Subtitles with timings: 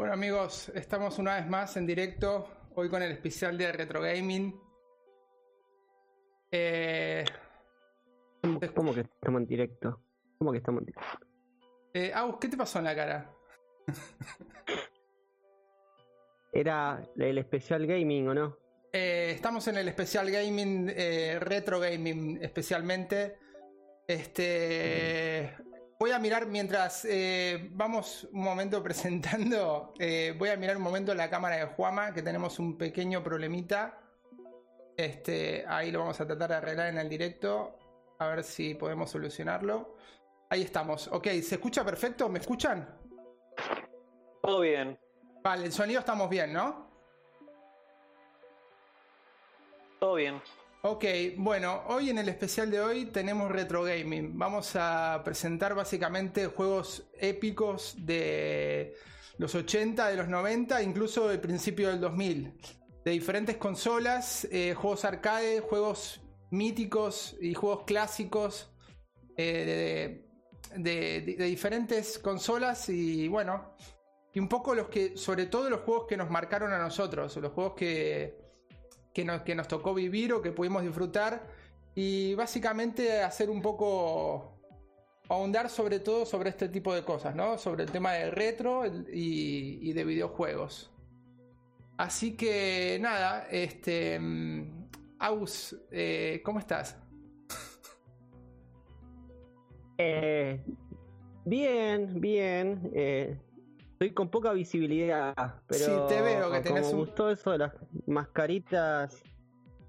[0.00, 4.58] Bueno amigos, estamos una vez más en directo, hoy con el especial de Retro Gaming.
[6.50, 7.22] Eh,
[8.40, 10.00] ¿Cómo que estamos en directo?
[10.38, 11.26] ¿Cómo que estamos en directo?
[11.92, 13.30] eh, Agus, ¿qué te pasó en la cara?
[16.54, 18.56] Era el especial gaming, ¿o no?
[18.94, 23.36] Eh, estamos en el especial gaming, eh, retro gaming especialmente.
[24.08, 25.54] Este,
[26.00, 31.14] voy a mirar mientras eh, vamos un momento presentando, eh, voy a mirar un momento
[31.14, 33.98] la cámara de Juama, que tenemos un pequeño problemita.
[34.96, 37.78] Este, ahí lo vamos a tratar de arreglar en el directo,
[38.18, 39.96] a ver si podemos solucionarlo.
[40.48, 41.06] Ahí estamos.
[41.08, 42.28] Ok, ¿se escucha perfecto?
[42.28, 42.98] ¿Me escuchan?
[44.42, 44.98] Todo bien.
[45.42, 46.90] Vale, el sonido estamos bien, ¿no?
[50.00, 50.40] Todo bien.
[50.82, 51.04] Ok,
[51.36, 54.38] bueno, hoy en el especial de hoy tenemos Retro Gaming.
[54.38, 58.94] Vamos a presentar básicamente juegos épicos de
[59.36, 62.54] los 80, de los 90, incluso del principio del 2000.
[63.04, 68.72] De diferentes consolas, eh, juegos arcade, juegos míticos y juegos clásicos
[69.36, 70.24] eh,
[70.76, 73.74] de, de- de- de diferentes consolas y bueno,
[74.32, 77.52] y un poco los que, sobre todo los juegos que nos marcaron a nosotros, los
[77.52, 78.49] juegos que,
[79.12, 81.46] que nos, que nos tocó vivir o que pudimos disfrutar
[81.94, 84.56] y básicamente hacer un poco
[85.28, 87.58] ahondar sobre todo sobre este tipo de cosas, ¿no?
[87.58, 90.90] Sobre el tema de retro y de videojuegos.
[91.96, 94.18] Así que nada, este...
[94.18, 94.80] mm,
[95.20, 96.96] Aus, eh, ¿cómo estás?
[99.98, 100.64] Eh,
[101.44, 102.90] bien, bien.
[102.94, 103.36] Eh,
[104.00, 105.34] estoy con poca visibilidad,
[105.66, 107.74] pero Sí, te veo que como tenés un- gustó eso de las
[108.06, 109.22] mascaritas.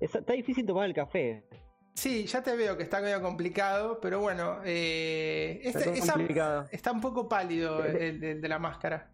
[0.01, 1.45] Es- está difícil tomar el café.
[1.93, 6.65] Sí, ya te veo que está medio complicado, pero bueno, eh, este- Está esa- complicado.
[6.71, 9.11] está un poco pálido el, el- el de la máscara.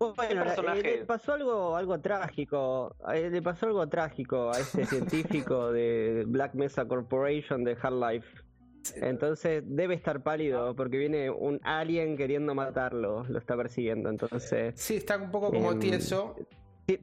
[0.00, 0.80] Bueno, personaje?
[0.94, 2.96] eh, le pasó algo, algo trágico.
[3.14, 4.84] eh, le pasó algo trágico a este
[5.46, 8.26] científico de Black Mesa Corporation de Half-Life.
[8.96, 14.08] Entonces debe estar pálido porque viene un alien queriendo matarlo, lo está persiguiendo.
[14.10, 16.34] Entonces, Sí, está un poco como Em, tieso.
[16.86, 16.98] sí,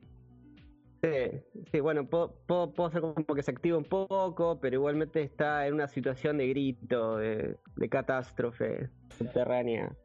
[1.72, 5.68] sí, bueno, puedo, puedo, puedo hacer como que se activa un poco, pero igualmente está
[5.68, 9.96] en una situación de grito, de, de catástrofe subterránea.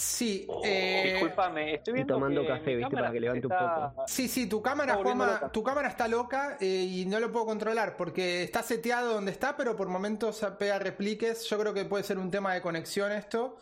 [0.00, 2.94] Sí, eh, Disculpame, estoy viendo tomando que café, ¿viste?
[2.96, 5.52] Para que levante un está- sí, sí, tu cámara, Juanma, loca.
[5.52, 9.58] tu cámara está loca eh, y no lo puedo controlar porque está seteado donde está,
[9.58, 11.44] pero por momentos pega repliques.
[11.44, 13.56] Yo creo que puede ser un tema de conexión esto.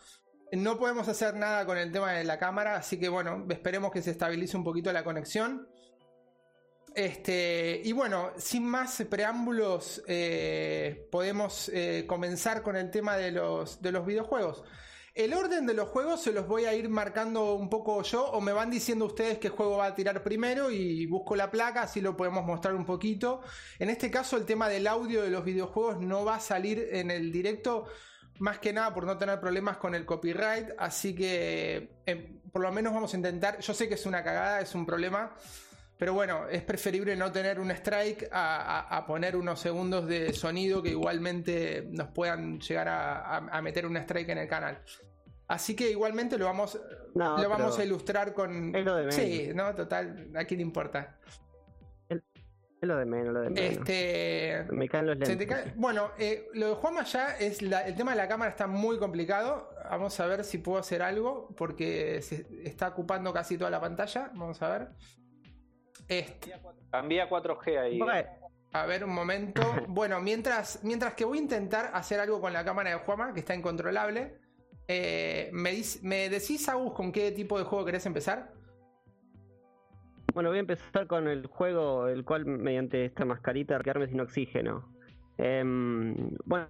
[0.53, 4.01] No podemos hacer nada con el tema de la cámara, así que bueno, esperemos que
[4.01, 5.67] se estabilice un poquito la conexión.
[6.95, 13.81] Este, y bueno, sin más preámbulos, eh, podemos eh, comenzar con el tema de los,
[13.81, 14.63] de los videojuegos.
[15.19, 18.39] El orden de los juegos se los voy a ir marcando un poco yo, o
[18.39, 21.99] me van diciendo ustedes qué juego va a tirar primero y busco la placa, así
[21.99, 23.41] lo podemos mostrar un poquito.
[23.79, 27.11] En este caso, el tema del audio de los videojuegos no va a salir en
[27.11, 27.87] el directo,
[28.39, 32.71] más que nada por no tener problemas con el copyright, así que eh, por lo
[32.71, 33.59] menos vamos a intentar.
[33.59, 35.35] Yo sé que es una cagada, es un problema.
[35.99, 40.31] Pero bueno, es preferible no tener un strike a, a- a poner unos segundos de
[40.33, 44.81] sonido que igualmente nos puedan llegar a, meter un strike en el canal.
[45.49, 46.79] Así que igualmente lo vamos,
[47.15, 48.73] No, lo vamos a ilustrar con...
[48.73, 49.15] es lo de menos.
[49.15, 51.19] Sí, no, total, a quién le importa.
[52.07, 53.77] Es lo de menos, lo de menos.
[53.79, 54.65] Este...
[54.71, 55.37] Me caen los se lentes.
[55.37, 58.51] te cae- Bueno, eh, lo de Juanma ya es la- el tema de la cámara
[58.51, 59.69] está muy complicado.
[59.89, 64.31] Vamos a ver si puedo hacer algo porque se está ocupando casi toda la pantalla.
[64.33, 64.87] Vamos a ver.
[66.09, 66.53] Este,
[66.91, 67.99] Cambié a 4G ahí.
[67.99, 68.27] Bueno,
[68.73, 69.61] A ver, un momento.
[69.87, 73.39] Bueno, mientras, mientras que voy a intentar hacer algo con la cámara de Juama, que
[73.39, 74.37] está incontrolable,
[74.87, 78.51] eh, ¿me, dis- ¿me decís, Agus, con qué tipo de juego querés empezar?
[80.33, 84.87] Bueno, voy a empezar con el juego, el cual mediante esta mascarita quedarme sin oxígeno.
[85.37, 86.15] Em,
[86.45, 86.67] bueno,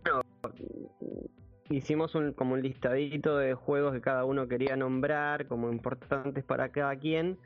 [1.69, 6.69] hicimos un, como un listadito de juegos que cada uno quería nombrar como importantes para
[6.69, 7.37] cada quien.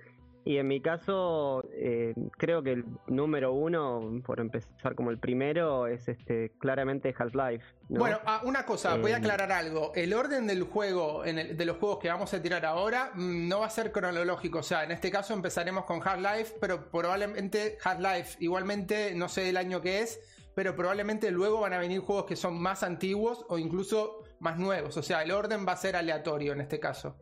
[0.46, 5.88] Y en mi caso, eh, creo que el número uno, por empezar como el primero,
[5.88, 7.64] es este claramente Half-Life.
[7.90, 8.00] ¿no?
[8.00, 9.94] Bueno, ah, una cosa, voy a Eh, aclarar algo.
[9.96, 13.48] El orden del juego, en el- de los juegos que vamos a tirar ahora, mm,
[13.48, 14.60] no va a ser cronológico.
[14.60, 19.56] O sea, en este caso empezaremos con Half-Life, pero probablemente Half-Life, igualmente, no sé el
[19.56, 20.20] año que es,
[20.56, 24.98] pero probablemente luego van a venir juegos que son más antiguos o incluso más nuevos.
[24.98, 27.16] O sea, el orden va a ser aleatorio en este caso.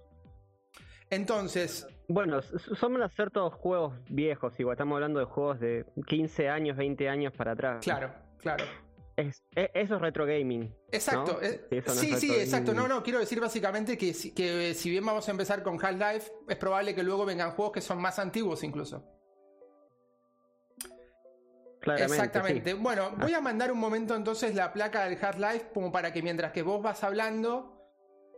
[1.09, 6.75] Entonces, Bueno, son hacer todos juegos viejos, igual estamos hablando de juegos de 15 años,
[6.75, 7.83] 20 años para atrás.
[7.83, 8.65] claro, claro.
[9.15, 10.73] Es, e- eso es retro gaming.
[10.91, 11.33] Exacto.
[11.33, 11.41] ¿no?
[11.41, 12.73] eh, Sí, eso no sí, exacto.
[12.73, 12.97] No, gaming.
[12.97, 16.55] no, quiero decir básicamente que, si- que si bien vamos a empezar con Half-Life, es
[16.57, 19.05] probable que luego vengan juegos que son más antiguos incluso.
[21.81, 22.71] Claramente, Exactamente.
[22.71, 22.77] sí.
[22.79, 26.51] Bueno, voy a mandar un momento entonces la placa del Half-Life como para que mientras
[26.51, 27.80] que vos vas hablando,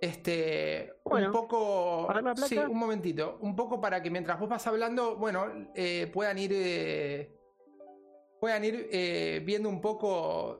[0.04, 2.08] este, Bueno, un poco,
[2.46, 6.52] sí, un momentito, un poco para que mientras vos vas hablando, bueno, eh, puedan ir,
[6.54, 7.34] eh,
[8.42, 10.60] puedan ir eh, viendo un poco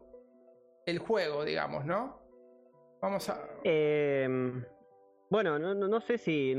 [0.86, 2.22] el juego, digamos, ¿no?
[3.02, 4.26] Vamos a, Eh,
[5.30, 6.56] bueno, no, no, no sé si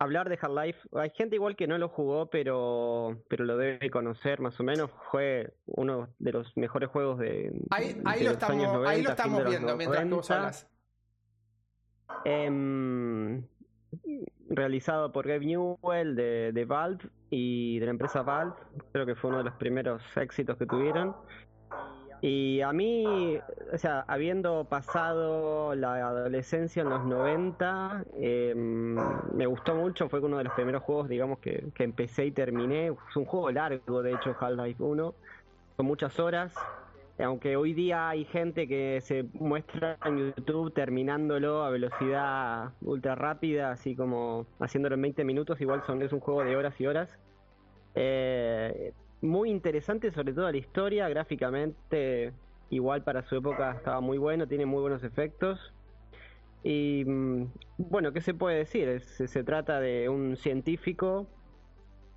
[0.00, 0.80] hablar de Half-Life.
[0.94, 4.90] Hay gente igual que no lo jugó, pero, pero lo debe conocer más o menos.
[5.12, 7.52] Fue uno de los mejores juegos de.
[7.70, 10.34] ahí, ahí de lo los años estamos, ahí lo 90, fin estamos viendo mientras 90.
[10.34, 10.75] hablas.
[12.24, 13.42] Em,
[14.48, 18.54] realizado por Gabe Newell de, de Valve y de la empresa Valve.
[18.92, 21.14] Creo que fue uno de los primeros éxitos que tuvieron.
[22.22, 23.38] Y a mí,
[23.72, 28.96] o sea, habiendo pasado la adolescencia en los 90, em,
[29.34, 30.08] me gustó mucho.
[30.08, 32.88] Fue uno de los primeros juegos, digamos, que, que empecé y terminé.
[32.88, 35.14] Es un juego largo, de hecho, Half-Life 1,
[35.76, 36.54] con muchas horas.
[37.18, 43.70] Aunque hoy día hay gente que se muestra en YouTube terminándolo a velocidad ultra rápida,
[43.70, 47.18] así como haciéndolo en 20 minutos, igual son, es un juego de horas y horas.
[47.94, 48.92] Eh,
[49.22, 52.34] muy interesante, sobre todo la historia, gráficamente,
[52.68, 55.72] igual para su época estaba muy bueno, tiene muy buenos efectos.
[56.62, 57.46] Y mm,
[57.78, 59.00] bueno, ¿qué se puede decir?
[59.00, 61.26] Se trata de un científico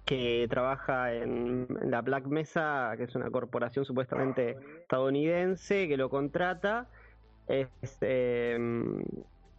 [0.10, 6.88] que trabaja en, la Black Mesa, que es una corporación supuestamente estadounidense, que lo contrata.
[7.48, 9.04] Este, mm,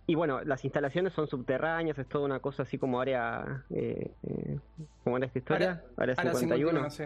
[0.08, 3.62] y bueno, las instalaciones son subterráneas, es toda una cosa así como área.
[3.70, 4.58] Eh, eh,
[5.04, 5.84] ¿Cómo era esta historia?
[5.96, 6.90] Área, Área 51.
[6.90, 7.04] 51, sí.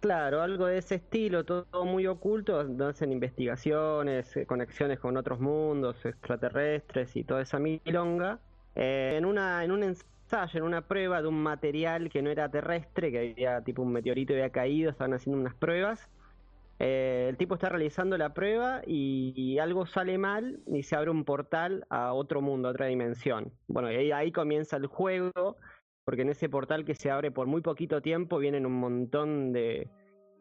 [0.00, 5.40] Claro, algo de ese estilo, todo muy oculto, donde hacen investigaciones, eh, conexiones con otros
[5.40, 8.38] mundos, extraterrestres y toda esa milonga.
[8.74, 10.15] Eh, en una, en un ensayo,
[10.54, 14.32] en una prueba de un material que no era terrestre, que había tipo un meteorito
[14.32, 16.10] había caído, estaban haciendo unas pruebas.
[16.78, 21.24] Eh, el tipo está realizando la prueba y, algo sale mal y se abre un
[21.24, 23.52] portal a otro mundo, a otra dimensión.
[23.68, 25.56] Bueno, y ahí, comienza el juego
[26.04, 29.88] porque en ese portal que se abre por muy poquito tiempo vienen un montón de,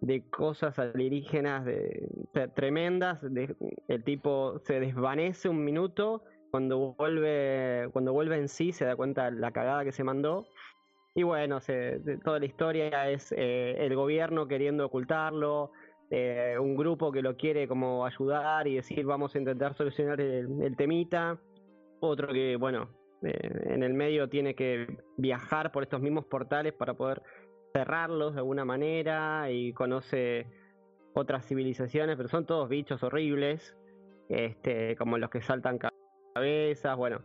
[0.02, 3.20] de cosas alienígenas de, tre- tremendas.
[3.88, 6.24] el tipo se desvanece un minuto,
[6.56, 10.46] cuando vuelve, cuando vuelve en sí se da cuenta la cagada que se mandó.
[11.14, 15.72] Y bueno, se- toda la historia es eh, el gobierno queriendo ocultarlo,
[16.10, 20.78] eh, un grupo que lo quiere como ayudar y decir vamos a intentar solucionar el,
[20.78, 21.38] temita,
[22.00, 22.88] otro que, bueno,
[23.22, 23.34] eh,
[23.66, 27.22] en el medio tiene que viajar por estos mismos portales para poder
[27.74, 30.48] cerrarlos de alguna manera y conoce
[31.16, 33.76] otras civilizaciones, pero son todos bichos horribles,
[34.30, 35.80] este, como los que saltan
[36.36, 37.22] cabezas, bueno.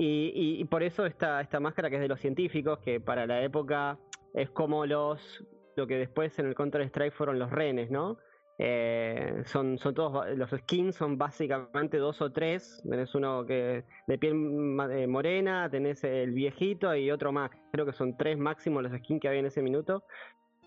[0.00, 3.98] Y, por eso esta, esta máscara que es de los científicos, que para la época
[4.34, 8.18] es como los lo que después en el Counter Strike fueron los renes, ¿no?
[8.58, 12.82] Eh, son, son todos, los skins son básicamente dos o tres.
[12.88, 14.34] Tenés uno que de piel
[14.90, 17.52] eh, morena, tenés el viejito y otro más.
[17.70, 20.02] Creo que son tres máximos los skins que había en ese minuto.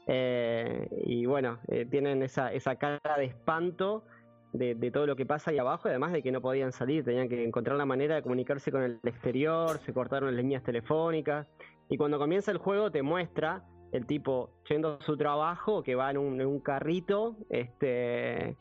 [0.07, 4.05] Eh, y bueno, tienen esa, esa cara de espanto
[4.53, 7.43] de, todo lo que pasa ahí abajo, además de que no podían salir, tenían que
[7.43, 11.47] encontrar la manera de comunicarse con el exterior, se cortaron las líneas telefónicas.
[11.89, 16.11] Y cuando comienza el juego te muestra el tipo yendo a su trabajo, que va
[16.11, 18.57] en un, en un carrito, este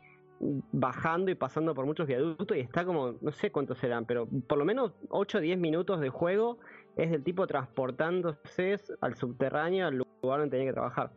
[0.73, 4.57] bajando y pasando por muchos viaductos y está como, no sé cuántos serán, pero por
[4.57, 6.59] lo menos 8 o 10 minutos de juego
[6.97, 11.13] es del tipo transportándose al subterráneo, al lugar donde tenía que trabajar.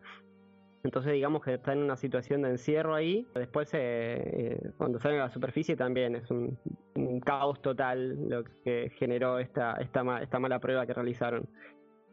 [0.84, 3.26] Entonces digamos que está en una situación de encierro ahí.
[3.36, 6.58] Después eh, eh, cuando sale a la superficie también es un,
[7.26, 11.48] caos total lo que generó esta, esta, esta mala prueba que realizaron.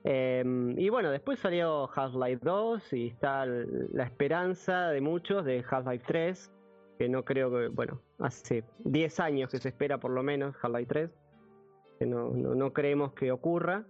[0.05, 0.45] Eh,
[0.77, 6.53] y bueno, después salió Half-Life 2 y está la esperanza de muchos de Half-Life 3,
[6.99, 10.87] que no creo que, bueno, hace 10 años que se espera por lo menos Half-Life
[10.89, 11.11] 3,
[11.99, 13.85] que no, no creemos que ocurra.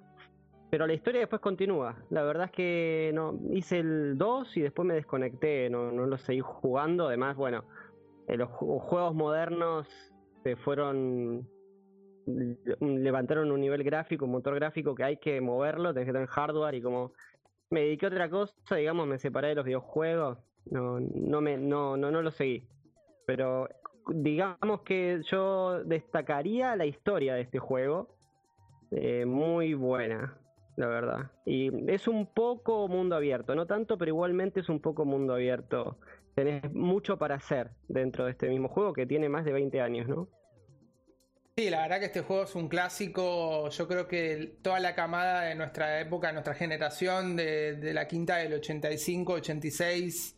[0.71, 1.97] Pero la historia después continúa.
[2.11, 6.17] La verdad es que no hice el 2 y después me desconecté, no, no lo
[6.17, 7.09] seguí jugando.
[7.09, 7.65] Además, bueno,
[8.29, 9.89] eh, los ju- juegos modernos
[10.45, 11.49] se fueron
[12.27, 16.29] le- levantaron un nivel gráfico, un motor gráfico que hay que moverlo, tenés que tener
[16.29, 17.13] hardware y como
[17.71, 21.97] me dediqué a otra cosa, digamos, me separé de los videojuegos, no, no me, no,
[21.97, 22.65] no, no lo seguí.
[23.27, 23.69] Pero
[24.09, 28.15] digamos que yo destacaría la historia de este juego,
[28.93, 30.37] eh, muy buena.
[30.77, 31.31] La verdad.
[31.45, 35.99] Y es un poco mundo abierto, no tanto, pero igualmente es un poco mundo abierto.
[36.35, 40.09] Tenés mucho para hacer dentro de este mismo juego que tiene más de 20 años,
[40.09, 40.29] ¿no?
[41.57, 43.69] Sí, la verdad que este juego es un clásico.
[43.69, 48.55] Yo creo que toda la camada de nuestra época, nuestra generación, de, la quinta del
[48.55, 50.37] 85, 86,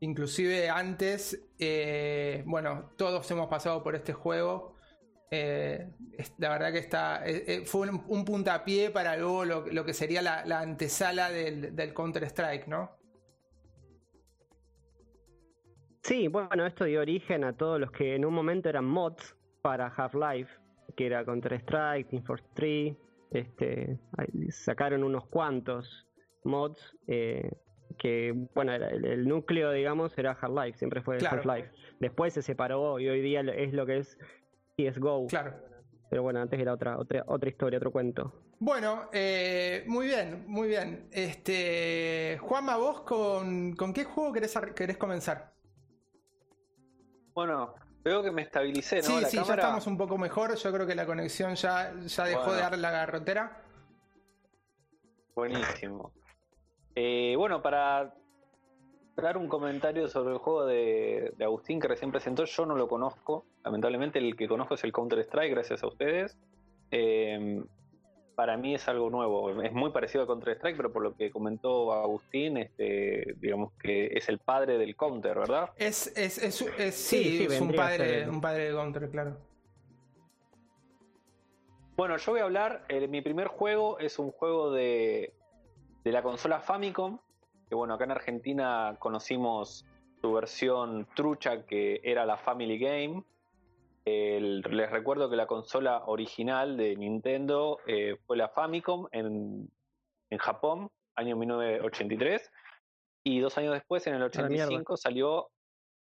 [0.00, 4.77] inclusive antes, eh, bueno, todos hemos pasado por este juego.
[5.30, 5.86] Eh,
[6.38, 11.30] la verdad que está eh, fue un, puntapié para luego lo, que sería la, antesala
[11.30, 12.98] del, del Counter-Strike, ¿no?
[16.08, 19.88] Sí, bueno, esto dio origen a todos los que en un momento eran mods para
[19.88, 20.50] Half-Life,
[20.96, 22.96] que era Counter-Strike, Team Fortress 3,
[23.32, 23.98] este,
[24.48, 26.08] sacaron unos cuantos
[26.44, 27.50] mods eh,
[27.98, 31.70] que, bueno, el, núcleo, digamos, era Half-Life, siempre fue Half-Life.
[32.00, 34.18] Después se separó y hoy día es lo que es
[34.78, 35.26] CSGO.
[35.26, 35.54] Claro.
[36.08, 38.32] Pero bueno, antes era otra, otra, otra historia, otro cuento.
[38.60, 41.08] Bueno, eh, muy bien, muy bien.
[41.12, 45.52] Este, Juanma, vos con, con qué juego querés, querés comenzar?
[47.34, 49.02] Bueno, veo que me estabilicé, ¿no?
[49.02, 50.56] Sí, sí, ya estamos un poco mejor.
[50.56, 53.62] Yo creo que la conexión ya, ya dejó de dar la garrotera.
[55.34, 56.12] Buenísimo.
[56.96, 58.12] Eh, bueno, para
[59.22, 63.44] dar un comentario sobre el juego de, Agustín que recién presentó, yo no lo conozco.
[63.64, 66.38] Lamentablemente, el que conozco es el Counter-Strike, gracias a ustedes.
[66.90, 67.62] Eh,
[68.38, 69.60] para mí es algo nuevo.
[69.62, 74.28] Es muy parecido a Counter-Strike, pero por lo que comentó Agustín, este, digamos que es
[74.28, 75.70] el padre del Counter, ¿verdad?
[75.76, 79.36] Es, es, es, sí, es un padre, un padre de Counter, claro.
[81.96, 85.32] Bueno, yo voy a hablar, eh, mi primer juego es un juego de,
[86.04, 87.18] de la consola Famicom,
[87.68, 89.84] que bueno, acá en Argentina conocimos
[90.20, 93.24] su versión trucha que era la Family Game,
[94.04, 99.70] les recuerdo que la consola original de Nintendo eh, fue la Famicom en,
[100.38, 102.50] Japón, año 1983,
[103.24, 105.48] y dos años después, en el 85, salió,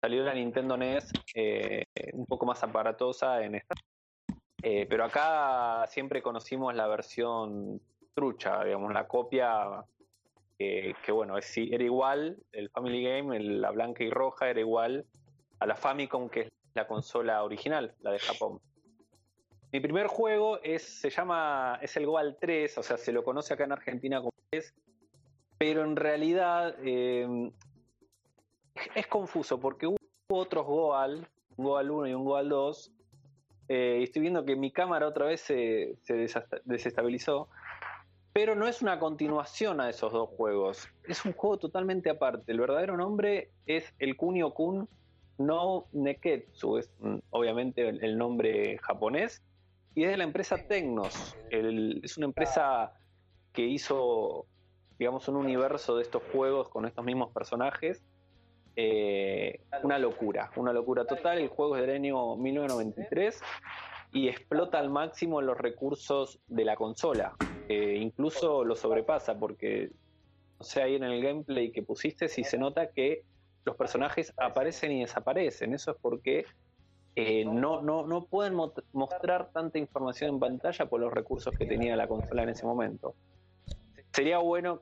[0.01, 1.83] salió la Nintendo NES eh,
[2.13, 3.75] un poco más aparatosa en esta.
[4.61, 7.81] Eh, pero acá siempre conocimos la versión
[8.13, 9.83] trucha, digamos, la copia
[10.57, 15.05] que bueno, era igual, el Family Game, la blanca y roja era igual
[15.59, 18.59] a la Famicom, que es la consola original, la de Japón.
[19.71, 23.55] Mi primer juego es, se llama, es el Goal 3, o sea, se lo conoce
[23.55, 24.73] acá en Argentina como 3,
[25.57, 27.51] pero en realidad eh,
[28.93, 32.91] es confuso porque hubo otros Goal, un Goal 1 y un Goal 2,
[33.69, 35.97] eh, y estoy viendo que mi cámara otra vez se,
[36.65, 37.49] desestabilizó,
[38.33, 42.51] pero no es una continuación a esos dos juegos, es un juego totalmente aparte.
[42.51, 44.89] El verdadero nombre es el Kunio Kun
[45.37, 49.41] no Neketsu es mm, obviamente el, nombre japonés
[49.95, 51.35] y es de la empresa Tecnos.
[51.49, 52.93] es una empresa
[53.51, 54.47] que hizo,
[54.97, 58.03] digamos, un universo de estos juegos con estos mismos personajes.
[58.75, 61.37] Eh, una locura, una locura total.
[61.37, 63.39] El juego es del año 1993
[64.13, 67.35] y explota al máximo los recursos de la consola.
[67.67, 69.89] Eh, incluso lo sobrepasa porque,
[70.59, 73.23] o sea, ahí en el gameplay que pusiste, si se nota que
[73.65, 75.73] los personajes aparecen y desaparecen.
[75.73, 76.45] Eso es porque
[77.15, 78.55] eh, no, no, no pueden
[78.91, 83.15] mostrar tanta información en pantalla por los recursos que tenía la consola en ese momento.
[84.11, 84.79] Sería bueno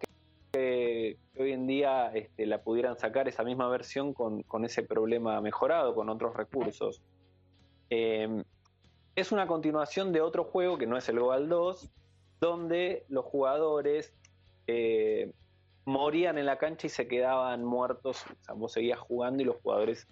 [0.51, 5.95] que, hoy en día este, la pudieran sacar esa misma versión con, ese problema mejorado,
[5.95, 7.01] con otros recursos.
[7.89, 8.43] Em,
[9.15, 11.89] es una continuación de otro juego que no es el Goal 2,
[12.39, 14.13] donde los jugadores
[14.67, 15.31] eh,
[15.85, 18.25] morían en la cancha y se quedaban muertos.
[18.25, 20.07] O sea, vos seguías jugando y los jugadores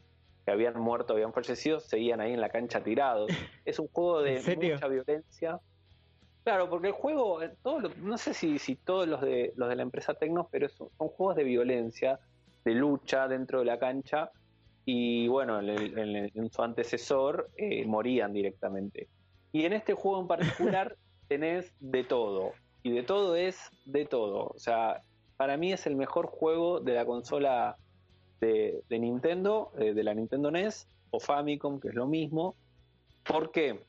[0.46, 3.32] que habían muerto, habían fallecido, seguían ahí en la cancha tirados.
[3.65, 5.60] Es un juego de mucha violencia.
[6.44, 7.51] Claro, porque el juego, eh,
[7.98, 11.36] no sé si, si todos los de, los de la empresa Tecnos, pero son, juegos
[11.36, 12.20] de violencia,
[12.65, 14.32] de lucha dentro de la cancha.
[14.91, 19.08] Y bueno, en, su antecesor eh, morían directamente.
[19.51, 20.96] Y en este juego en particular
[21.27, 22.53] tenés de todo.
[22.81, 24.48] Y de todo es de todo.
[24.48, 25.03] O sea,
[25.38, 27.77] para mí es el mejor juego de la consola
[28.41, 32.55] de, Nintendo, eh, de la Nintendo NES o Famicom, que es lo mismo.
[33.24, 33.86] porque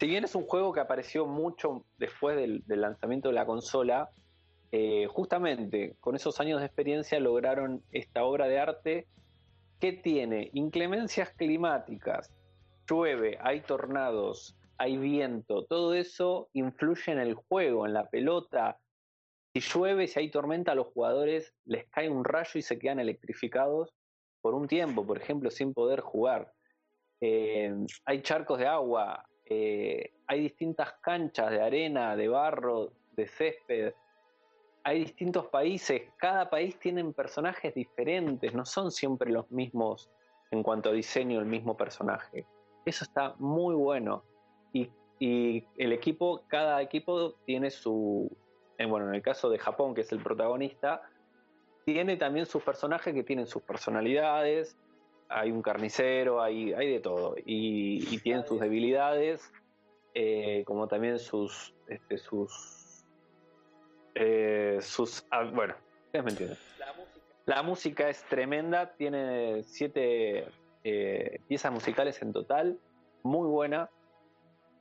[0.00, 4.10] Si bien es un juego que apareció mucho después del, lanzamiento de la consola,
[4.72, 9.06] eh, justamente con esos años de experiencia lograron esta obra de arte
[9.84, 12.32] que tiene inclemencias climáticas,
[12.88, 18.78] llueve, hay tornados, hay viento, todo eso influye en el juego, en la pelota,
[19.52, 22.98] si llueve, si hay tormenta, a los jugadores les cae un rayo y se quedan
[22.98, 23.92] electrificados
[24.40, 26.50] por un tiempo, por ejemplo, sin poder jugar.
[27.20, 27.70] Eh,
[28.06, 33.92] hay charcos de agua, eh, hay distintas canchas de arena, de barro, de césped,
[34.84, 40.10] hay distintos países, cada país tiene personajes diferentes, no son siempre los mismos
[40.50, 42.46] en cuanto a diseño, el mismo personaje.
[42.84, 44.22] Eso está muy bueno.
[44.72, 48.30] Y, y el equipo, cada equipo tiene su,
[48.78, 51.02] bueno, en el caso de Japón, que es el protagonista,
[51.84, 54.76] tiene también sus personajes que tienen sus personalidades,
[55.28, 59.52] hay un carnicero, hay, hay de todo, y, tienen sus debilidades,
[60.14, 62.73] eh, como también sus, este, sus,
[64.14, 65.74] eh, sus, ah, bueno,
[66.06, 66.58] ustedes me entienden.
[67.46, 68.08] La música.
[68.08, 70.46] es tremenda, tiene siete
[70.82, 72.78] eh, piezas musicales en total,
[73.22, 73.90] muy buena,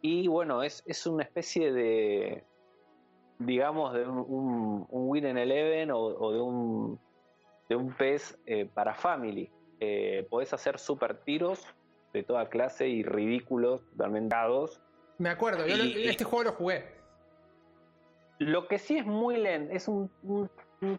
[0.02, 2.44] y bueno, es, es una especie de,
[3.40, 7.00] digamos, de un, Win en Eleven o, de un
[7.70, 9.50] de un PES eh, para Family.
[9.80, 11.66] Eh, podés hacer super tiros
[12.12, 14.82] de toda clase y ridículos, totalmente dados.
[15.18, 16.93] Me acuerdo, yo este juego lo jugué.
[18.46, 20.10] Lo que sí es muy lento, es un,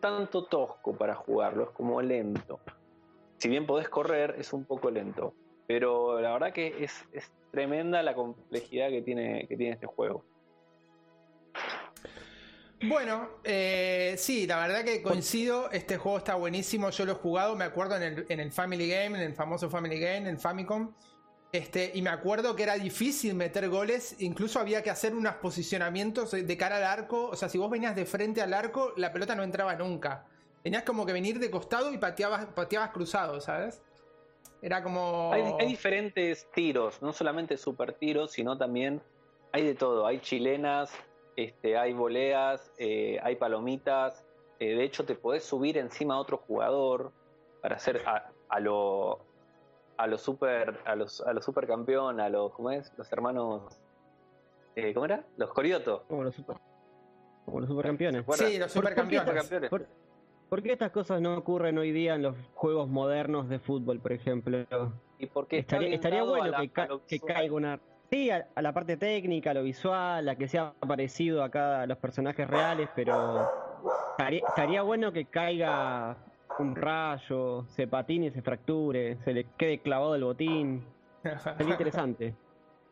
[0.00, 2.60] tanto tosco para jugarlo, es como lento.
[3.36, 5.34] Si bien podés correr, es un poco lento.
[5.66, 10.24] Pero la verdad que es, es tremenda la complejidad que tiene, que tiene este juego.
[12.82, 15.70] Bueno, eh, sí, la verdad que coincido.
[15.70, 16.90] Este juego está buenísimo.
[16.90, 19.68] Yo lo he jugado, me acuerdo en el, en el Family Game, en el famoso
[19.68, 20.94] Family Game, en Famicom.
[21.54, 26.32] Este, y me acuerdo que era difícil meter goles, incluso había que hacer unos posicionamientos
[26.32, 27.28] de cara al arco.
[27.28, 30.26] O sea, si vos venías de frente al arco, la pelota no entraba nunca.
[30.64, 33.80] Tenías como que venir de costado y pateabas, pateabas cruzado, ¿sabes?
[34.62, 35.32] Era como.
[35.32, 39.00] Hay, diferentes tiros, no solamente super tiros, sino también
[39.52, 40.08] hay de todo.
[40.08, 40.90] Hay chilenas,
[41.36, 44.24] este, hay voleas, eh, hay palomitas.
[44.58, 47.12] Eh, de hecho, te podés subir encima a otro jugador
[47.62, 49.33] para hacer a lo
[49.96, 52.92] a los super a los a los supercampeón, a los ¿cómo es?
[52.96, 53.80] Los hermanos
[54.76, 55.24] eh, ¿cómo era?
[55.36, 56.04] Los Corioto.
[56.08, 56.56] Como los super
[57.44, 58.24] como los supercampeones.
[58.32, 59.70] Sí, los supercampeones.
[60.48, 64.12] ¿Por, qué estas cosas no ocurren hoy día en los juegos modernos de fútbol, por
[64.12, 64.64] ejemplo?
[65.18, 66.70] Y porque estaría, estaría bueno que,
[67.06, 67.80] que caiga una
[68.10, 71.98] Sí, a, la parte técnica, a lo visual, a que sea parecido a cada los
[71.98, 73.50] personajes reales, pero
[74.18, 76.16] estaría, bueno que caiga
[76.58, 80.84] un rayo, se patine, se fracture, se le quede clavado el botín.
[81.56, 82.34] Sería interesante.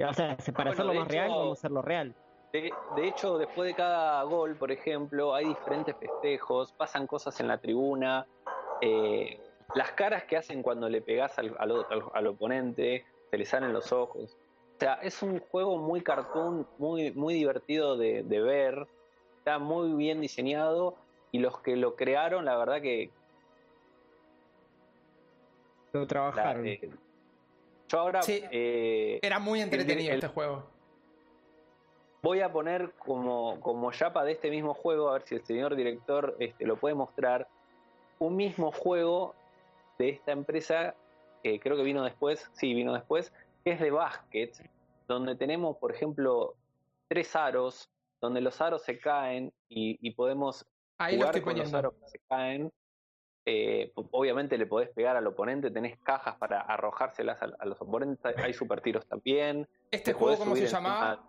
[0.00, 2.14] O sea, para hacerlo más real, vamos a hacerlo real.
[2.52, 7.58] De, hecho, después de cada gol, por ejemplo, hay diferentes festejos, pasan cosas en la
[7.58, 8.26] tribuna,
[8.82, 9.40] eh,
[9.74, 14.36] las caras que hacen cuando le pegas al, al oponente, se le salen los ojos.
[14.76, 18.86] O sea, es un juego muy cartoon, muy, muy divertido de, ver,
[19.38, 20.96] está muy bien diseñado
[21.30, 23.10] y los que lo crearon, la verdad que...
[25.92, 26.66] Lo trabajaron.
[26.66, 26.90] Eh,
[27.88, 28.20] yo ahora...
[28.28, 30.64] Eh, era muy entretenido este juego.
[32.22, 35.74] Voy a poner como, como yapa de este mismo juego, a ver si el señor
[35.74, 37.48] director este, lo puede mostrar,
[38.20, 39.34] un mismo juego
[39.98, 40.94] de esta empresa,
[41.42, 43.32] que creo que vino después, sí, vino después,
[43.64, 44.70] que es de básquet,
[45.08, 46.54] donde tenemos, por ejemplo,
[47.08, 50.64] tres aros, donde los aros se caen y, podemos
[50.98, 52.72] Ahí jugar con los aros que se caen.
[53.44, 58.52] Eh, obviamente le podés pegar al oponente, tenés cajas para arrojárselas a, los oponentes, hay
[58.52, 59.68] super tiros también.
[59.90, 61.26] ¿Este juego cómo se llamaba?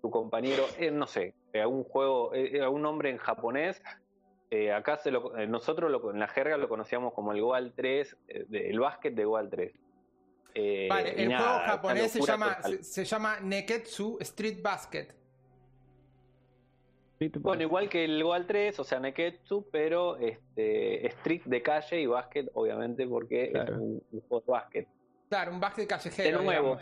[0.00, 3.82] Tu compañero, eh, no sé, algún juego, eh, algún nombre en japonés.
[4.74, 8.80] acá se lo, nosotros lo, en la jerga lo conocíamos como el Goal 3, el
[8.80, 9.72] básquet de Goal 3.
[10.54, 15.08] Eh, vale, el juego japonés se llama, se, llama Neketsu Street Basket.
[17.40, 22.06] Bueno, igual que el Goal 3, o sea, Neketsu, pero este, street de calle y
[22.06, 24.88] básquet, obviamente, porque es un, juego de básquet.
[25.28, 26.38] Claro, un básquet callejero.
[26.38, 26.78] De nuevo,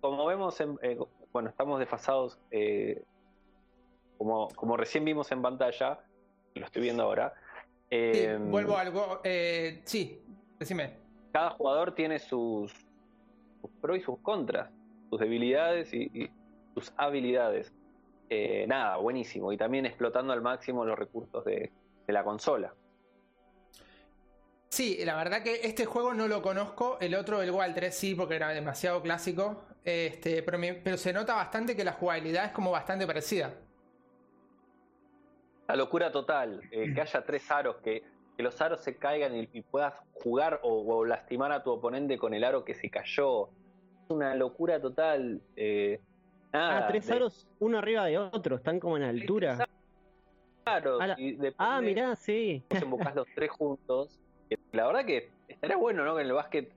[0.00, 0.98] como vemos, eh,
[1.32, 3.02] bueno, estamos desfasados, eh,
[4.16, 6.00] como, como recién vimos en pantalla,
[6.54, 7.34] lo estoy viendo ahora.
[7.90, 9.20] vuelvo a algo,
[9.84, 10.22] sí,
[10.58, 10.96] decime.
[11.32, 12.72] Cada jugador tiene sus,
[13.60, 14.70] sus pros y sus contras,
[15.10, 16.30] sus debilidades y,
[16.74, 17.72] sus habilidades.
[18.30, 19.52] Eh, nada, buenísimo.
[19.52, 21.70] Y también explotando al máximo los recursos de,
[22.06, 22.74] la consola.
[24.68, 26.96] Sí, la verdad que este juego no lo conozco.
[27.00, 29.64] El otro, el Wild 3, sí, porque era demasiado clásico.
[29.84, 33.52] Este, pero, pero se nota bastante que la jugabilidad es como bastante parecida.
[35.68, 36.62] La locura total.
[36.70, 38.02] Eh, que haya tres aros que
[38.40, 42.42] que los aros se caigan y, puedas jugar o, lastimar a tu oponente con el
[42.42, 43.50] aro que se cayó.
[44.02, 45.42] Es una locura total.
[45.56, 46.00] Eh,
[46.52, 49.66] ah, tres aros uno arriba de otro, están como en altura.
[50.64, 50.98] Claro,
[51.58, 52.62] ah, mirá, sí.
[52.86, 54.20] Vos los tres juntos.
[54.72, 56.14] La verdad que estaría bueno, ¿no?
[56.14, 56.72] Que en el básquet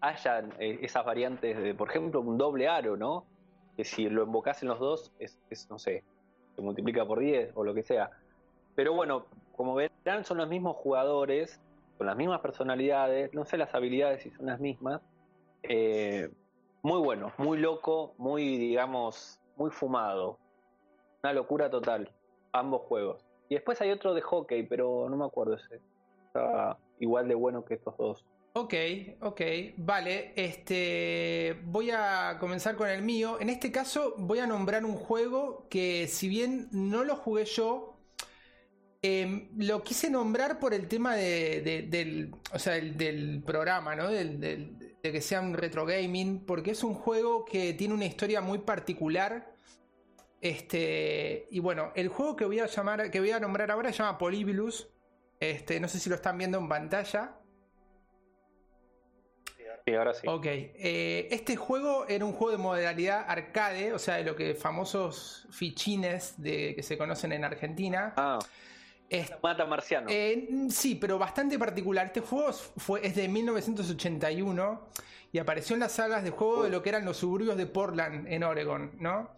[0.00, 3.24] hayan eh, esas variantes de, por ejemplo, un doble aro, ¿no?
[3.76, 5.38] Que si lo invocás en los dos, es,
[5.70, 6.04] no sé,
[6.54, 8.10] se multiplica por 10 o lo que sea.
[8.74, 11.60] Pero bueno, como verán, son los mismos jugadores,
[11.96, 15.00] con las mismas personalidades, no sé las habilidades si son las mismas.
[15.62, 16.30] Eh,
[16.84, 20.38] muy bueno, muy loco, muy, digamos, muy fumado.
[21.22, 22.12] Una locura total,
[22.52, 23.24] ambos juegos.
[23.48, 25.80] Y después hay otro de hockey, pero no me acuerdo ese.
[26.26, 28.26] Estaba igual de bueno que estos dos.
[28.52, 28.74] Ok,
[29.22, 29.40] ok,
[29.78, 30.34] vale.
[30.36, 33.38] Este, voy a comenzar con el mío.
[33.40, 37.96] En este caso voy a nombrar un juego que si bien no lo jugué yo,
[39.00, 44.10] em, lo quise nombrar por el tema de, del, o sea, del, programa, ¿no?
[44.10, 48.40] Del, de que sea un retro gaming, porque es un juego que tiene una historia
[48.40, 49.52] muy particular.
[50.40, 53.98] Este, y bueno, el juego que voy a llamar, que voy a nombrar ahora se
[53.98, 54.88] llama Polybilus.
[55.38, 57.36] Este, no sé si lo están viendo en pantalla.
[59.84, 60.26] Sí, ahora sí.
[60.26, 60.46] Ok.
[60.46, 65.46] Eh, este juego era un juego de modalidad arcade, o sea, de lo que famosos
[65.50, 68.14] fichines de, que se conocen en Argentina.
[68.16, 68.38] Ah.
[69.14, 70.08] Es, Mata Marciano.
[70.10, 72.06] Eh, sí, pero bastante particular.
[72.06, 74.88] Este juego fue, es de 1981
[75.32, 78.26] y apareció en las salas de juego de lo que eran los suburbios de Portland,
[78.28, 79.30] en Oregon, ¿no?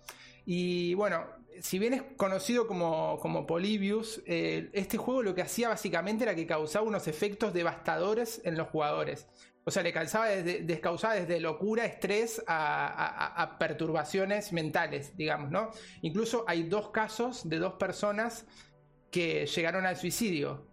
[0.44, 1.26] Y bueno,
[1.60, 6.34] si bien es conocido como, como Polybius, eh, este juego lo que hacía básicamente era
[6.34, 9.26] que causaba unos efectos devastadores en los jugadores.
[9.64, 15.70] O sea, le causaba desde, causaba desde locura, estrés a, perturbaciones mentales, digamos, ¿no?
[16.02, 18.46] Incluso hay dos casos de dos personas
[19.16, 20.66] que llegaron al suicidio.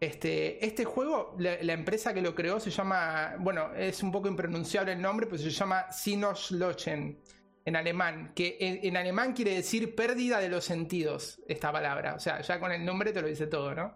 [0.00, 4.90] Este, este juego, la, empresa que lo creó se llama, bueno, es un poco impronunciable
[4.90, 7.20] el nombre, pero se llama Sinoslochen
[7.64, 12.14] en alemán, que en, alemán quiere decir pérdida de los sentidos, esta palabra.
[12.16, 13.94] O sea, ya con el nombre te lo dice todo, ¿no?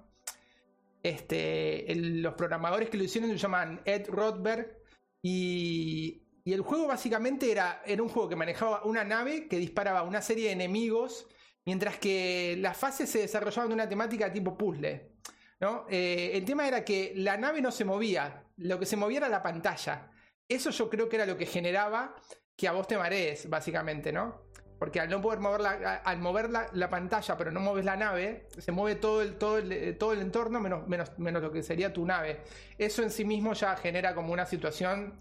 [1.02, 4.78] Este, los programadores que lo hicieron se llaman Ed Rothberg
[5.20, 10.22] y, el juego básicamente era, era un juego que manejaba una nave que disparaba una
[10.22, 11.26] serie de enemigos
[11.64, 15.12] mientras que las fases se desarrollaban de una temática tipo puzzle.
[15.60, 15.86] ¿no?
[15.90, 19.28] Eh, el tema era que la nave no se movía, lo que se movía era
[19.28, 20.10] la pantalla.
[20.48, 22.16] Eso yo creo que era lo que generaba
[22.56, 24.42] que a vos te marees, básicamente, ¿no?
[24.78, 28.48] Porque al no poder mover la, al mover la, pantalla, pero no mueves la nave,
[28.56, 31.92] se mueve todo el, todo el, todo el entorno menos, menos, menos lo que sería
[31.92, 32.40] tu nave.
[32.78, 35.18] Eso en sí mismo ya genera como una situación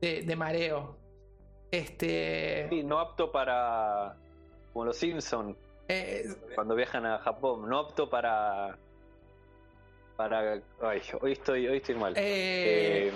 [0.00, 0.98] de, mareo.
[1.70, 2.68] Este.
[2.70, 4.16] Sí, no apto para.
[4.72, 5.56] Como los Simpsons.
[5.92, 7.68] Eh, cuando viajan a Japón.
[7.68, 8.76] No apto para.
[10.16, 10.60] Para.
[10.80, 12.14] Ay, hoy estoy, hoy estoy mal.
[12.16, 13.12] Eh, eh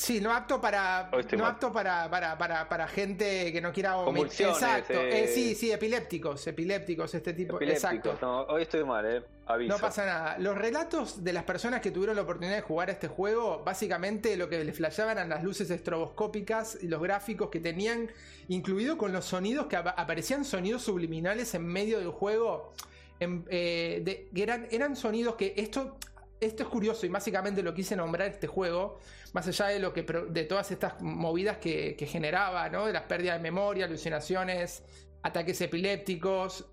[0.00, 1.10] Sí, no apto para.
[1.36, 4.94] No apto para, para, para, para, gente que no quiera Exacto.
[4.94, 7.60] Eh, sí, sí, epilépticos, epilépticos, este tipo.
[7.60, 8.16] Exacto.
[8.22, 9.22] No, hoy estoy mal, eh.
[9.58, 10.38] No pasa nada.
[10.38, 14.48] Los relatos de las personas que tuvieron la oportunidad de jugar este juego, básicamente lo
[14.48, 18.10] que les flashaban eran las luces estroboscópicas y los gráficos que tenían,
[18.48, 22.72] incluido con los sonidos que aparecían sonidos subliminales en medio del juego.
[23.20, 25.98] Eh, que eran, sonidos que esto
[26.40, 28.98] esto es curioso y básicamente lo quise nombrar este juego,
[29.34, 32.86] más allá de lo que de todas estas movidas que, generaba, ¿no?
[32.86, 34.82] De las pérdidas de memoria, alucinaciones,
[35.22, 36.64] ataques epilépticos.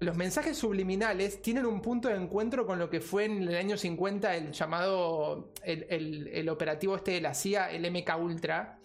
[0.00, 3.76] Los mensajes subliminales tienen un punto de encuentro con lo que fue en el año
[3.76, 8.78] 50 el llamado el, operativo este de la CIA, el MK Ultra.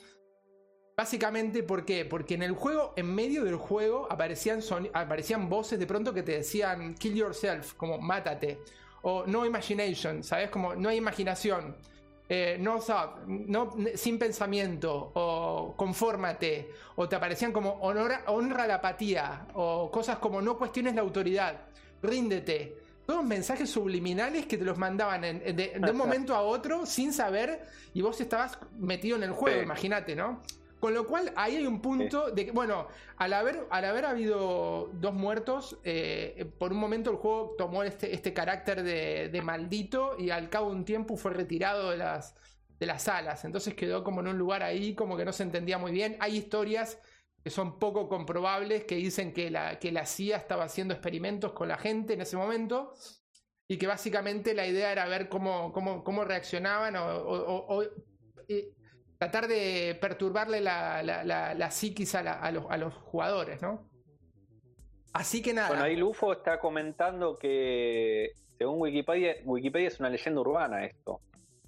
[0.97, 2.05] Básicamente, ¿por qué?
[2.05, 4.61] Porque en el juego, en medio del juego, aparecían,
[4.93, 8.59] aparecían voces de pronto que te decían kill yourself, como mátate
[9.03, 10.49] o no imagination, ¿sabes?
[10.49, 11.75] Como no hay imaginación,
[12.35, 12.79] eh, no
[13.27, 20.17] no, sin pensamiento, o confórmate, o te aparecían como honra, honra la apatía, o cosas
[20.17, 21.61] como no cuestiones la autoridad,
[22.01, 22.75] ríndete.
[23.05, 28.01] Todos mensajes subliminales que te los mandaban de, un momento a otro sin saber y
[28.01, 30.41] vos estabas metido en el juego, imagínate, ¿no?
[30.83, 34.89] Con lo cual, ahí hay un punto de que, bueno, al haber, al haber habido
[34.95, 40.29] dos muertos, eh, por un momento el juego tomó este, este carácter de, maldito y
[40.29, 42.35] al cabo de un tiempo fue retirado de las,
[42.81, 43.45] de las salas.
[43.45, 46.17] Entonces quedó como en un lugar ahí, como que no se entendía muy bien.
[46.19, 46.99] Hay historias
[47.41, 51.69] que son poco comprobables que dicen que la, que la CIA estaba haciendo experimentos con
[51.69, 52.91] la gente en ese momento
[53.69, 57.83] y que básicamente la idea era ver cómo, cómo, cómo reaccionaban o,
[58.49, 58.73] eh,
[59.23, 63.87] tratar de perturbarle la, la, psiquis a, los, jugadores, ¿no?
[65.13, 65.69] Así que nada.
[65.69, 71.21] Bueno, ahí Lufo está comentando que según Wikipedia, Wikipedia es una leyenda urbana esto.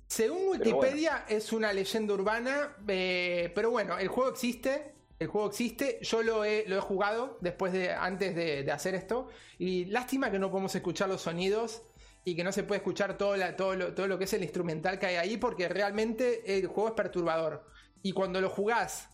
[0.08, 4.94] Según Wikipedia es una leyenda urbana, eh, pero bueno, el juego existe.
[5.18, 8.96] El juego existe, yo lo he, lo he jugado después de, antes de, de hacer
[8.96, 9.30] esto.
[9.58, 11.84] Y lástima que no podemos escuchar los sonidos
[12.26, 15.00] y que no se puede escuchar todo, todo, lo, todo lo que es el instrumental
[15.00, 17.64] que hay ahí porque realmente el juego es perturbador.
[18.02, 19.10] Y cuando lo jugás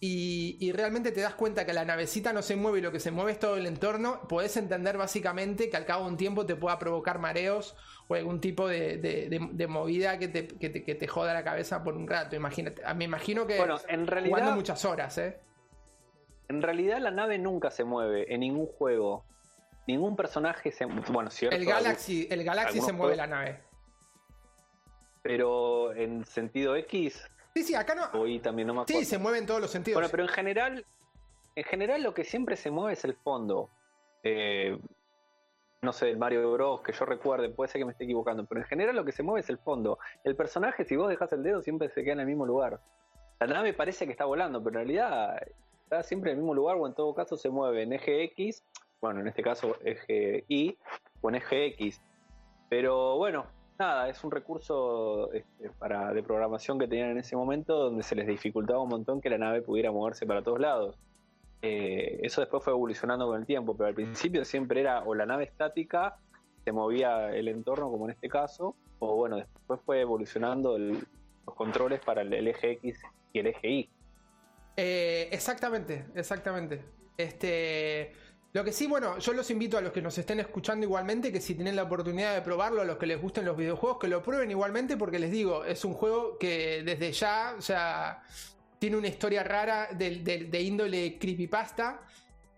[0.00, 3.10] y, realmente te das cuenta que la navecita no se mueve y lo que se
[3.10, 6.54] mueve es todo el entorno, podés entender básicamente que al cabo de un tiempo te
[6.54, 7.74] pueda provocar mareos
[8.06, 12.36] o algún tipo de, movida que te, que, te, joda la cabeza por un rato.
[12.36, 15.40] Imagínate, me imagino que bueno, en realidad, jugando muchas horas, ¿eh?
[16.48, 19.24] En realidad la nave nunca se mueve en ningún juego.
[19.88, 21.56] Ningún personaje se bueno, cierto.
[21.56, 23.60] El Galaxy, el Galaxy se mueve la nave.
[25.22, 28.40] Pero en sentido X Sí, sí, acá no.
[28.40, 29.96] también no Sí, se mueve en todos los sentidos.
[29.96, 30.84] Bueno, pero en general,
[31.56, 33.70] en general lo que siempre se mueve es el fondo.
[34.22, 34.78] Eh,
[35.82, 38.60] no sé, el Mario Bros, que yo recuerde, puede ser que me esté equivocando, pero
[38.60, 39.98] en general lo que se mueve es el fondo.
[40.22, 42.80] El personaje, si vos dejas el dedo, siempre se queda en el mismo lugar.
[43.40, 45.36] La nave parece que está volando, pero en realidad
[45.84, 48.62] está siempre en el mismo lugar o en todo caso se mueve en eje X,
[49.00, 50.76] bueno, en este caso eje Y
[51.20, 52.00] o en eje X.
[52.68, 53.46] Pero bueno,
[53.78, 58.14] nada, es un recurso este, para, de programación que tenían en ese momento donde se
[58.14, 60.98] les dificultaba un montón que la nave pudiera moverse para todos lados.
[61.62, 65.26] Eh, eso después fue evolucionando con el tiempo, pero al principio siempre era o la
[65.26, 66.16] nave estática,
[66.64, 71.04] se movía el entorno como en este caso, o bueno, después fue evolucionando los
[71.56, 73.00] controles para el, eje X
[73.32, 73.90] y el eje Y.
[74.76, 76.84] Eh, exactamente, exactamente.
[77.16, 78.12] Este
[78.52, 81.40] lo que sí, bueno, yo los invito a los que nos estén escuchando igualmente, que
[81.40, 84.22] si tienen la oportunidad de probarlo, a los que les gusten los videojuegos, que lo
[84.22, 88.22] prueben igualmente, porque les digo, es un juego que desde ya, o sea,
[88.78, 92.00] tiene una historia rara de, índole creepypasta.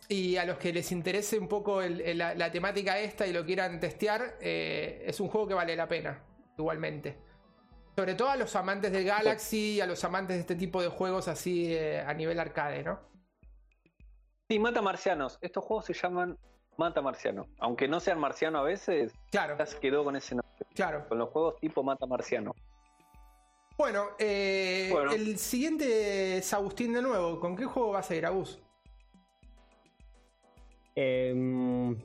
[0.09, 4.39] Y a los que les interese un poco la, temática esta y lo quieran testear,
[4.41, 6.21] eh, es un juego que vale la pena,
[6.59, 7.17] igualmente.
[7.95, 10.89] Sobre todo a los amantes del Galaxy y a los amantes de este tipo de
[10.89, 12.99] juegos así eh, a nivel arcade, ¿no?
[14.51, 15.39] Sí, mata marcianos.
[15.43, 16.37] Estos juegos se llaman
[16.77, 17.47] mata marciano.
[17.61, 19.57] Aunque no sean marciano a veces, claro.
[19.57, 20.67] ya se quedó con ese nombre.
[20.75, 21.07] Claro.
[21.09, 22.53] Con los juegos tipo mata marciano.
[23.79, 27.39] Bueno, eh, el siguiente es Agustín de nuevo.
[27.39, 28.59] ¿Con qué juego vas a ir, Agus?
[30.97, 31.97] Em,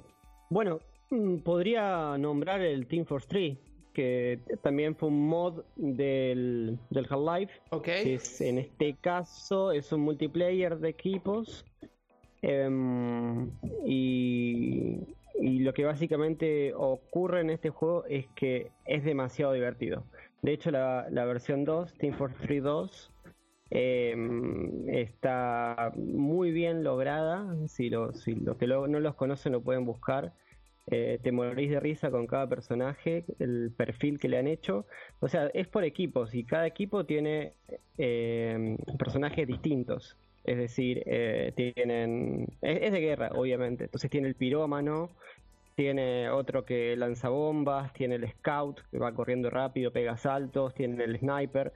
[0.51, 0.77] bueno,
[1.09, 3.57] mm, podría nombrar el Team Force 3,
[3.91, 7.53] que también fue un mod del, del Half-Life.
[7.71, 7.87] Ok.
[7.87, 11.65] en este caso es un multiplayer de equipos
[12.47, 13.49] Em,
[13.85, 14.99] y,
[15.41, 20.03] lo que básicamente ocurre en este juego es que es demasiado divertido.
[20.43, 23.11] De hecho, la, versión 2, Team Fortress 3 2,
[23.71, 27.47] está muy bien lograda.
[27.67, 30.33] Si, los que no los conocen lo pueden buscar.
[30.87, 34.85] Eh, te morís de risa con cada personaje, el perfil que le han hecho.
[35.19, 37.53] O sea, es por equipos y cada equipo tiene
[37.97, 40.15] eh, personajes distintos.
[40.45, 42.47] Es decir, eh, tienen.
[42.61, 43.85] Es, de guerra, obviamente.
[43.85, 45.09] Entonces tiene el pirómano,
[45.75, 51.03] tiene otro que lanza bombas, tiene el scout que va corriendo rápido, pega saltos, tiene
[51.03, 51.73] el sniper.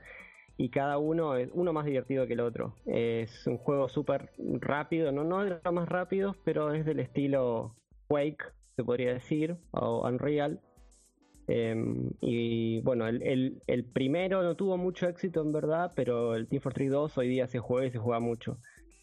[0.56, 2.74] Y cada uno es uno más divertido que el otro.
[2.86, 4.30] Es un juego súper
[4.60, 7.74] rápido, no, no de los más rápidos, pero es del estilo
[8.08, 8.44] Quake,
[8.76, 10.60] se podría decir, o Unreal.
[11.52, 16.62] Em, y bueno, el, el, primero no tuvo mucho éxito en verdad, pero el Team
[16.62, 18.58] Fortress 2 hoy día se juega y se juega mucho.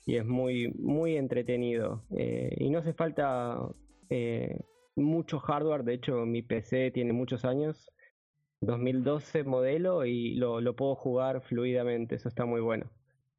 [0.05, 2.05] Y es muy, muy entretenido.
[2.15, 3.59] Eh, y no hace falta
[4.09, 4.61] eh,
[4.95, 7.91] mucho hardware, de hecho mi PC tiene muchos años,
[8.61, 12.89] 2012 modelo, y lo, lo puedo jugar fluidamente, eso está muy bueno,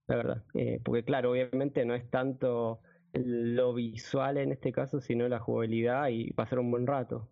[0.07, 0.45] la verdad.
[0.53, 2.81] Eh, porque claro, obviamente no es tanto
[3.15, 7.27] lo visual en este caso, sino la jugabilidad y pasar un buen rato.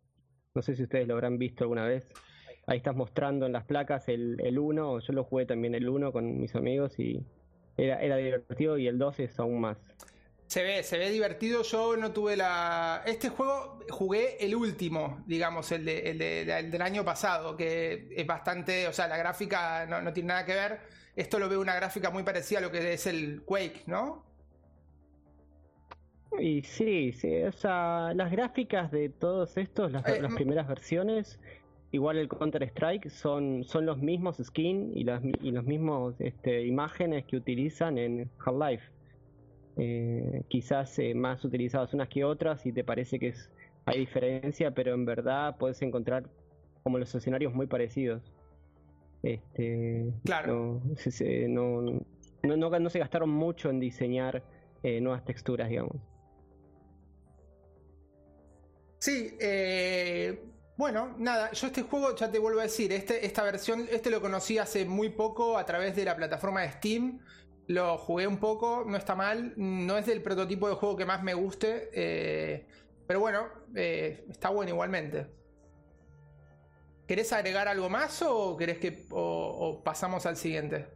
[0.56, 2.12] No sé si ustedes lo habrán visto alguna vez.
[2.66, 6.12] Ahí estás mostrando en las placas el, el 1, yo lo jugué también el 1
[6.12, 7.22] con mis amigos y
[7.76, 9.76] era, era divertido y el 2 es aún más.
[10.46, 11.62] Se ve, se ve divertido.
[11.62, 13.02] Yo no tuve la.
[13.04, 18.88] Este juego jugué el último, digamos, el, de, el, del año pasado, que es bastante.
[18.88, 20.80] O sea, la gráfica no, no, tiene nada que ver.
[21.16, 24.24] Esto lo veo una gráfica muy parecida a lo que es el Quake, ¿no?
[26.38, 31.40] Y sí, sí, o sea, las gráficas de todos estos, las, eh, primeras versiones,
[31.92, 36.66] igual el Counter Strike, son, son los mismos skins y las y los mismos este,
[36.66, 38.85] imágenes que utilizan en Half-Life.
[39.79, 43.51] Eh, quizás eh, más utilizadas unas que otras y te parece que es,
[43.85, 46.25] hay diferencia, pero en verdad puedes encontrar
[46.83, 48.33] como los escenarios muy parecidos.
[49.22, 50.81] Este, claro.
[51.49, 51.83] No,
[52.42, 54.42] no, no, no se gastaron mucho en diseñar
[54.83, 55.96] nuevas texturas, digamos.
[58.98, 60.42] Sí, eh,
[60.76, 64.20] bueno, nada, yo este juego, ya te vuelvo a decir, este, esta versión, este lo
[64.20, 67.20] conocí hace muy poco a través de la plataforma de Steam.
[67.68, 71.22] Lo jugué un poco, no está mal, no es del prototipo de juego que más
[71.22, 72.66] me guste, eh,
[73.06, 75.26] pero bueno, eh, está bueno igualmente.
[77.06, 80.95] ¿Querés agregar algo más o querés que o pasamos al siguiente?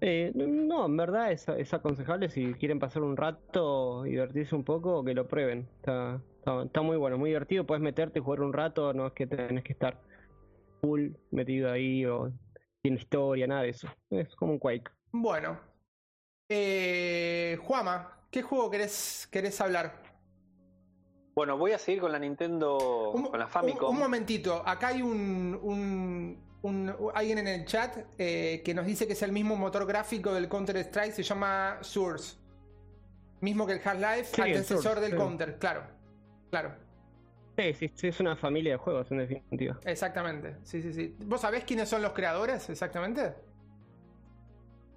[0.00, 5.04] Eh, no, en verdad es, es, aconsejable si quieren pasar un rato, divertirse un poco,
[5.04, 5.68] que lo prueben.
[5.76, 6.20] Está,
[6.64, 7.66] está, muy bueno, muy divertido.
[7.66, 10.00] Puedes meterte y jugar un rato, no es que tenés que estar
[10.80, 12.32] full metido ahí o
[12.82, 13.88] sin historia, nada de eso.
[14.10, 14.90] Es como un Quake.
[15.12, 15.58] Bueno.
[16.48, 20.02] Eh, Juama, ¿qué juego querés, querés hablar?
[21.34, 23.94] Bueno, voy a seguir con la Nintendo, con la Famicom.
[23.94, 26.38] Un, momentito, acá hay un,
[27.14, 30.48] alguien en el chat eh, que nos dice que es el mismo motor gráfico del
[30.48, 32.36] Counter Strike, se llama Source.
[33.40, 35.82] Mismo que el Half-Life, antecesor del Counter, claro.
[36.50, 36.74] Claro.
[37.56, 39.78] Sí, sí, sí, es una familia de juegos en definitiva.
[39.84, 41.14] Exactamente, sí, sí, sí.
[41.20, 43.32] ¿Vos sabés quiénes son los creadores exactamente?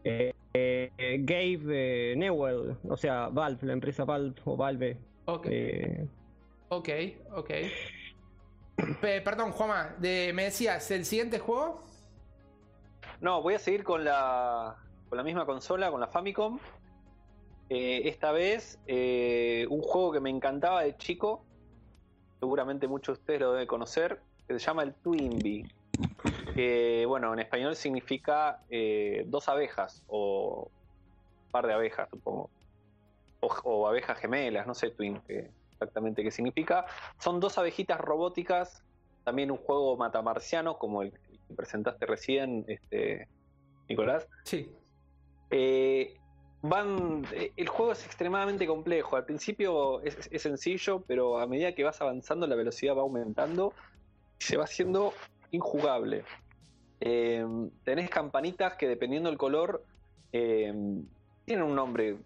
[0.04, 4.98] Eh, eh, Gabe Newell, o sea, Valve, la empresa Valve o Valve.
[5.26, 5.48] Ok.
[6.70, 6.90] ok,
[7.36, 7.52] ok.
[9.02, 11.82] Perdón, Juanma, me decías, ¿el siguiente juego?
[13.22, 14.76] No, voy a seguir con la,
[15.08, 16.60] con la misma consola, con la Famicom.
[17.70, 21.46] Eh, esta vez, eh, un juego que me encantaba de chico,
[22.40, 25.66] seguramente muchos de ustedes lo deben conocer, que se llama el Twinbee.
[26.54, 30.70] Que, bueno, en español significa eh, dos abejas o
[31.52, 32.50] par de abejas, supongo.
[33.40, 35.22] O, abejas gemelas, no sé, Twin,
[35.84, 36.86] exactamente qué significa.
[37.20, 38.84] Son dos abejitas robóticas,
[39.24, 43.28] también un juego matamarciano como el que presentaste recién, este,
[43.88, 44.28] Nicolás.
[44.44, 44.70] Sí.
[45.52, 46.16] Eh,
[46.62, 49.16] van, eh, el juego es extremadamente complejo.
[49.16, 53.74] Al principio es, sencillo, pero a medida que vas avanzando la velocidad va aumentando
[54.40, 55.14] y se va haciendo
[55.52, 56.24] injugable.
[57.00, 57.46] Eh,
[57.84, 59.84] tenés campanitas que dependiendo del color
[60.32, 62.18] tienen un nombre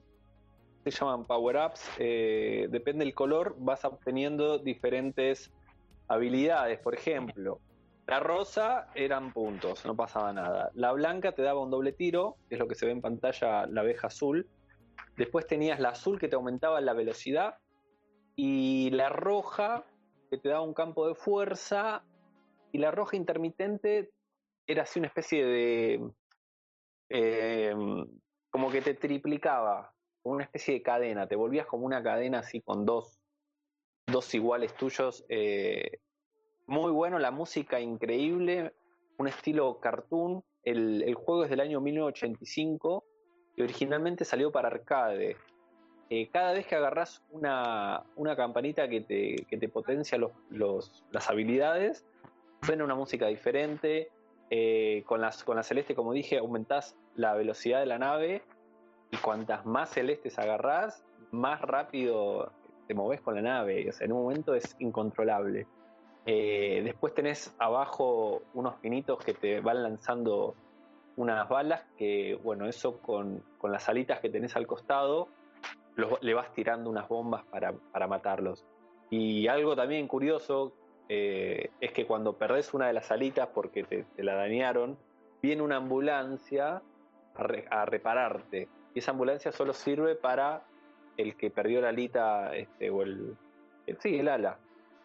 [0.92, 5.52] se llaman power-ups, eh, depende del color, vas obteniendo diferentes
[6.08, 6.80] habilidades.
[6.80, 7.60] Por ejemplo,
[8.08, 10.72] la rosa eran puntos, no pasaba nada.
[10.76, 13.82] La blanca te daba un doble tiro, es lo que se ve en pantalla, la
[13.82, 14.48] abeja azul.
[15.18, 17.58] Después tenías la azul que te aumentaba la velocidad.
[18.36, 19.84] Y la roja
[20.30, 22.04] que te daba un campo de fuerza.
[22.72, 24.12] Y la roja intermitente
[24.66, 26.12] era así una especie de...
[27.10, 27.76] Eh,
[28.50, 29.94] como que te triplicaba
[30.32, 33.20] una especie de cadena, te volvías como una cadena así con dos,
[34.06, 35.26] dos iguales tuyos.
[35.30, 36.00] Eh,
[36.66, 38.74] muy bueno, la música increíble,
[39.18, 40.44] un estilo cartoon.
[40.64, 43.06] El, juego es del año 1985
[43.56, 45.38] y originalmente salió para arcade.
[46.10, 51.06] Eh, cada vez que agarras una, una campanita que te, que te potencia los, los,
[51.12, 52.06] las habilidades,
[52.64, 54.10] suena una música diferente.
[54.50, 58.44] Eh, con, las, con la celeste, como dije, aumentás la velocidad de la nave
[59.12, 62.52] y cuantas más celestes agarrás, más rápido
[62.88, 63.90] te moves con la nave.
[63.90, 65.68] O sea, en un momento es incontrolable.
[66.26, 70.56] Eh, después tenés abajo unos pinitos que te van lanzando
[71.16, 75.30] unas balas que, bueno, eso con, las alitas que tenés al costado,
[76.22, 78.66] le vas tirando unas bombas para, matarlos.
[79.10, 80.74] Y algo también curioso
[81.10, 84.98] eh, es que cuando perdés una de las alitas porque te, la dañaron,
[85.42, 86.82] viene una ambulancia
[87.70, 88.68] a repararte
[88.98, 90.64] y esa ambulancia solo sirve para
[91.18, 93.38] el que perdió la alita este, o el,
[94.00, 94.58] sí, el ala.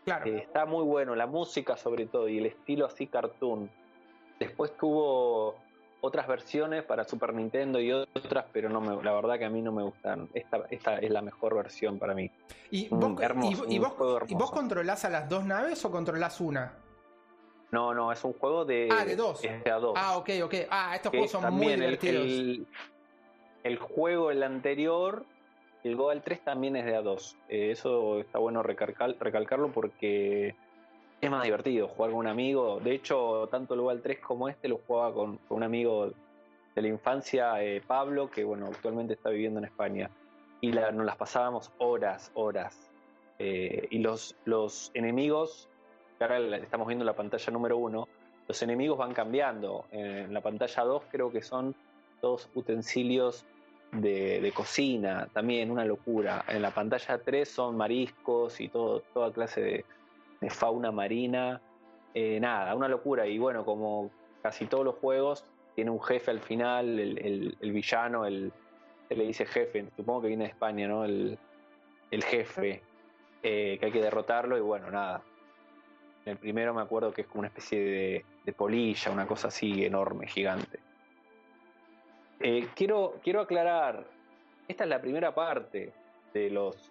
[0.06, 0.24] Claro.
[0.24, 3.70] Eh, está muy bueno, la música sobre todo y el estilo así cartoon.
[4.40, 5.56] Después tuvo
[6.00, 9.60] otras versiones para Super Nintendo y otras, pero no me, la verdad que a mí
[9.60, 10.30] no me gustan.
[10.32, 12.30] Esta, esta es la mejor versión para mí.
[12.70, 13.20] ¿Y, vos,
[13.68, 13.92] y, vos,
[14.26, 16.78] ¿Y vos controlás a las dos naves o controlás una?
[17.70, 18.88] No, no, es un juego de.
[18.90, 19.42] Ah, de dos.
[19.44, 19.92] A dos.
[19.96, 20.54] Ah, ok, ok.
[20.70, 22.66] Ah, estos juegos son muy divertidos el
[23.78, 25.24] juego, el anterior,
[25.84, 27.36] el Goal 3 también es de A2.
[27.48, 30.54] Eh, eso está bueno recalcarlo porque
[31.20, 32.80] es más divertido jugar con un amigo.
[32.80, 36.12] De hecho, tanto el Goal 3 como este lo jugaba con, un amigo
[36.74, 40.10] de la infancia, eh, Pablo, que bueno, actualmente está viviendo en España.
[40.60, 42.88] Y nos las pasábamos horas, horas.
[43.40, 45.68] Eh, y los, los enemigos,
[46.20, 48.08] ahora estamos viendo la pantalla número 1,
[48.46, 49.84] los enemigos van cambiando.
[49.90, 51.74] En la pantalla 2 creo que son
[52.20, 53.44] dos utensilios
[53.92, 56.44] de, cocina, también una locura.
[56.48, 59.84] En la pantalla 3 son mariscos y todo, toda clase
[60.40, 61.60] de, fauna marina.
[62.14, 63.26] Eh, nada, una locura.
[63.26, 64.10] Y bueno, como
[64.42, 68.52] casi todos los juegos, tiene un jefe al final, el, villano, el,
[69.08, 71.04] se le dice jefe, supongo que viene de España, ¿no?
[71.04, 71.38] El,
[72.10, 72.82] jefe,
[73.42, 75.22] eh, que hay que derrotarlo y bueno, nada.
[76.26, 79.84] En el primero me acuerdo que es como una especie de polilla, una cosa así
[79.84, 80.78] enorme, gigante.
[82.44, 84.04] Eh, quiero, quiero aclarar,
[84.66, 85.92] esta es la primera parte
[86.34, 86.90] de los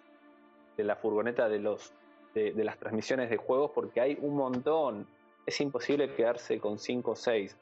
[0.78, 1.92] de la furgoneta de los
[2.32, 5.06] de, las transmisiones de juegos porque hay un montón.
[5.44, 7.56] Es imposible quedarse con 5 o 6.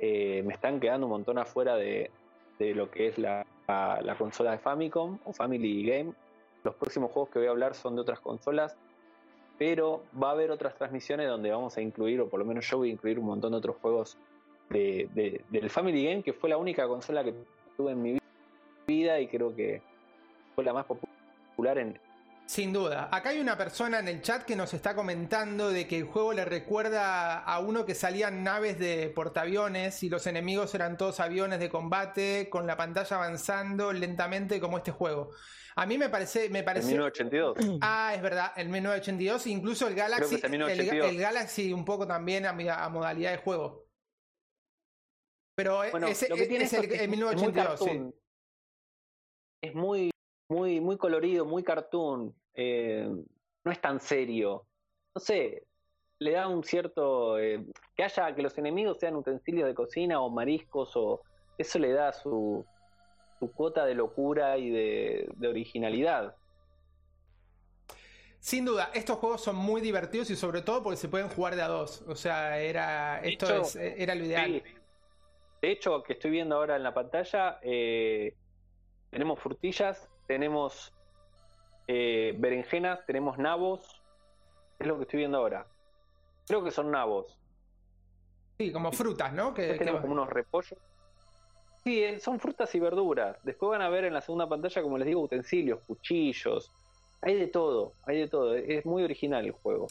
[0.00, 2.10] Eh, me están quedando un montón afuera de,
[2.58, 6.12] de lo que es la, la consola de Famicom o Family Game.
[6.62, 8.76] Los próximos juegos que voy a hablar son de otras consolas,
[9.58, 12.76] pero va a haber otras transmisiones donde vamos a incluir, o por lo menos yo
[12.76, 14.18] voy a incluir un montón de otros juegos
[14.70, 17.34] de, del Family Game, que fue la única consola que
[17.76, 18.18] tuve en mi
[18.86, 19.82] vida y creo que
[20.54, 21.98] fue la más popular en,
[22.50, 23.08] sin duda.
[23.12, 26.32] Acá hay una persona en el chat que nos está comentando de que el juego
[26.32, 31.60] le recuerda a uno que salían naves de portaaviones y los enemigos eran todos aviones
[31.60, 35.30] de combate con la pantalla avanzando lentamente como este juego.
[35.76, 36.48] A mí me parece...
[36.48, 36.88] Me parece...
[36.88, 37.78] 1982.
[37.82, 43.30] Ah, es verdad, el 1982, incluso el Galaxy, el, Galaxy un poco también a, modalidad
[43.30, 43.86] de juego.
[45.62, 48.14] Pero es, el, 1982, sí.
[49.62, 50.10] Es muy,
[50.48, 52.34] muy, muy colorido, muy cartoon.
[52.54, 53.06] Eh,
[53.62, 54.66] no es tan serio.
[55.14, 55.66] No sé,
[56.18, 57.38] le da un cierto.
[57.38, 57.62] Eh,
[57.94, 61.20] que haya, que los enemigos sean utensilios de cocina o mariscos, o
[61.58, 62.64] eso le da su,
[63.38, 66.36] su cuota de locura y de, originalidad.
[68.38, 71.60] Sin duda, estos juegos son muy divertidos y sobre todo porque se pueden jugar de
[71.60, 72.02] a dos.
[72.08, 74.62] O sea, era esto era lo ideal.
[75.60, 78.34] De hecho, que estoy viendo ahora en la pantalla, eh,
[79.10, 80.94] tenemos frutillas, tenemos
[81.86, 84.02] eh, berenjenas, tenemos nabos.
[84.78, 85.66] Es lo que estoy viendo ahora.
[86.46, 87.36] Creo que son nabos.
[88.58, 89.52] Sí, como frutas, ¿no?
[89.52, 90.78] Que, tenemos como unos repollos.
[91.84, 93.36] Sí, eh, son frutas y verduras.
[93.42, 96.70] Después van a ver en la segunda pantalla, como les digo, utensilios, cuchillos.
[97.22, 98.54] Hay de todo, hay de todo.
[98.54, 99.88] Es muy original el juego.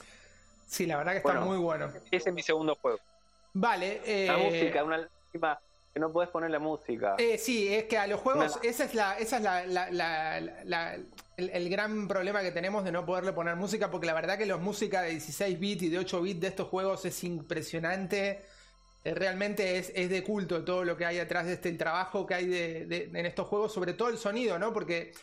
[0.65, 1.91] Sí, la verdad que está muy bueno.
[2.11, 2.99] Ese es mi segundo juego.
[3.53, 4.01] Vale.
[4.05, 4.27] Eh...
[4.27, 7.15] La música, una que no puedes poner la música.
[7.17, 10.97] Eh, sí, es que a los juegos, esa es la, esa es la, la,
[11.37, 14.61] el, gran problema que tenemos de no poderle poner música, porque la verdad que los
[14.61, 18.41] música de 16 bits y de 8 bits de estos juegos es impresionante.
[19.03, 22.25] Eh, realmente es, es, de culto todo lo que hay atrás de este el trabajo
[22.25, 24.73] que hay de, en estos juegos, sobre todo el sonido, ¿no?
[24.73, 25.13] Porque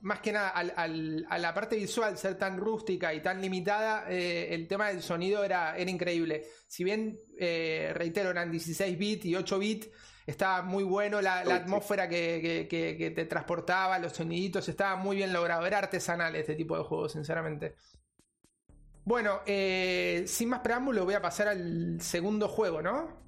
[0.00, 4.68] más que nada a la parte visual ser tan rústica y tan limitada, eh, el
[4.68, 6.44] tema del sonido era, era increíble.
[6.66, 9.88] Si bien, eh, reitero, eran 16 bits y 8 bits,
[10.26, 15.66] estaba muy bueno la, atmósfera que, te transportaba, los soniditos, estaba muy bien logrado.
[15.66, 17.74] Era artesanal este tipo de juegos, sinceramente.
[19.04, 23.23] Bueno, eh, sin más preámbulo, voy a pasar al segundo juego, ¿no?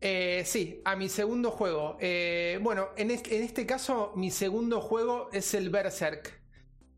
[0.00, 1.96] Eh, sí, a mi segundo juego.
[2.00, 6.40] Eh, bueno, en, este caso, mi segundo juego es el Berserk.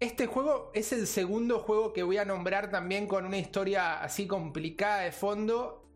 [0.01, 4.27] Este juego es el segundo juego que voy a nombrar también con una historia así
[4.27, 5.89] complicada de fondo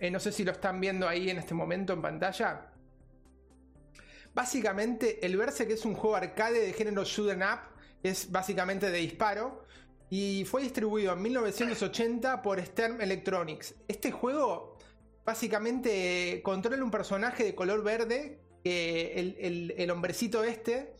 [0.00, 2.72] eh, no sé si lo están viendo ahí en este momento en pantalla.
[4.32, 7.60] Básicamente, el Berserk es un juego arcade de género shoot up,
[8.02, 9.66] es básicamente de disparo,
[10.08, 13.74] y fue distribuido en 1980 por Stern Electronics.
[13.88, 14.78] Este juego
[15.24, 20.94] básicamente controla un personaje de color verde, que el, hombrecito este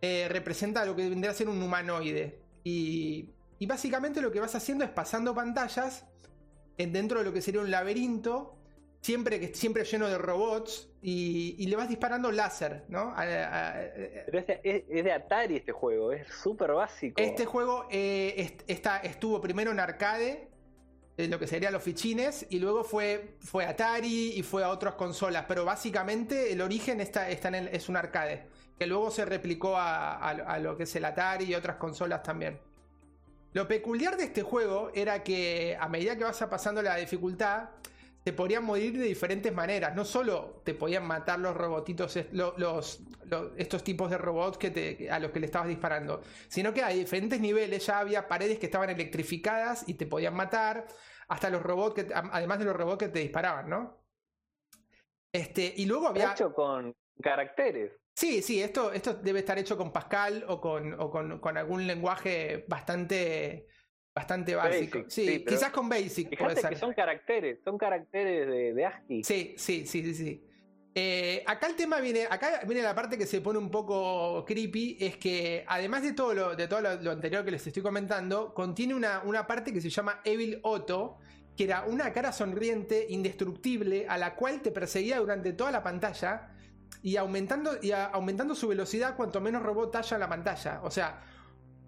[0.00, 2.40] eh, representa lo que vendría a ser un humanoide.
[2.64, 6.06] Y, y básicamente lo que vas haciendo es pasando pantallas
[6.76, 8.56] dentro de lo que sería un laberinto,
[9.00, 13.14] siempre, que, siempre lleno de robots, y, le vas disparando láser, ¿no?
[13.16, 17.20] Pero es de, Atari este juego, es súper básico.
[17.20, 20.48] Este juego eh, está, estuvo primero en arcade,
[21.16, 24.94] en lo que serían los fichines, y luego fue, fue Atari y fue a otras
[24.94, 28.46] consolas, pero básicamente el origen está, está en es un arcade,
[28.78, 32.58] que luego se replicó a, a lo que es el Atari y otras consolas también.
[33.52, 37.68] Lo peculiar de este juego era que a medida que vas pasando la dificultad,
[38.24, 39.94] te podían morir de diferentes maneras.
[39.94, 43.00] No solo te podían matar los robotitos, los,
[43.56, 46.88] estos tipos de robots que te, a los que le estabas disparando, sino que a
[46.88, 50.86] diferentes niveles ya había paredes que estaban electrificadas y te podían matar,
[51.28, 54.02] hasta los robots, que, además de los robots que te disparaban, ¿no?
[55.32, 56.32] Este, y luego había.
[56.32, 57.92] Hecho con caracteres.
[58.14, 61.86] Sí, sí, esto, esto debe estar hecho con Pascal o con, o con, con algún
[61.86, 63.66] lenguaje bastante,
[64.14, 65.04] bastante básico.
[65.08, 66.36] sí, quizás con Basic.
[66.38, 66.70] puede ser.
[66.70, 69.24] que son caracteres, son caracteres de, de ASCII.
[69.24, 70.44] Sí, sí, sí, sí, sí.
[70.94, 74.98] Eh, acá el tema viene, acá viene la parte que se pone un poco creepy,
[75.00, 78.94] es que además de todo lo, de todo lo, anterior que les estoy comentando, contiene
[78.94, 81.16] una, una parte que se llama Evil Otto,
[81.56, 86.50] que era una cara sonriente, indestructible, a la cual te perseguía durante toda la pantalla
[87.02, 90.80] y aumentando, y aumentando su velocidad cuanto menos robot haya en la pantalla.
[90.82, 91.22] O sea,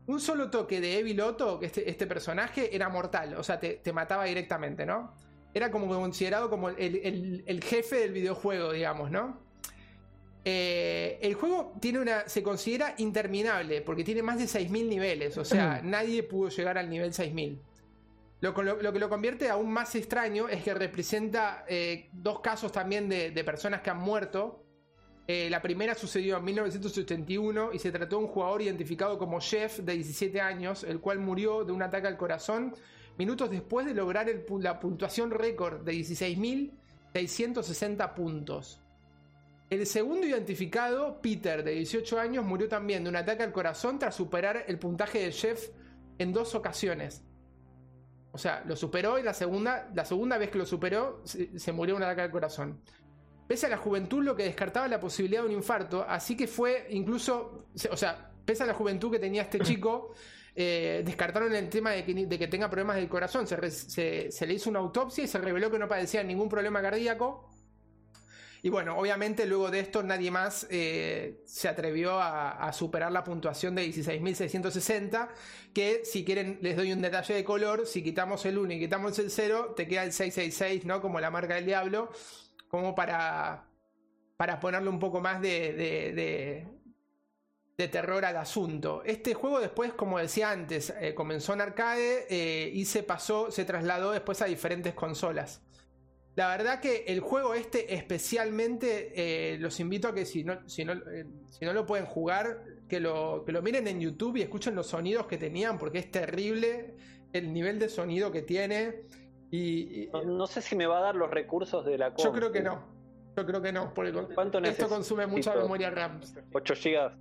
[0.07, 3.35] un solo toque de Evil Otto, este, este personaje, era mortal.
[3.35, 5.15] O sea, te, mataba directamente, ¿no?
[5.53, 9.43] Era como considerado como el, jefe del videojuego, digamos, ¿no?
[10.47, 15.39] Eh, el juego tiene una, se considera interminable porque tiene más de 6.000 niveles.
[15.39, 17.59] O sea, nadie pudo llegar al nivel 6.000.
[18.45, 23.45] Lo, que lo convierte aún más extraño es que representa eh, dos casos también de,
[23.45, 24.63] personas que han muerto.
[25.27, 29.79] Eh, la primera sucedió en 1981 y se trató de un jugador identificado como Jeff
[29.79, 32.75] de 17 años, el cual murió de un ataque al corazón
[33.17, 34.27] minutos después de lograr
[34.61, 38.81] la puntuación récord de 16.660 puntos.
[39.71, 44.15] El segundo identificado, Peter, de 18 años, murió también de un ataque al corazón tras
[44.15, 45.71] superar el puntaje de Jeff
[46.19, 47.25] en dos ocasiones.
[48.33, 51.95] O sea, lo superó y la segunda, la segunda vez que lo superó se, murió
[51.95, 52.81] de un ataque al corazón.
[53.47, 56.87] Pese a la juventud, lo que descartaba la posibilidad de un infarto, así que fue
[56.91, 60.15] incluso, o sea, pese a la juventud que tenía este chico,
[60.57, 63.47] eh, descartaron el tema de que, tenga problemas del corazón.
[63.47, 67.51] Se, se, le hizo una autopsia y se reveló que no padecía ningún problema cardíaco.
[68.65, 73.75] Y bueno, obviamente luego de esto nadie más eh, se atrevió a, superar la puntuación
[73.75, 75.29] de 16.660,
[75.75, 79.19] que si quieren les doy un detalle de color, si quitamos el 1 y quitamos
[79.19, 81.03] el 0, te queda el 666, ¿no?
[81.03, 82.11] Como la marca del diablo,
[82.75, 83.69] como para,
[84.37, 86.67] para ponerle un poco más de,
[87.77, 89.05] de, terror al asunto.
[89.05, 93.65] Este juego después, como decía antes, eh, comenzó en arcade eh, y se pasó, se
[93.65, 95.63] trasladó después a diferentes consolas.
[96.35, 100.85] La verdad que el juego este especialmente eh, los invito a que si no, si,
[100.85, 100.95] no,
[101.51, 104.89] si no lo pueden jugar, que lo, que lo miren en YouTube y escuchen los
[104.89, 106.97] sonidos que tenían, porque es terrible
[107.33, 109.05] el nivel de sonido que tiene.
[109.57, 112.61] Y, no, sé si me va a dar los recursos de la Yo creo que
[112.61, 112.83] no.
[113.37, 113.95] Yo creo que no.
[113.95, 116.21] Porque ¿Cuánto esto consume mucha memoria RAM.
[116.53, 117.13] 8 GB.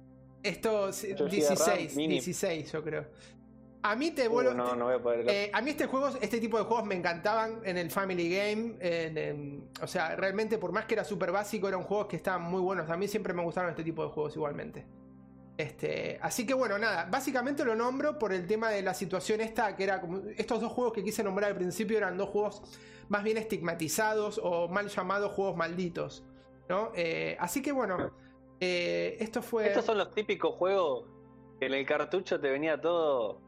[0.42, 3.06] Esto 16, 16 yo creo.
[3.84, 4.54] A mí te vuelvo.
[4.54, 5.30] no, no voy a poder.
[5.30, 9.62] Eh, a mí este juego, este tipo de juegos me encantaban en el Family Game.
[9.82, 12.90] o sea, realmente, por más que era súper básico, eran juegos que estaban muy buenos.
[12.90, 14.86] A mí siempre me gustaron este tipo de juegos igualmente.
[15.58, 19.76] Este, así que bueno, nada, básicamente lo nombro por el tema de la situación esta,
[19.76, 22.64] que era como estos dos juegos que quise nombrar al principio eran dos juegos
[23.10, 26.26] más bien estigmatizados o mal llamados juegos malditos,
[26.70, 26.92] ¿no?
[26.96, 28.12] Eh, así que bueno,
[28.60, 29.68] eh, esto fue...
[29.68, 31.06] Estos son los típicos juegos
[31.60, 33.40] que en el cartucho te venía todo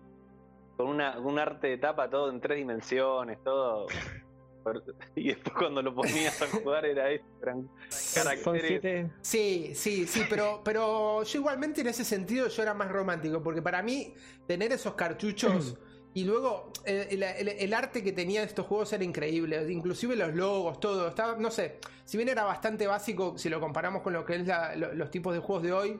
[0.77, 3.87] con una, un arte de tapa todo en tres dimensiones, todo.
[5.15, 7.69] Y después cuando lo ponías a jugar era eso, eran
[8.13, 9.11] caracteres.
[9.21, 13.61] Sí, sí, sí, pero, pero yo igualmente en ese sentido yo era más romántico, porque
[13.61, 14.13] para mí
[14.47, 15.77] tener esos cartuchos
[16.13, 21.37] y luego el, arte que tenía estos juegos era increíble, inclusive los logos, todo, estaba,
[21.37, 24.47] no sé, si bien era bastante básico si lo comparamos con lo que es
[24.95, 25.99] los tipos de juegos de hoy,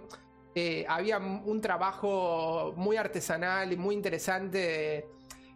[0.58, 5.06] eh, había un trabajo muy artesanal y muy interesante.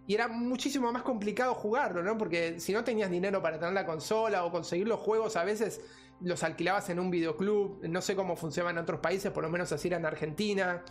[0.10, 2.18] Y era muchísimo más complicado jugarlo, ¿no?
[2.18, 5.86] Porque si no tenías dinero para tener la consola o conseguir los juegos, a veces
[6.20, 7.80] los alquilabas en un videoclub.
[7.84, 10.82] No sé cómo funcionaba en otros países, por lo menos así era en Argentina.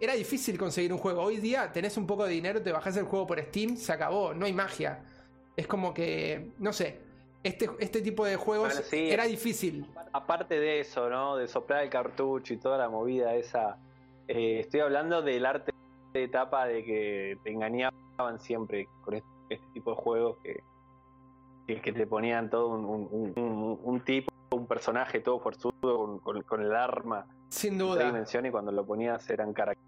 [0.00, 1.22] Era difícil conseguir un juego.
[1.22, 4.34] Hoy día tenés un poco de dinero, te bajás el juego por Steam, se acabó,
[4.34, 5.04] no hay magia.
[5.56, 6.98] Es como que, no sé,
[7.44, 9.86] este, este tipo de juegos era difícil.
[10.12, 11.36] Aparte de eso, ¿no?
[11.36, 13.76] De soplar el cartucho y toda la movida esa.
[14.26, 15.70] Eh, estoy hablando del arte
[16.12, 18.03] de etapa de que te engañaban
[18.38, 20.62] siempre con este, este tipo de juegos que,
[21.80, 27.26] que, te ponían todo un, tipo, un personaje todo forzudo con, con, el arma.
[27.48, 28.04] Sin duda.
[28.04, 29.84] dimensión y cuando lo ponías eran caracteres.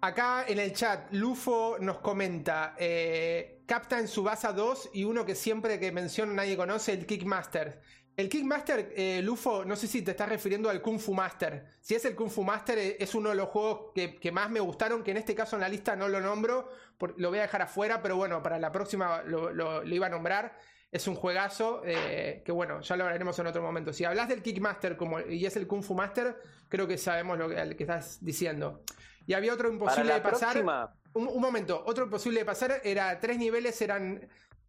[0.00, 5.80] Acá en el chat, Lufo nos comenta eh, Captain Subasa 2 y uno que siempre
[5.80, 7.80] que menciono nadie conoce, el Kickmaster.
[8.18, 11.66] El Kickmaster, eh, Lufo, no sé si te estás refiriendo al Kung Fu Master.
[11.80, 14.58] Si es el Kung Fu Master, eh, es uno de los juegos que, más me
[14.58, 16.68] gustaron, que en este caso en la lista no lo nombro,
[17.16, 20.58] lo voy a dejar afuera, pero bueno, para la próxima lo, iba a nombrar.
[20.90, 23.92] Es un juegazo eh, que bueno, ya lo hablaremos en otro momento.
[23.92, 26.38] Si hablas del Kickmaster como, y es el Kung Fu Master,
[26.68, 28.82] creo que sabemos lo que, que estás diciendo.
[29.28, 30.64] Y había otro imposible de pasar.
[31.12, 34.26] Un, momento, otro imposible de pasar era tres niveles, eran.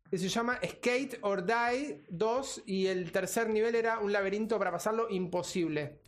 [0.09, 2.63] Que se llama Skate or Die 2.
[2.65, 5.99] Y el tercer nivel era un laberinto para pasarlo imposible.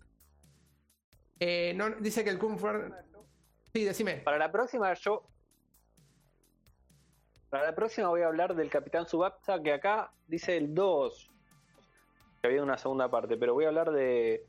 [1.40, 2.68] Eh, no, dice que el Kung Fu.
[3.74, 4.18] Sí, decime.
[4.18, 5.28] Para la próxima, yo.
[7.50, 11.32] Para la próxima voy a hablar del Capitán Subasa, que acá dice el 2.
[12.42, 14.46] Que había una segunda parte, pero voy a hablar de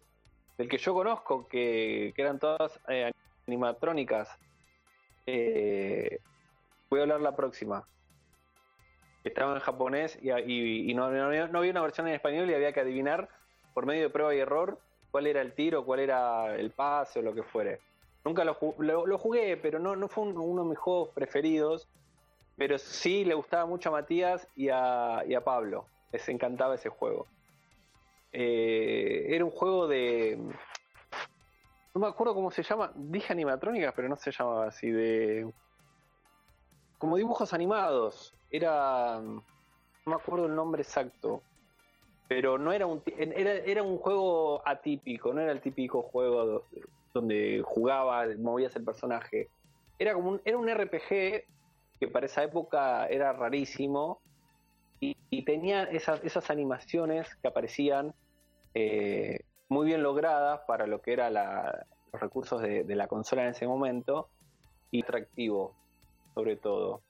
[0.59, 3.11] del que yo conozco, que, eran todas eh,
[3.47, 4.29] animatrónicas.
[5.27, 6.19] Eh,
[6.91, 7.87] voy a hablar la próxima.
[9.25, 13.29] Estaba en japonés y, no, había una versión en español y había que adivinar
[13.73, 14.79] por medio de prueba y error
[15.11, 17.81] cuál era el tiro, cuál era el pase o lo que fuere.
[18.25, 21.89] Nunca lo, lo, jugué, pero no, no fue uno de mis juegos preferidos.
[22.57, 25.87] Pero sí le gustaba mucho a Matías y a, y a Pablo.
[26.13, 27.27] Les encantaba ese juego.
[28.33, 30.39] Eh, era un juego de,
[31.95, 32.91] no me acuerdo cómo se llama.
[32.95, 34.91] Dije animatrónicas, pero no se llamaba así.
[34.91, 35.53] De.
[36.99, 38.35] como dibujos animados.
[38.53, 39.21] Era.
[39.21, 39.43] No
[40.07, 41.43] me acuerdo el nombre exacto.
[42.29, 43.03] Pero no era un.
[43.07, 46.65] Era, era un juego atípico, no era el típico juego
[47.13, 49.49] donde jugaba, movías el personaje.
[49.99, 51.45] Era como un, era un RPG
[52.01, 54.21] que para esa época era rarísimo.
[55.01, 58.15] Y, tenía esas, esas animaciones que aparecían
[58.75, 63.67] eh, muy bien logradas para lo que eran los recursos de, la consola en ese
[63.67, 64.29] momento
[64.93, 65.75] y atractivo
[66.35, 67.03] sobre todo.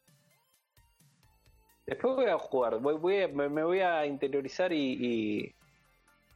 [1.87, 5.53] Después voy a jugar, voy, me, voy a interiorizar y,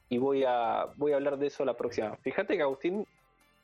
[0.08, 2.16] y, voy, a, voy a hablar de eso la próxima.
[2.16, 3.06] Fíjate que Agustín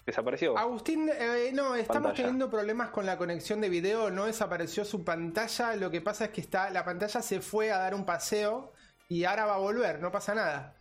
[0.06, 0.56] desapareció.
[0.56, 5.74] Agustín, eh, no, estamos teniendo problemas con la conexión de video, no desapareció su pantalla,
[5.76, 8.72] lo que pasa es que está, la pantalla se fue a dar un paseo
[9.08, 10.76] y ahora va a volver, no pasa nada.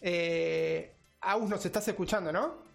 [0.00, 2.69] Eh, Agus, nos estás escuchando, ¿no?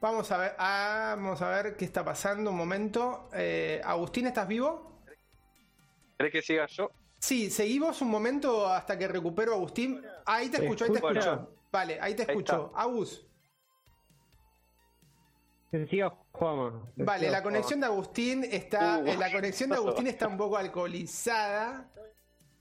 [0.00, 3.28] Vamos a ver, vamos a ver qué está pasando un momento.
[3.34, 5.02] Eh, Agustín, ¿estás vivo?
[6.16, 6.90] ¿Crees que siga yo?
[7.18, 10.02] Sí, seguimos un momento hasta que recupero a Agustín.
[10.24, 11.54] Ahí te escucho, ahí te escucho.
[11.70, 12.72] Vale, ahí te escucho.
[12.74, 13.26] Agus.
[15.70, 16.82] Que siga Juan.
[16.96, 18.98] Vale, la conexión de Agustín está.
[18.98, 21.90] Uh, la conexión de Agustín está un poco alcoholizada.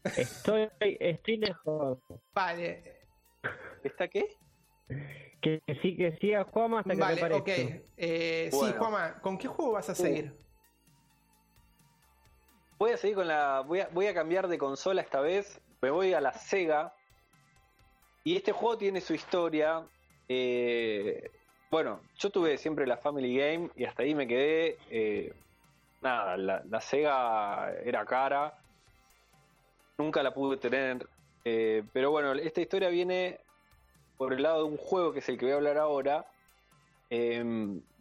[0.04, 2.00] Estoy, estoy lejos.
[2.34, 3.00] Vale.
[3.84, 4.38] ¿Está qué?
[5.42, 7.48] Que, sí, que siga Juama hasta que vale, ok.
[7.98, 9.96] Eh, Sí, Juama, ¿con qué juego vas a uh.
[9.96, 10.34] seguir?
[12.78, 13.62] Voy a seguir con la.
[13.62, 15.62] Voy a, voy a cambiar de consola esta vez.
[15.82, 16.94] Me voy a la Sega.
[18.24, 19.84] Y este juego tiene su historia.
[20.28, 21.32] Eh,
[21.72, 24.78] bueno, yo tuve siempre la Family Game y hasta ahí me quedé.
[24.90, 25.34] Eh,
[26.02, 28.58] nada, la, la, Sega era cara.
[29.98, 31.06] Nunca la pude tener.
[31.46, 33.40] Eh, pero bueno, esta historia viene
[34.20, 36.26] por el lado de un juego que es el que voy a hablar ahora.
[37.10, 37.42] Eh,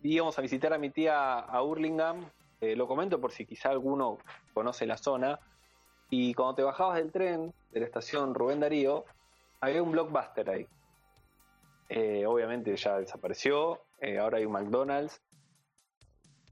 [0.02, 2.28] íbamos a visitar a mi tía a Hurlingham,
[2.60, 4.18] eh, lo comento por si quizá alguno
[4.52, 5.38] conoce la zona,
[6.10, 9.04] y cuando te bajabas del tren de la estación Rubén Darío,
[9.60, 10.66] había un blockbuster ahí.
[11.88, 13.84] Eh, obviamente ya desapareció,
[14.20, 15.22] ahora hay un McDonald's.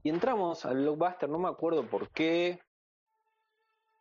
[0.01, 2.61] Y entramos al blockbuster, no me acuerdo por qué,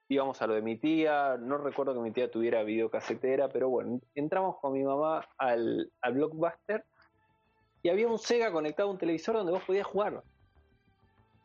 [0.08, 4.00] íbamos a lo de mi tía, no recuerdo que mi tía tuviera videocasetera, pero bueno,
[4.14, 6.84] entramos con mi mamá al, Blockbuster
[7.82, 10.22] y había un Sega conectado a un televisor donde vos podías jugar.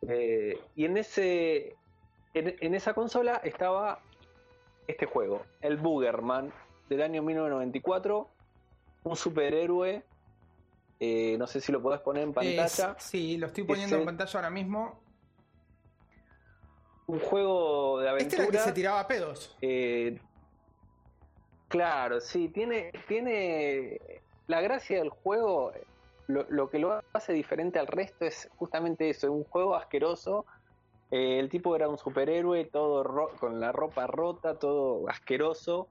[0.07, 1.75] Eh, y en ese
[2.33, 3.99] en, esa consola estaba
[4.87, 6.51] este juego, el Boogerman
[6.89, 8.29] del año 1994,
[9.03, 10.03] un superhéroe.
[10.99, 12.95] Eh, no sé si lo podés poner en pantalla.
[12.99, 14.99] sí, lo estoy poniendo en pantalla ahora mismo
[17.07, 18.43] un juego de aventura.
[18.43, 19.55] Este era que se tiraba pedos.
[19.61, 20.19] Eh,
[21.67, 23.99] claro, sí, tiene, tiene
[24.47, 25.73] la gracia del juego,
[26.27, 30.45] lo, que lo hace diferente al resto es justamente eso, es un juego asqueroso.
[31.11, 35.87] Eh, el tipo era un superhéroe, todo con la ropa rota, todo asqueroso,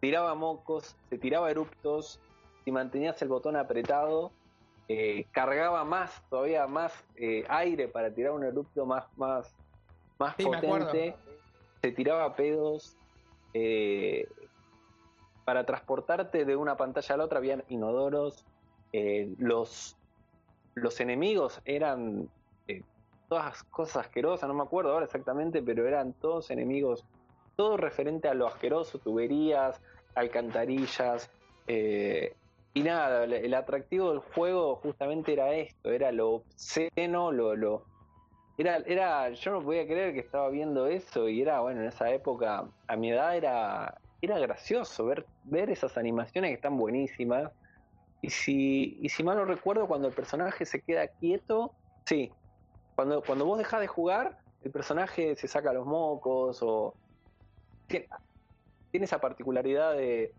[0.00, 2.20] tiraba mocos, se tiraba eruptos,
[2.64, 4.30] si mantenías el botón apretado,
[4.88, 6.92] eh, cargaba más, todavía más
[7.48, 9.54] aire para tirar un erupto más, más,
[10.18, 11.14] más potente,
[11.80, 12.96] se tiraba pedos.
[13.54, 14.28] Eh,
[15.44, 18.44] para transportarte de una pantalla a la otra habían inodoros.
[18.92, 19.96] Eh, los,
[20.74, 22.28] los enemigos eran
[22.66, 22.82] eh,
[23.28, 27.04] todas cosas asquerosas, no me acuerdo ahora exactamente, pero eran todos enemigos,
[27.56, 29.80] todo referente a lo asqueroso, tuberías,
[30.14, 31.30] alcantarillas.
[31.66, 37.84] y nada, el, atractivo del juego justamente era esto, era lo obsceno, lo, lo,
[38.58, 42.10] era, era, yo no podía creer que estaba viendo eso y era, bueno, en esa
[42.10, 47.52] época, a mi edad era, era gracioso ver, ver esas animaciones que están buenísimas.
[48.20, 51.72] Y si, y si mal no recuerdo, cuando el personaje se queda quieto,
[52.04, 52.32] sí,
[52.96, 56.96] cuando, cuando vos dejás de jugar, el personaje se saca los mocos o
[57.86, 58.08] tiene,
[58.92, 60.34] esa particularidad de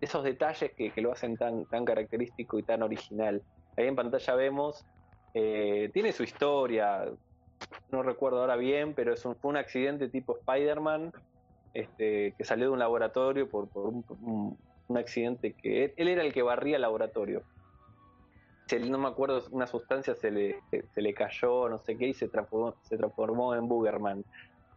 [0.00, 3.42] esos detalles que, que, lo hacen tan, tan característico y tan original.
[3.76, 4.86] Ahí en pantalla vemos,
[5.34, 7.04] eh, tiene su historia,
[7.90, 11.12] no recuerdo ahora bien, pero es un, fue un accidente tipo Spider-Man,
[11.74, 14.56] este, que salió de un laboratorio por, un,
[14.96, 17.42] accidente que él, era el que barría el laboratorio.
[18.88, 20.60] no me acuerdo, una sustancia se le,
[20.96, 24.24] le cayó, no sé qué, y se transformó, se transformó en Boogerman.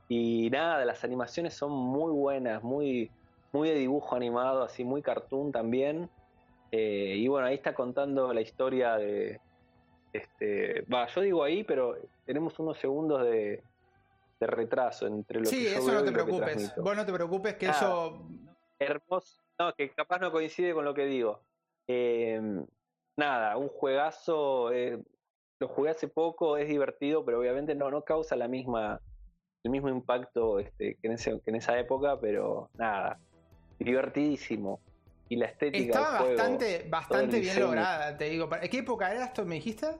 [0.10, 3.10] Y nada, las animaciones son muy buenas, muy,
[3.54, 6.10] muy de dibujo animado, así muy cartoon también.
[6.72, 9.40] Eh, y bueno, ahí está contando la historia de,
[10.14, 13.64] este, va, yo digo ahí, pero tenemos unos segundos de,
[14.40, 16.74] retraso entre lo sí, que eso no te preocupes.
[16.78, 18.26] Vos no te preocupes que eso.
[18.80, 19.40] Hermoso.
[19.60, 21.42] No, que capaz no coincide con lo que digo.
[21.88, 22.66] Em,
[23.16, 24.72] nada, un juegazo.
[24.72, 25.00] Eh,
[25.60, 29.00] lo jugué hace poco, es divertido, pero obviamente no, no causa la misma,
[29.64, 33.20] el mismo impacto este, que, en ese, que en esa época, pero nada,
[33.78, 34.80] divertidísimo.
[35.32, 37.66] Y la estética Estaba del juego, bastante, bastante bien diseño.
[37.68, 38.50] lograda, te digo.
[38.50, 39.96] ¿Qué época era esto, me dijiste?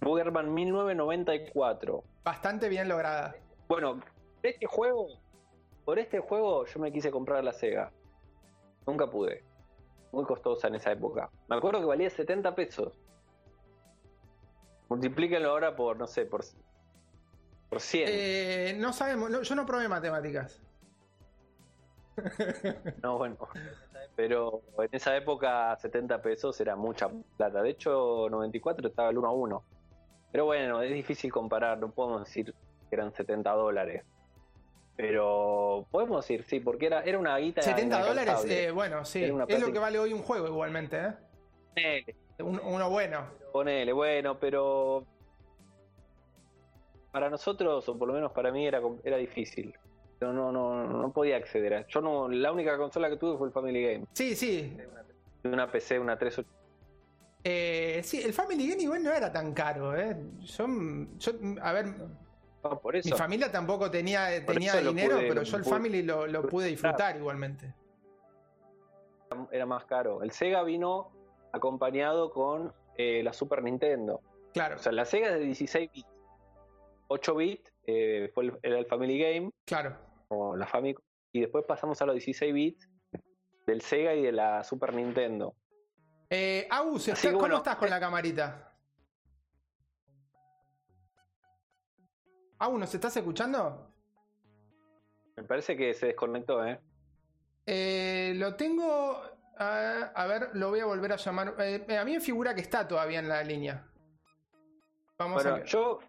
[0.00, 2.04] Boogerman 1994.
[2.24, 3.36] Bastante bien lograda.
[3.68, 4.00] Bueno,
[4.42, 5.08] este juego,
[5.84, 7.92] por este juego yo me quise comprar la Sega.
[8.86, 9.44] Nunca pude.
[10.10, 11.28] Muy costosa en esa época.
[11.48, 12.98] Me acuerdo que valía 70 pesos.
[14.88, 16.46] Multiplíquenlo ahora por, no sé, por,
[17.68, 18.08] por 100.
[18.10, 20.62] Eh, no sabemos, yo no probé matemáticas.
[23.02, 23.36] No, bueno.
[24.16, 27.62] Pero en esa época 70 pesos era mucha plata.
[27.62, 29.64] De hecho, 94 estaba el 1 a 1.
[30.32, 31.78] Pero bueno, es difícil comparar.
[31.78, 32.54] No podemos decir
[32.88, 34.04] que eran 70 dólares.
[34.96, 37.62] Pero podemos decir, sí, porque era, era una guita.
[37.62, 39.24] 70 dólares, eh, bueno, sí.
[39.48, 41.14] Es lo que vale hoy un juego igualmente, ¿eh?
[41.74, 43.24] Ponele, Un- uno bueno.
[43.52, 45.06] ponele, bueno, pero
[47.12, 49.74] para nosotros, o por lo menos para mí, era, era difícil.
[50.20, 51.86] Yo no, no, no podía acceder a.
[51.86, 54.04] Yo no, la única consola que tuve fue el Family Game.
[54.12, 54.76] Sí, sí.
[55.44, 56.58] Una PC, una 380.
[57.42, 60.14] Eh, sí, el Family Game igual no era tan caro, ¿eh?
[60.40, 60.66] Yo,
[61.18, 61.86] yo a ver,
[62.62, 63.08] No, por eso.
[63.08, 66.42] mi familia tampoco tenía, Por tenía dinero, pude- pero yo el pude Family lo, lo
[66.46, 67.74] pude disfrutar igualmente.
[69.50, 70.22] era más caro.
[70.22, 71.12] El Sega vino
[71.52, 74.20] acompañado con eh, la Super Nintendo.
[74.52, 76.08] Claro, O sea, la Sega es de 16 bits.
[77.08, 79.96] 8 bits eh, fue el, era el Family Game claro.
[80.30, 81.04] O la Famicom.
[81.32, 82.88] Y después pasamos a los 16 bits
[83.66, 85.54] del Sega y de la Super Nintendo.
[86.28, 88.72] Eh, Agus, Así ¿está- que ¿cómo bueno, estás con eh, la camarita?
[92.58, 93.92] Agus, ¿nos estás escuchando?
[95.36, 96.80] Me parece que se desconectó, ¿eh?
[97.66, 99.22] Eh, lo tengo.
[99.58, 101.54] A, a ver, lo voy a volver a llamar.
[101.58, 103.86] Eh, a mí me figura que está todavía en la línea.
[105.18, 105.64] Vamos Bueno, a.
[105.64, 106.00] yo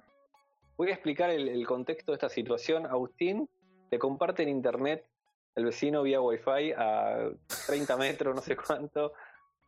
[0.77, 2.85] voy a explicar el, el contexto de esta situación.
[2.85, 3.49] Agustín
[3.91, 5.05] le comparte en internet
[5.55, 7.29] el vecino vía Wi-Fi a
[7.67, 9.13] 30 metros, no sé cuánto.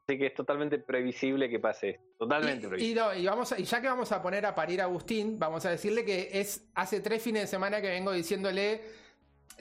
[0.08, 2.04] Así que es totalmente previsible que pase esto.
[2.20, 2.92] Totalmente Y, previsible.
[2.92, 5.38] y no, y vamos a- y ya que vamos a poner a parir a Agustín,
[5.38, 8.82] vamos a decirle que es hace tres fines de semana que vengo diciéndole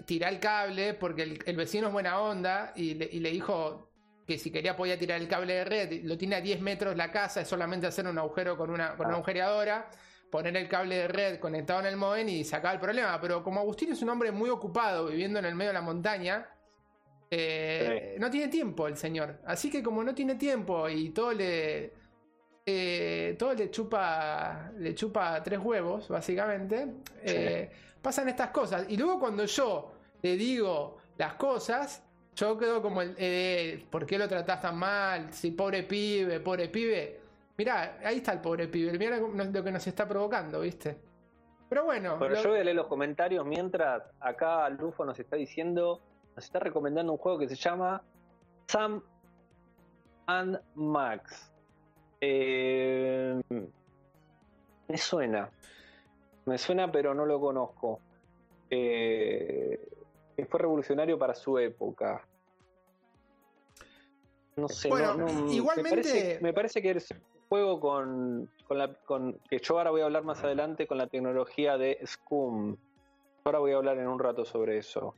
[0.06, 3.90] tirar el cable porque el, el vecino es buena onda y le, y le dijo
[4.26, 7.10] que si quería podía tirar el cable de red, lo tiene a 10 metros la
[7.10, 9.18] casa, es solamente hacer un agujero con una, con una Ah.
[9.18, 9.90] agujereadora,
[10.32, 13.20] poner el cable de red conectado en el modem y sacar el problema.
[13.20, 16.48] Pero como Agustín es un hombre muy ocupado viviendo en el medio de la montaña,
[17.30, 19.40] eh, no tiene tiempo el señor.
[19.44, 21.92] Así que como no tiene tiempo y todo le...
[22.64, 26.86] eh, todo le chupa le chupa tres huevos básicamente
[27.22, 27.70] eh,
[28.00, 32.04] pasan estas cosas y luego cuando yo le digo las cosas
[32.36, 35.32] yo quedo como el eh, ¿por qué lo tratás tan mal?
[35.32, 37.21] si pobre pibe pobre pibe
[37.58, 40.98] mirá ahí está el pobre pibe mira lo que nos está provocando ¿viste?
[41.68, 46.00] pero bueno lo- yo voy a leer los comentarios mientras acá Lufo nos está diciendo,
[46.36, 48.02] nos está recomendando un juego que se llama
[48.68, 49.02] Sam
[50.26, 51.52] and Max.
[52.20, 53.40] Eh,
[54.88, 55.50] me suena,
[56.46, 58.00] me suena pero no lo conozco.
[58.70, 59.88] Eh,
[60.48, 62.26] fue revolucionario para su época.
[64.56, 67.14] No sé, Bueno, no- no- igualmente- Me parece, me parece que es
[67.52, 68.94] juego con, con la.
[69.04, 72.78] Con, que yo ahora voy a hablar más adelante con la tecnología de Scum.
[73.44, 75.14] Ahora voy a hablar en un rato sobre eso.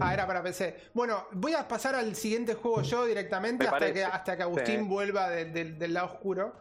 [0.00, 0.76] Ah, era para PC.
[0.92, 4.80] Bueno, voy a pasar al siguiente juego yo directamente Me hasta que, hasta que Agustín
[4.80, 4.88] Sí.
[4.88, 6.54] vuelva de- de- del lado oscuro.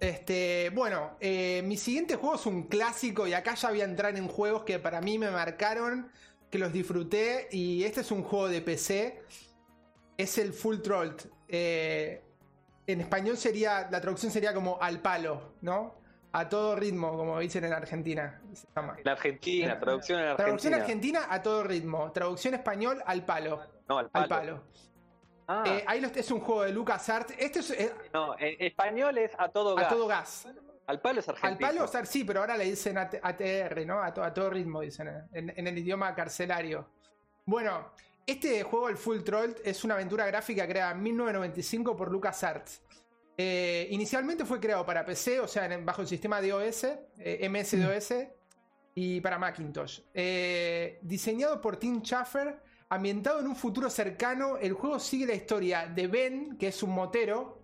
[0.00, 4.14] Este, bueno, eh, mi siguiente juego es un clásico y acá ya voy a entrar
[4.18, 6.10] en juegos que para mí me marcaron,
[6.50, 9.22] que los disfruté y este es un juego de PC.
[10.18, 11.12] Es el Full Troll.
[11.48, 12.20] Eh,
[12.86, 15.94] en español sería, la traducción sería como al palo, ¿no?
[16.32, 18.40] A todo ritmo, como dicen en Argentina.
[18.52, 18.96] se llama.
[18.98, 20.44] En Argentina, traducción en Argentina.
[20.44, 22.10] Traducción argentina a todo ritmo.
[22.12, 23.60] Traducción español al palo.
[23.88, 24.28] No, al Al palo.
[24.28, 24.62] palo.
[25.46, 27.34] Ah, Eh, ahí lo- es un juego de LucasArts.
[27.38, 29.88] Este es eh, no, en español es a todo a gas.
[29.90, 30.48] todo gas.
[30.86, 31.68] Al palo es Al argentino.
[31.68, 34.02] palo, o sea, sí, pero ahora le dicen AT- ATR, ¿no?
[34.02, 36.88] A, to- a todo ritmo, dicen eh, en, en el idioma carcelario.
[37.46, 37.90] Bueno,
[38.26, 42.82] este juego, el Full Troll, es una aventura gráfica creada en 1995 por LucasArts.
[43.36, 46.84] Eh, inicialmente fue creado para PC, o sea, bajo el sistema DOS,
[47.18, 48.14] eh, MS-DOS,
[48.94, 50.00] y para Macintosh.
[50.14, 55.86] Eh, diseñado por Tim Schafer, ambientado en un futuro cercano, el juego sigue la historia
[55.86, 57.60] de Ben, que es un motero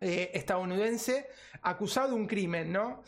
[0.00, 1.28] eh, estadounidense,
[1.62, 3.02] acusado de un crimen, ¿no?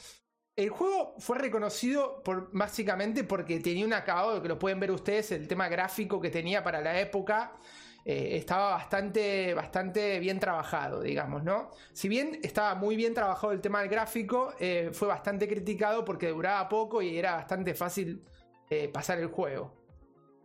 [0.55, 5.33] El juego fue reconocido por, básicamente porque tenía un acabado, que lo pueden ver ustedes,
[5.33, 7.53] el tema gráfico que tenía para la época.
[8.05, 11.71] eh, estaba bastante, bastante bien trabajado, digamos, ¿no?
[11.93, 16.29] Si bien estaba muy bien trabajado el tema del gráfico, eh, fue bastante criticado porque
[16.29, 18.25] duraba poco y era bastante fácil
[18.71, 19.82] eh, pasar el juego.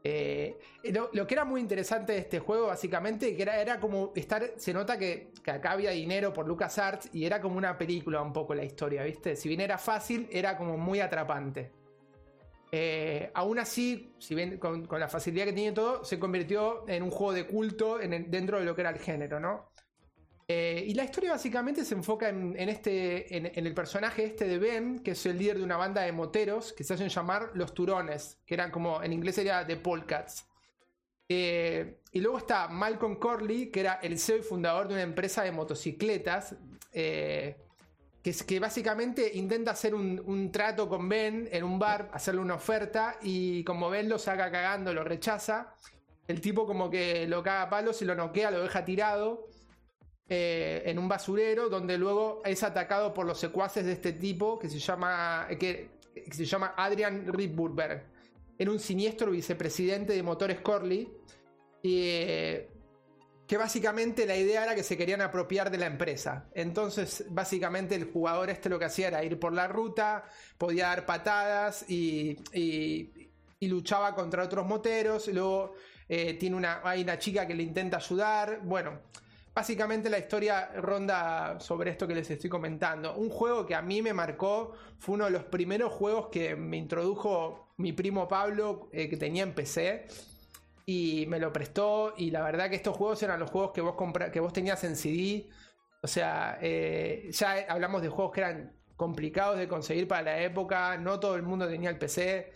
[0.03, 4.53] Lo, que era muy interesante de este juego, básicamente, que era, era como estar.
[4.57, 8.55] Se nota que, acá había dinero por LucasArts y era como una película un poco
[8.55, 9.35] la historia, ¿viste?
[9.35, 11.71] Si bien era fácil, era como muy atrapante.
[12.71, 17.11] Eh, aún así, si bien con, la facilidad que tiene todo, se convirtió en un
[17.11, 19.69] juego de culto dentro de lo que era el género, ¿no?
[20.49, 24.99] Eh, y la historia básicamente se enfoca en, este, en, el personaje este de Ben,
[24.99, 28.39] que es el líder de una banda de moteros que se hacen llamar los Turones,
[28.45, 30.47] que eran como en inglés sería The Polcats.
[31.27, 35.43] Eh, y luego está Malcolm Corley, que era el CEO y fundador de una empresa
[35.43, 36.55] de motocicletas
[38.33, 43.63] que, básicamente intenta hacer un, trato con Ben en un bar, hacerle una oferta y
[43.63, 45.73] como Ben lo saca cagando, lo rechaza,
[46.27, 49.47] el tipo como que lo caga a palos y lo noquea, lo deja tirado
[50.29, 54.69] eh, en un basurero donde luego es atacado por los secuaces de este tipo que
[54.69, 55.91] se llama, que,
[56.31, 58.03] se llama Adrian Ripburberg.
[58.57, 61.09] Era un siniestro vicepresidente de Motores Corley.
[61.83, 62.69] Eh,
[63.47, 66.49] que básicamente la idea era que se querían apropiar de la empresa.
[66.53, 70.25] Entonces, básicamente el jugador este lo que hacía era ir por la ruta,
[70.57, 72.37] podía dar patadas y,
[73.61, 75.29] luchaba contra otros moteros.
[75.29, 75.75] Luego
[76.09, 78.59] eh, tiene una, hay una chica que le intenta ayudar.
[78.63, 78.99] Bueno,
[79.57, 83.15] básicamente la historia ronda sobre esto que les estoy comentando.
[83.15, 86.77] Un juego que a mí me marcó, fue uno de los primeros juegos que me
[86.77, 90.09] introdujo mi primo Pablo, eh, que tenía en PC
[90.85, 92.13] y me lo prestó.
[92.17, 93.95] Y la verdad que estos juegos eran los juegos que vos,
[94.31, 95.49] que vos tenías en CD.
[96.03, 100.97] O sea, eh, ya hablamos de juegos que eran complicados de conseguir para la época.
[100.97, 102.53] No todo el mundo tenía el PC.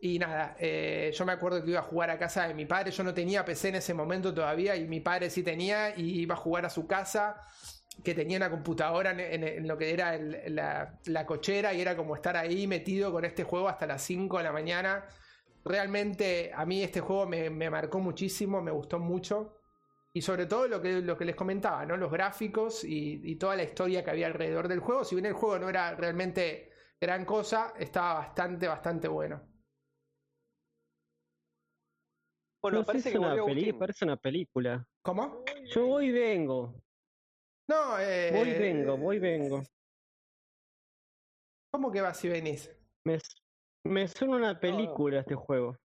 [0.00, 2.90] Y nada, eh, yo me acuerdo que iba a jugar a casa de mi padre.
[2.92, 5.96] Yo no tenía PC en ese momento todavía y mi padre sí tenía.
[5.96, 7.42] Y iba a jugar a su casa
[8.04, 12.68] que tenía una computadora en, lo que era la, cochera y era como estar ahí
[12.68, 15.04] metido con este juego hasta las 5 de la mañana
[15.68, 19.54] realmente a mí este juego me, marcó muchísimo, me gustó mucho.
[20.12, 21.96] Y sobre todo lo que, lo que les comentaba, ¿no?
[21.96, 25.04] Los gráficos y, toda la historia que había alrededor del juego.
[25.04, 26.70] Si bien el juego no era realmente
[27.00, 29.42] gran cosa, estaba bastante, bastante bueno.
[32.60, 33.36] Bueno, parece que una
[33.78, 34.86] parece una película.
[35.02, 35.44] ¿Cómo?
[35.70, 36.74] Yo voy y vengo.
[37.68, 38.30] No, eh.
[38.32, 39.62] Voy y vengo, voy y vengo.
[41.70, 42.74] ¿Cómo que vas y venís?
[43.04, 43.18] Me,
[43.84, 45.76] me suena una película este juego.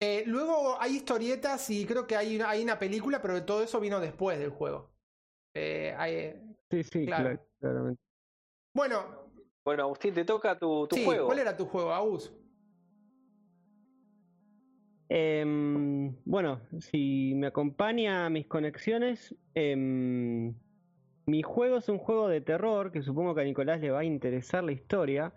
[0.00, 3.98] Eh, luego hay historietas y creo que hay, hay una película, pero todo eso vino
[3.98, 4.90] después del juego.
[5.54, 6.40] Eh,
[6.70, 7.40] sí, sí, claro.
[7.58, 8.00] claramente.
[8.74, 9.26] Bueno.
[9.64, 11.26] Bueno, Agustín, te toca tu, tu juego.
[11.26, 12.32] ¿Cuál era tu juego, Agus?
[15.08, 20.54] Em, bueno, si me acompaña a mis conexiones, em,
[21.26, 24.04] mi juego es un juego de terror que supongo que a Nicolás le va a
[24.04, 25.32] interesar la historia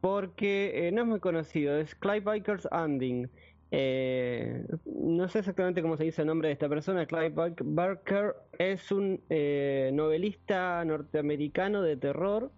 [0.00, 3.30] porque eh, no es muy conocido, es Clive Barker's Ending.
[3.70, 7.06] Eh, no sé exactamente cómo se dice el nombre de esta persona.
[7.06, 12.50] Clive Barker es un eh, novelista norteamericano de terror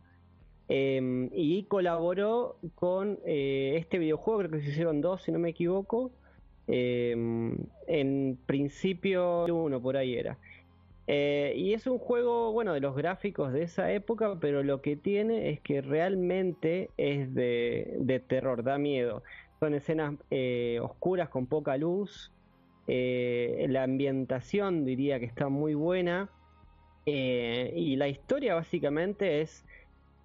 [0.68, 6.12] em, y colaboró con este videojuego, creo que se hicieron dos, si no me equivoco.
[6.72, 7.56] Em,
[7.88, 10.38] en principio uno por ahí era.
[11.06, 14.94] Eh, y es un juego, bueno, de los gráficos de esa época, pero lo que
[14.94, 19.24] tiene es que realmente es de, terror, da miedo.
[19.58, 22.30] Son escenas eh, oscuras con poca luz.
[22.86, 26.28] Eh, la ambientación diría que está muy buena.
[27.06, 29.64] y la historia básicamente es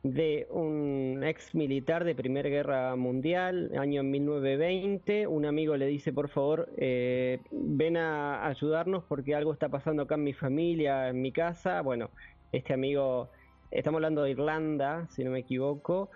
[0.06, 5.26] de un ex militar de Primera Guerra Mundial, año 1920.
[5.26, 10.14] Un amigo le dice, por favor, eh, ven a ayudarnos porque algo está pasando acá
[10.14, 11.82] en mi familia, en mi casa.
[11.82, 12.12] Bueno,
[12.52, 13.30] este amigo,
[13.72, 16.12] estamos hablando de Irlanda, si no me equivoco.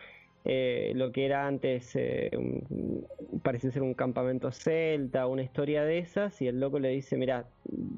[0.46, 2.32] Eh, lo que era antes eh,
[3.42, 7.46] parece ser un campamento celta, una historia de esas, y el loco le dice, mira,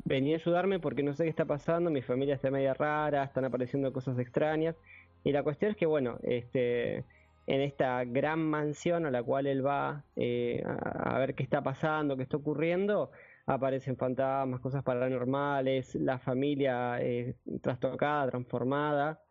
[0.05, 3.45] vení a ayudarme porque no sé qué está pasando, mi familia está media rara, están
[3.45, 4.75] apareciendo cosas extrañas.
[5.23, 7.05] Y la cuestión es que, bueno, este,
[7.47, 12.15] en esta gran mansión a la cual él va eh, a, ver qué está pasando,
[12.15, 13.11] qué está ocurriendo,
[13.45, 19.21] aparecen fantasmas, cosas paranormales, la familia eh, trastocada, transformada.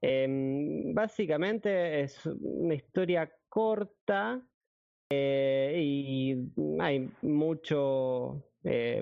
[0.00, 4.42] Em, básicamente es una historia corta
[5.10, 6.36] eh, y
[6.80, 8.42] hay mucho,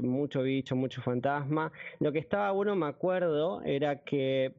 [0.03, 1.73] mucho bicho, mucho fantasma.
[1.99, 4.55] Lo que estaba bueno, me acuerdo, era que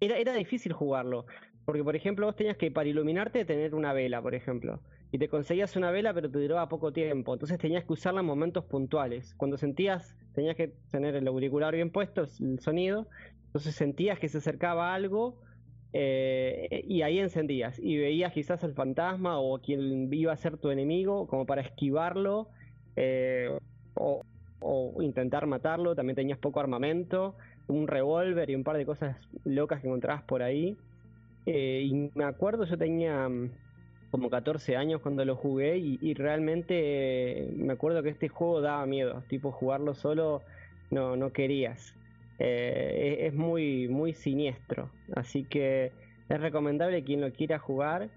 [0.00, 1.26] era, era difícil jugarlo,
[1.64, 4.80] Porque, por ejemplo, vos tenías que para iluminarte tener una vela, por ejemplo.
[5.12, 7.32] Y te conseguías una vela, pero te duraba poco tiempo.
[7.32, 9.34] Entonces tenías que usarla en momentos puntuales.
[9.36, 13.06] Cuando sentías, tenías que tener el auricular bien puesto, el sonido.
[13.46, 15.40] Entonces sentías que se acercaba algo
[15.92, 17.78] eh, y ahí encendías.
[17.78, 22.48] Y veías quizás el fantasma o quien iba a ser tu enemigo, como para esquivarlo.
[22.96, 23.56] Eh,
[23.94, 24.22] o,
[24.60, 25.94] o intentar matarlo.
[25.94, 27.36] También tenías poco armamento,
[27.68, 30.76] un revólver y un par de cosas locas que encontrabas por ahí.
[31.46, 33.50] Eh, y me acuerdo, yo tenía mm,
[34.10, 38.84] como 14 años cuando lo jugué y, realmente eh, me acuerdo que este juego daba
[38.86, 40.42] miedo, tipo jugarlo solo
[40.90, 41.94] no, no querías.
[42.38, 45.92] Eh, es, muy, muy siniestro, así que
[46.28, 48.08] es recomendable quien lo quiera jugar.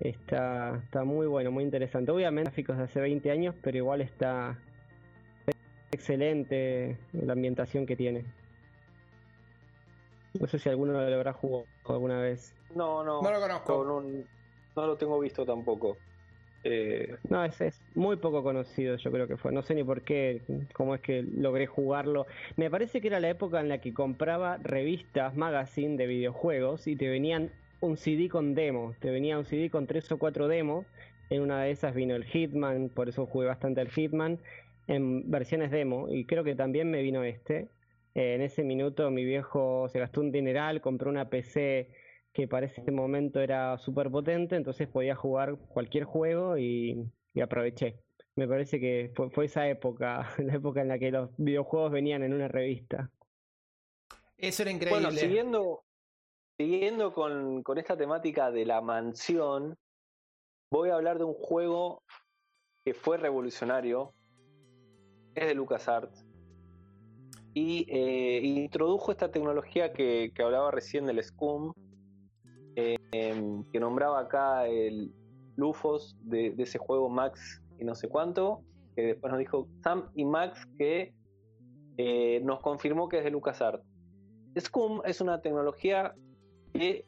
[0.00, 2.12] Está, está muy bueno, muy interesante.
[2.12, 4.58] Obviamente gráficos de hace 20 años, pero igual está
[5.90, 8.24] excelente la ambientación que tiene.
[10.40, 12.54] No sé si alguno lo habrá jugado alguna vez.
[12.74, 13.22] No, no.
[13.22, 13.84] No lo conozco.
[14.76, 15.96] No, lo tengo visto tampoco.
[16.64, 19.52] Eh, no, es, es muy poco conocido, yo creo que fue.
[19.52, 20.42] No sé ni por qué,
[20.74, 22.26] cómo es que logré jugarlo.
[22.56, 26.96] Me parece que era la época en la que compraba revistas, magazine de videojuegos y
[26.96, 28.94] te venían un CD con demo.
[29.00, 30.86] Te venía un CD con tres o cuatro demos.
[31.30, 34.38] En una de esas vino el Hitman, por eso jugué bastante al Hitman,
[34.86, 36.08] en versiones demo.
[36.10, 37.68] Y creo que también me vino este.
[38.16, 41.90] Eh, en ese minuto mi viejo se gastó un dineral, compró una PC
[42.32, 46.96] que para ese momento era súper potente, entonces podía jugar cualquier juego y,
[47.42, 48.00] aproveché.
[48.34, 52.32] Me parece que fue, esa época, la época en la que los videojuegos venían en
[52.32, 53.10] una revista.
[54.38, 55.02] Eso era increíble.
[55.02, 55.84] Bueno, siguiendo,
[56.58, 59.76] siguiendo con, con esta temática de la mansión,
[60.70, 62.02] voy a hablar de un juego
[62.82, 64.14] que fue revolucionario.
[65.34, 66.25] Es de LucasArts
[67.56, 71.72] y eh, introdujo esta tecnología que, hablaba recién del SCUM,
[72.74, 75.10] em, que nombraba acá el
[75.56, 78.62] Lufos de, ese juego Max y no sé cuánto,
[78.94, 81.14] que después nos dijo Sam y Max que
[81.96, 83.82] eh, nos confirmó que es de LucasArts.
[84.54, 86.14] SCUM es una tecnología
[86.74, 87.06] que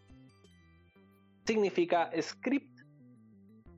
[1.45, 2.75] significa Script,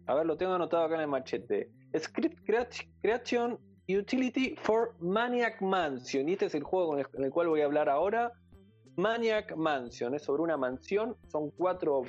[0.06, 1.68] a ver, lo tengo anotado acá en el machete,
[1.98, 2.38] Script
[3.02, 3.58] Creation
[3.99, 6.28] Utility for Maniac Mansion.
[6.28, 8.32] Y este es el juego en el cual voy a hablar ahora.
[8.97, 10.14] Maniac Mansion.
[10.14, 11.16] Es sobre una mansión.
[11.28, 12.03] Son cuatro,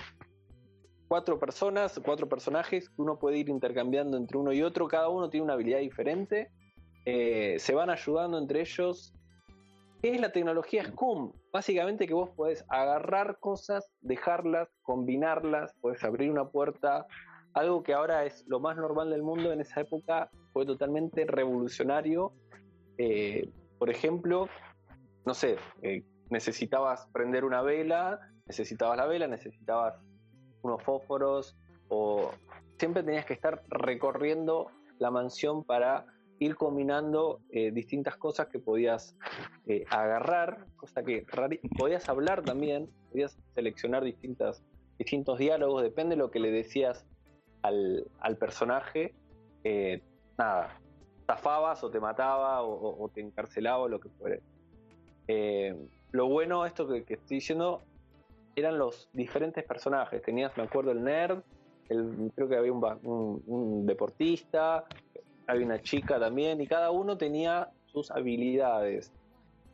[1.08, 4.88] cuatro personas, cuatro personajes que uno puede ir intercambiando entre uno y otro.
[4.88, 6.52] Cada uno tiene una habilidad diferente.
[7.06, 9.14] Eh, se van ayudando entre ellos.
[10.02, 11.32] ¿Qué es la tecnología SCUM?
[11.54, 17.06] Básicamente que vos podés agarrar cosas, dejarlas, combinarlas, podés abrir una puerta,
[17.54, 22.34] algo que ahora es lo más normal del mundo, en esa época fue totalmente revolucionario.
[22.98, 24.48] Eh, por ejemplo,
[25.26, 30.00] no sé, eh, necesitabas prender una vela, necesitabas la vela, necesitabas
[30.62, 31.58] unos fósforos
[31.90, 32.32] o
[32.78, 36.06] siempre tenías que estar recorriendo la mansión para
[36.40, 39.16] ir combinando eh, distintas cosas que podías
[39.90, 41.26] agarrar, cosa que
[41.78, 44.64] podías hablar también, podías seleccionar distintas,
[44.98, 47.06] distintos diálogos, depende de lo que le decías
[47.62, 49.14] al, personaje,
[49.64, 50.02] eh,
[50.38, 50.80] nada,
[51.26, 54.42] zafabas o te mataba o, te encarcelaba o lo que fuere.
[55.28, 55.76] Eh,
[56.12, 57.82] lo bueno, esto que, estoy diciendo,
[58.56, 60.22] eran los diferentes personajes.
[60.22, 61.42] Tenías, me acuerdo, el nerd,
[61.90, 64.86] el, creo que había un, deportista,
[65.48, 69.12] había una chica también, y cada uno tenía sus habilidades.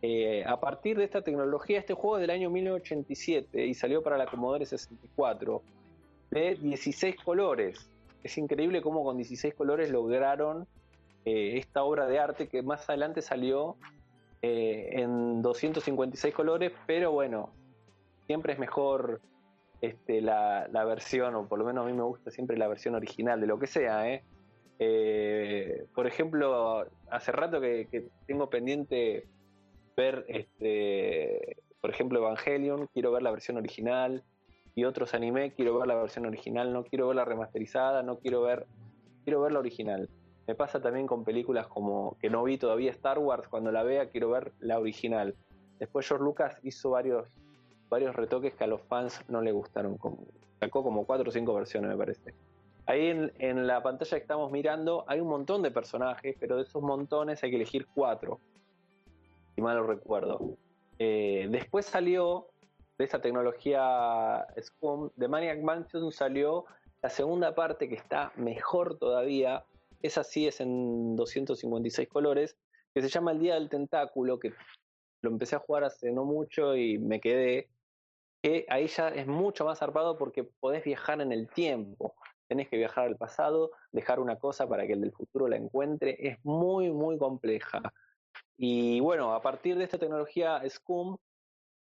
[0.03, 4.15] Eh, a partir de esta tecnología, este juego es del año 1987 y salió para
[4.15, 5.63] la Commodore 64
[6.31, 7.89] de 16 colores.
[8.23, 10.67] Es increíble cómo con 16 colores lograron
[11.25, 13.75] eh, esta obra de arte que más adelante salió
[14.41, 17.51] eh, en 256 colores, pero bueno,
[18.25, 19.21] siempre es mejor
[19.81, 23.39] este, la, versión, o por lo menos a mí me gusta siempre la versión original
[23.39, 24.09] de lo que sea.
[24.09, 24.23] ¿eh?
[25.95, 29.25] por ejemplo, hace rato que, tengo pendiente
[29.95, 34.23] ver, este, por ejemplo, Evangelion, quiero ver la versión original
[34.77, 38.43] y otros anime, quiero ver la versión original, no quiero ver la remasterizada, no quiero
[38.43, 38.67] ver,
[39.23, 40.07] quiero ver la original.
[40.45, 44.11] Me pasa también con películas como que no vi todavía Star Wars, cuando la vea
[44.11, 45.33] quiero ver la original.
[45.79, 47.27] Después George Lucas hizo varios,
[47.89, 49.97] varios retoques que a los fans no le gustaron.
[50.59, 52.35] Sacó como cuatro o cinco versiones, me parece.
[52.85, 56.83] Ahí en, la pantalla que estamos mirando hay un montón de personajes, pero de esos
[56.83, 58.39] montones hay que elegir cuatro,
[59.55, 60.55] si mal recuerdo.
[60.99, 62.49] Eh, después salió
[62.97, 66.65] de esta tecnología SCUM, de Maniac Mansion salió
[67.01, 69.65] la segunda parte que está mejor todavía.
[70.01, 72.57] Esa sí es en 256 colores,
[72.93, 74.53] que se llama El Día del Tentáculo, que
[75.21, 77.69] lo empecé a jugar hace no mucho y me quedé.
[78.41, 82.15] que ahí ya es mucho más zarpado porque podés viajar en el tiempo.
[82.47, 86.15] Tenés que viajar al pasado, dejar una cosa para que el del futuro la encuentre.
[86.19, 87.81] Es muy, muy compleja.
[88.57, 91.17] Y bueno, a partir de esta tecnología SCUM,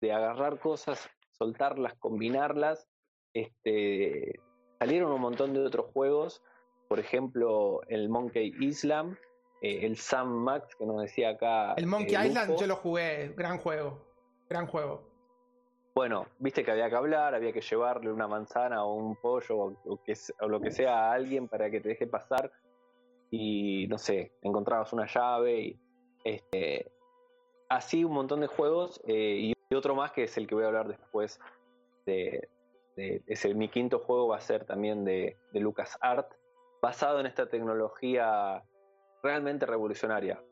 [0.03, 2.87] de agarrar cosas, soltarlas, combinarlas,
[3.33, 4.41] este,
[4.79, 6.43] salieron un montón de otros juegos.
[6.89, 9.17] Por ejemplo, el Monkey Island,
[9.63, 11.73] eh, el Sam Max, que nos decía acá.
[11.75, 14.05] El Monkey eh, Island yo lo jugué, gran juego.
[14.51, 15.09] Gran juego.
[15.95, 20.03] Bueno, viste que había que hablar, había que llevarle una manzana o un pollo o,
[20.03, 22.51] que, o lo que sea a alguien para que te deje pasar
[23.31, 25.81] y no sé, encontrabas una llave y
[26.25, 26.91] este,
[27.69, 30.69] así un montón de juegos eh, y otro más que es el que voy a
[30.69, 31.41] hablar después
[32.07, 32.49] de,
[32.97, 36.33] de mi quinto juego va a ser también de, de Lucas Art
[36.81, 38.63] basado en esta tecnología
[39.23, 40.43] realmente revolucionaria.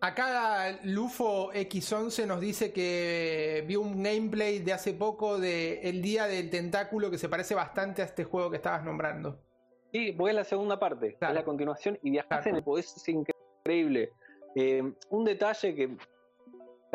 [0.00, 6.26] Acá Lufo X11 nos dice que vio un gameplay de hace poco de El Día
[6.26, 9.40] del Tentáculo que se parece bastante a este juego que estabas nombrando.
[9.92, 14.12] Sí, porque es la segunda parte, es la continuación y en el poder es increíble.
[14.54, 15.96] Eh, un detalle que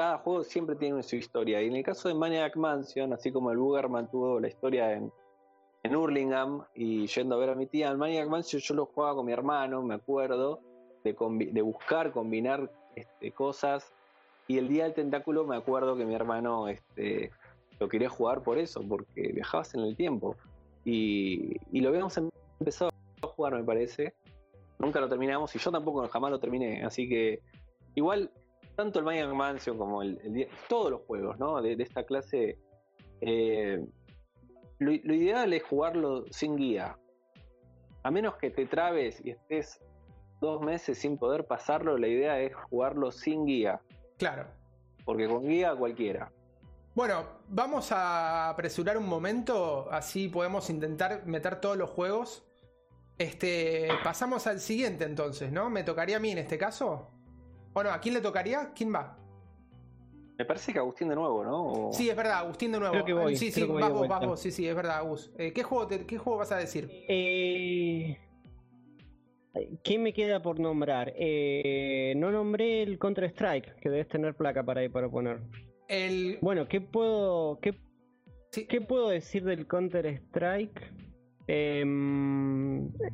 [0.02, 3.52] cada juego siempre tiene su historia y en el caso de Maniac Mansion, así como
[3.52, 5.14] el Boogerman tuvo la historia en,
[5.84, 9.28] en y yendo a ver a mi tía, en Maniac Mansion yo lo jugaba con
[9.28, 10.60] mi hermano, me acuerdo,
[11.04, 13.94] de, buscar, combinar este, cosas.
[14.48, 17.30] Y el día del tentáculo me acuerdo que mi hermano este,
[17.80, 20.36] lo quería jugar por eso, porque viajabas en el tiempo.
[20.84, 22.18] Y, lo habíamos
[22.60, 22.90] empezado
[23.22, 24.16] a jugar, me parece.
[24.80, 26.84] Nunca lo terminamos y yo tampoco jamás lo terminé.
[26.84, 27.40] Así que
[27.94, 28.32] igual,
[28.76, 31.62] tanto el Magic Mansion como el, todos los juegos ¿no?
[31.62, 32.58] de, esta clase,
[33.22, 33.86] eh,
[34.80, 36.98] lo, lo ideal es jugarlo sin guía.
[38.04, 39.80] A menos que te trabes y estés
[40.40, 43.80] dos meses sin poder pasarlo, la idea es jugarlo sin guía.
[44.18, 44.48] Claro.
[45.06, 46.32] Porque con guía cualquiera.
[46.94, 52.44] Bueno, vamos a apresurar un momento, así podemos intentar meter todos los juegos.
[53.18, 55.70] Este, pasamos al siguiente entonces, ¿no?
[55.70, 57.08] ¿Me tocaría a mí en este caso?
[57.74, 57.92] ¿O no?
[57.92, 58.72] ¿A quién le tocaría?
[58.76, 59.18] ¿Quién va?
[60.38, 61.94] Me parece que Agustín de nuevo, ¿no?
[61.94, 62.94] Sí, es verdad, Agustín de nuevo.
[62.94, 64.40] Creo que voy, sí, sí, vas vos, vas vos.
[64.40, 65.32] Sí, sí, es verdad, Agus.
[65.38, 66.90] Eh, ¿qué, juego ¿Qué juego vas a decir?
[67.08, 68.18] Eh,
[69.84, 71.14] ¿Quién me queda por nombrar?
[71.16, 75.42] Eh, no nombré el Counter Strike, que debes tener placa para ahí para poner.
[75.88, 76.40] El...
[76.42, 77.76] Bueno, ¿qué puedo, qué,
[78.52, 80.92] ¿qué puedo decir del Counter Strike?
[81.48, 81.84] Eh,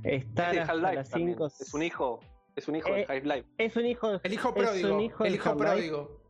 [0.03, 1.47] estar hasta las 5.
[1.47, 2.19] Es un hijo,
[2.57, 3.47] es un hijo de Half-Life.
[3.57, 4.97] Es un hijo, el hijo pródigo.
[5.23, 6.21] el hijo pródigo.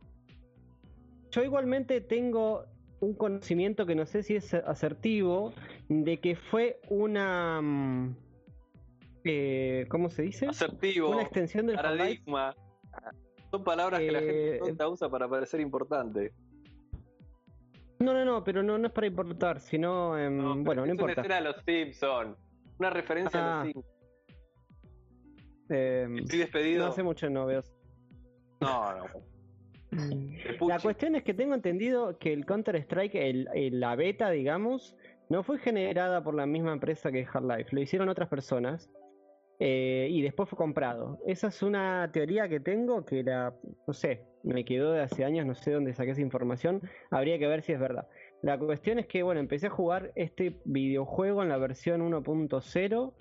[1.30, 2.66] Yo igualmente tengo
[3.00, 5.52] un conocimiento que no sé si es asertivo
[5.88, 8.16] de que fue una mm,
[9.24, 10.46] eh, ¿cómo se dice?
[10.46, 11.10] Asertivo.
[11.10, 12.54] Una extensión del paradigma.
[13.50, 16.32] Son palabras que la gente no eh, usa para parecer importante.
[18.00, 20.10] No, no, no, pero no, no es para importar, sino.
[20.10, 21.22] bueno, no importa.
[21.24, 22.36] Una los Simpsons.
[22.78, 23.64] Una referencia a los ah.
[23.64, 23.97] Simpsons.
[25.68, 26.84] Eh, Estoy despedido.
[26.84, 27.62] No hace mucho no veo.
[28.60, 29.06] No, no.
[30.66, 34.96] La cuestión es que tengo entendido que el Counter-Strike, el, la beta, digamos,
[35.28, 37.70] no fue generada por la misma empresa que Half-Life.
[37.72, 38.90] Lo hicieron otras personas.
[39.60, 41.18] Eh, y después fue comprado.
[41.26, 43.52] Esa es una teoría que tengo que la,
[43.88, 46.80] no sé, me quedó de hace años, no sé dónde saqué esa información,
[47.10, 48.06] habría que ver si es verdad.
[48.42, 53.12] La cuestión es que, bueno, empecé a jugar este videojuego en la versión 1.0.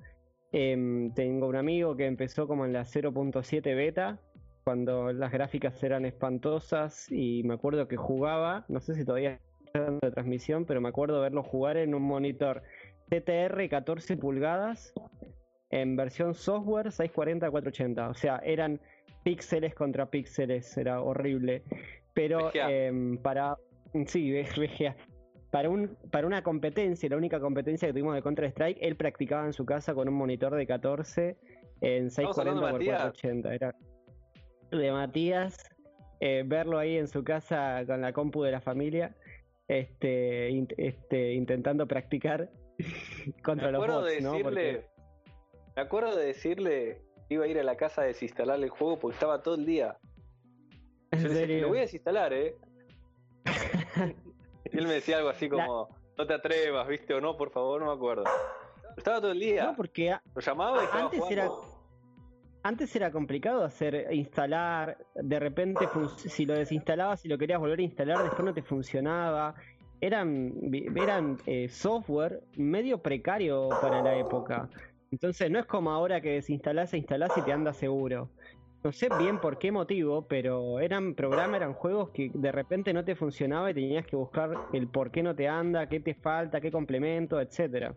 [0.60, 4.20] Em, tengo un amigo que empezó como en la 0.7 beta,
[4.64, 9.82] cuando las gráficas eran espantosas y me acuerdo que jugaba, no sé si todavía está
[9.82, 12.64] dando de transmisión, pero me acuerdo verlo jugar en un monitor
[13.08, 14.96] CTR 14 pulgadas
[15.70, 18.10] en versión software 640-480.
[18.10, 18.82] O sea, eran
[19.22, 21.62] píxeles contra píxeles, era horrible.
[22.16, 23.58] Pero em, para.
[24.08, 24.32] Sí,
[25.52, 29.54] Para, un, para una competencia, la única competencia que tuvimos de Counter-Strike, él practicaba en
[29.54, 31.38] su casa con un monitor de 14
[31.82, 33.54] en 640x480.
[33.54, 33.76] Era
[34.72, 35.70] de Matías,
[36.20, 39.16] eh, verlo ahí en su casa con la compu de la familia,
[39.68, 42.50] este, este intentando practicar
[43.44, 44.34] contra los bots, ¿no?
[44.34, 49.00] Me acuerdo de decirle que iba a ir a la casa a desinstalar el juego
[49.00, 49.98] porque estaba todo el día.
[51.12, 52.56] lo voy a desinstalar, ¿eh?
[54.72, 57.14] él me decía algo así como, no te atrevas, ¿viste?
[57.14, 58.24] O no, por favor, no me acuerdo.
[58.96, 59.66] Estaba todo el día.
[59.66, 61.50] No, porque lo llamaba y antes era
[62.64, 65.88] antes era complicado hacer instalar, de repente
[66.18, 69.56] si lo desinstalabas y lo querías volver a instalar, después no te funcionaba.
[70.02, 70.54] Eran,
[70.96, 74.70] eran eh, software medio precario para la época.
[75.12, 78.32] Entonces no es como ahora que desinstalás e instalás y te anda seguro.
[78.88, 83.04] No sé bien por qué motivo, pero eran programas, eran juegos que de repente no
[83.04, 86.62] te funcionaba y tenías que buscar el por qué no te anda, qué te falta,
[86.62, 87.94] qué complemento, etcétera.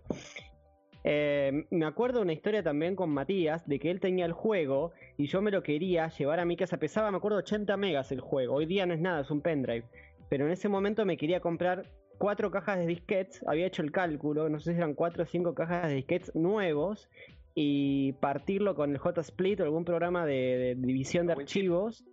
[1.05, 5.29] Eh, me acuerdo una historia también con Matías de que él tenía el juego y
[5.29, 6.77] yo me lo quería llevar a mi casa.
[6.77, 8.57] Pesaba, me acuerdo, 80 megas el juego.
[8.57, 9.87] Hoy día no es nada, es un pendrive.
[10.29, 11.85] Pero en ese momento me quería comprar
[12.19, 13.45] cuatro cajas de disquets.
[13.47, 17.09] Había hecho el cálculo, no sé si eran cuatro o cinco cajas de disquets nuevos
[17.55, 22.05] y partirlo con el JSplit o algún programa de, división de archivos.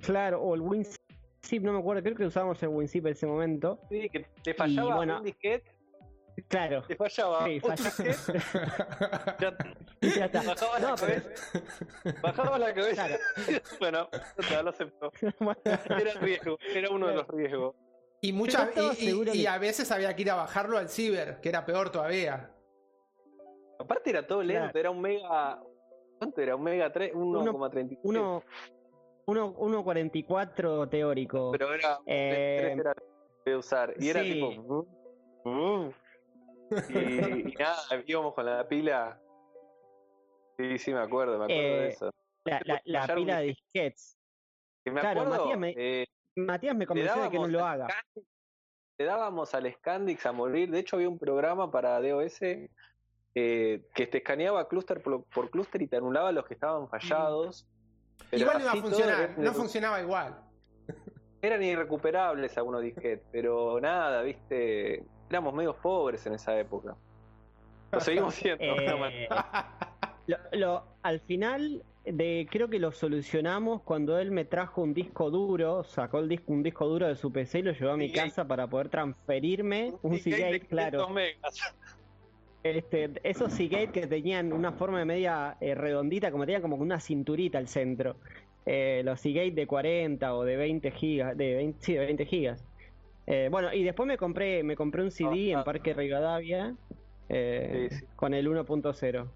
[0.00, 3.80] Claro, o el WinZip, no me acuerdo, creo que usábamos el WinZip en ese momento.
[3.88, 5.76] Sí, que te fallaba un disquete
[6.48, 6.82] Claro.
[6.82, 7.46] Te fallaba.
[7.46, 7.60] Sí,
[9.40, 9.56] ya,
[10.16, 10.42] ya está.
[10.42, 11.30] Bajaba no, la cabeza.
[12.22, 13.06] Bajaba la cabeza.
[13.80, 14.08] bueno,
[14.50, 15.12] ya lo acepto.
[15.64, 17.74] Era el riesgo, era uno de los riesgos.
[18.20, 21.64] Y muchas y, y, a veces había que ir a bajarlo al ciber, que era
[21.64, 22.50] peor todavía.
[23.78, 25.62] Aparte era todo lento, era un mega.
[26.18, 26.56] ¿Cuánto era?
[26.56, 28.42] Un mega 3, 1,33.
[29.26, 31.50] 1,44 teórico.
[31.52, 32.94] Pero era, eh, era
[33.44, 33.94] de usar.
[33.98, 34.86] Y era tipo.
[35.44, 35.94] Mm, mm.
[36.70, 37.76] Y, nada,
[38.06, 39.20] íbamos con la pila.
[40.56, 42.10] Sí, sí, me acuerdo, me acuerdo de eh, eso.
[42.84, 44.16] La, pila de disquets.
[44.86, 47.88] me claro, Matías me, eh, Matías me convenció de que no lo haga.
[48.98, 50.70] Le dábamos al Scandix a morir.
[50.70, 52.40] De hecho, había un programa para DOS
[53.38, 57.68] eh, que te escaneaba cluster por, por clúster y te anulaba los que estaban fallados.
[58.32, 60.40] igual no iba a funcionar, no funcionaba igual.
[61.42, 66.96] Eran irrecuperables algunos disquetes, pero nada, viste éramos medio pobres en esa época.
[67.92, 68.64] Lo seguimos siendo.
[68.64, 69.28] Eh,
[70.52, 75.84] lo, al final de, creo que lo solucionamos cuando él me trajo un disco duro,
[75.84, 78.46] sacó el disco, un disco duro de su PC y lo llevó a mi casa
[78.46, 81.08] para poder transferirme un Seagate, claro.
[82.62, 87.00] Este, esos Seagate que tenían una forma de media eh, redondita, como tenían como una
[87.00, 88.16] cinturita al centro.
[88.64, 92.64] Eh, los Seagate de 40 o de 20 gigas, de 20, sí, de 20 gigas.
[93.26, 96.74] Eh, bueno, y después me compré, me compré un CD en Parque Rivadavia
[97.28, 99.30] eh, con el 1.0.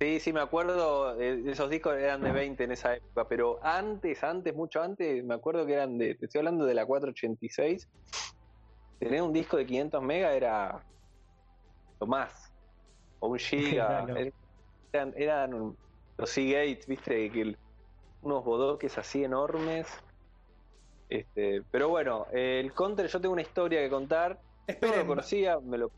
[0.00, 4.22] Sí, sí, me acuerdo, de esos discos eran de 20 en esa época, pero antes,
[4.24, 7.88] antes, mucho antes, me acuerdo que eran de, te estoy hablando de la 486,
[8.98, 10.82] tener un disco de 500 megas era
[12.00, 12.52] lo más,
[13.20, 14.06] o un giga,
[14.92, 15.76] eran, eran,
[16.16, 17.56] los Seagate, viste, que
[18.22, 19.86] unos bodoques así enormes,
[21.08, 24.40] este, pero bueno, el Counter, yo tengo una historia que contar.
[24.66, 25.90] Espero no lo conocía, me lo.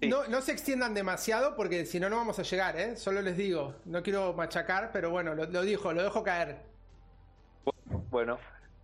[0.00, 2.96] No, se extiendan demasiado porque si no, no vamos a llegar, ¿eh?
[2.96, 6.62] Solo les digo, no quiero machacar, pero bueno, lo, dijo, lo dejo caer.
[8.10, 8.38] Bueno,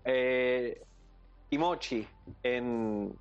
[0.05, 0.83] eh,
[1.53, 2.07] Imochi
[2.43, 3.15] en,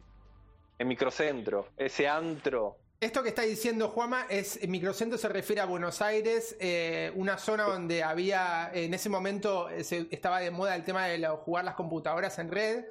[0.80, 2.78] en Microcentro, ese antro.
[3.00, 7.64] Esto que está diciendo Juama es microcentro se refiere a Buenos Aires, eh, una zona
[7.64, 12.52] donde había en ese momento estaba de moda el tema de jugar las computadoras en
[12.52, 12.86] red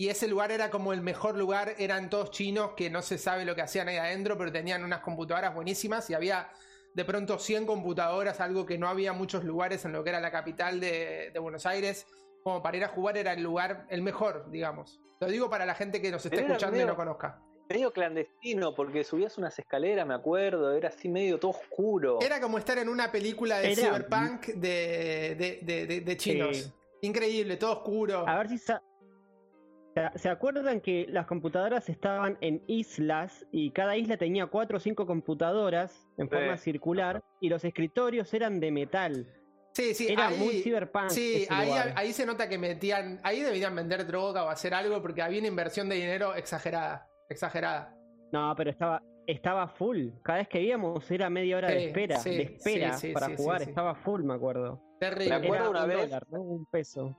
[0.00, 3.44] y ese lugar era como el mejor lugar, eran todos chinos que no se sabe
[3.44, 6.48] lo que hacían ahí adentro, pero tenían unas computadoras buenísimas y había
[6.94, 10.30] de pronto 100 computadoras, algo que no había muchos lugares en lo que era la
[10.30, 12.06] capital de, Buenos Aires,
[12.42, 15.00] como para ir a jugar era el lugar, el mejor, digamos.
[15.20, 19.04] Lo digo para la gente que nos esté escuchando y no conozca medio clandestino, porque
[19.04, 22.18] subías unas escaleras, me acuerdo, era así medio todo oscuro.
[22.20, 26.72] Era como estar en una película de cyberpunk de, de, chinos.
[27.00, 28.26] Increíble, todo oscuro.
[28.26, 34.46] A ver si se acuerdan que las computadoras estaban en islas y cada isla tenía
[34.46, 39.26] cuatro o cinco computadoras en forma circular y los escritorios eran de metal.
[39.72, 41.10] Sí, sí, era muy cyberpunk.
[41.10, 45.22] Sí, ahí, ahí se nota que metían, ahí deberían vender droga o hacer algo porque
[45.22, 47.94] había una inversión de dinero exagerada exagerada.
[48.32, 50.08] No, pero estaba, estaba full.
[50.22, 53.62] Cada vez que íbamos era media hora de espera, de espera para jugar.
[53.62, 54.82] Estaba full, me acuerdo.
[55.00, 56.12] Me acuerdo una vez.
[56.30, 57.16] Un peso.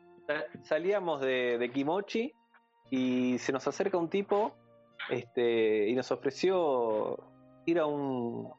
[0.61, 2.31] Salíamos de, Kimochi
[2.89, 4.53] y se nos acerca un tipo
[5.09, 7.17] este, y nos ofreció
[7.65, 8.51] ir a un.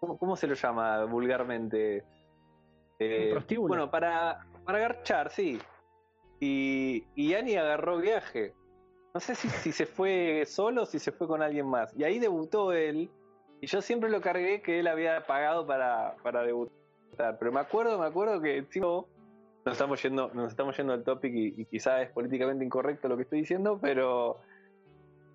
[0.00, 2.04] ¿Cómo, se lo llama vulgarmente?
[2.98, 5.58] Eh, bueno, para, para agarchar, sí.
[6.40, 8.54] Y, y Ani agarró viaje.
[9.14, 11.94] No sé si, si se fue solo o si se fue con alguien más.
[11.96, 13.10] Y ahí debutó él.
[13.60, 17.38] Y yo siempre lo cargué que él había pagado para, para debutar.
[17.38, 18.64] Pero me acuerdo, me acuerdo que
[19.68, 23.24] nos estamos yendo, nos estamos yendo al topic y, quizás es políticamente incorrecto lo que
[23.24, 24.38] estoy diciendo, pero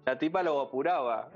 [0.05, 1.29] la tipa lo apuraba.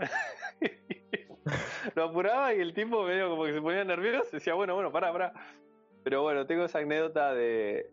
[1.95, 5.11] lo apuraba y el tipo medio como que se ponía nervioso, decía, bueno, bueno, para,
[5.11, 5.33] para.
[6.07, 7.91] Pero bueno, tengo esa anécdota de,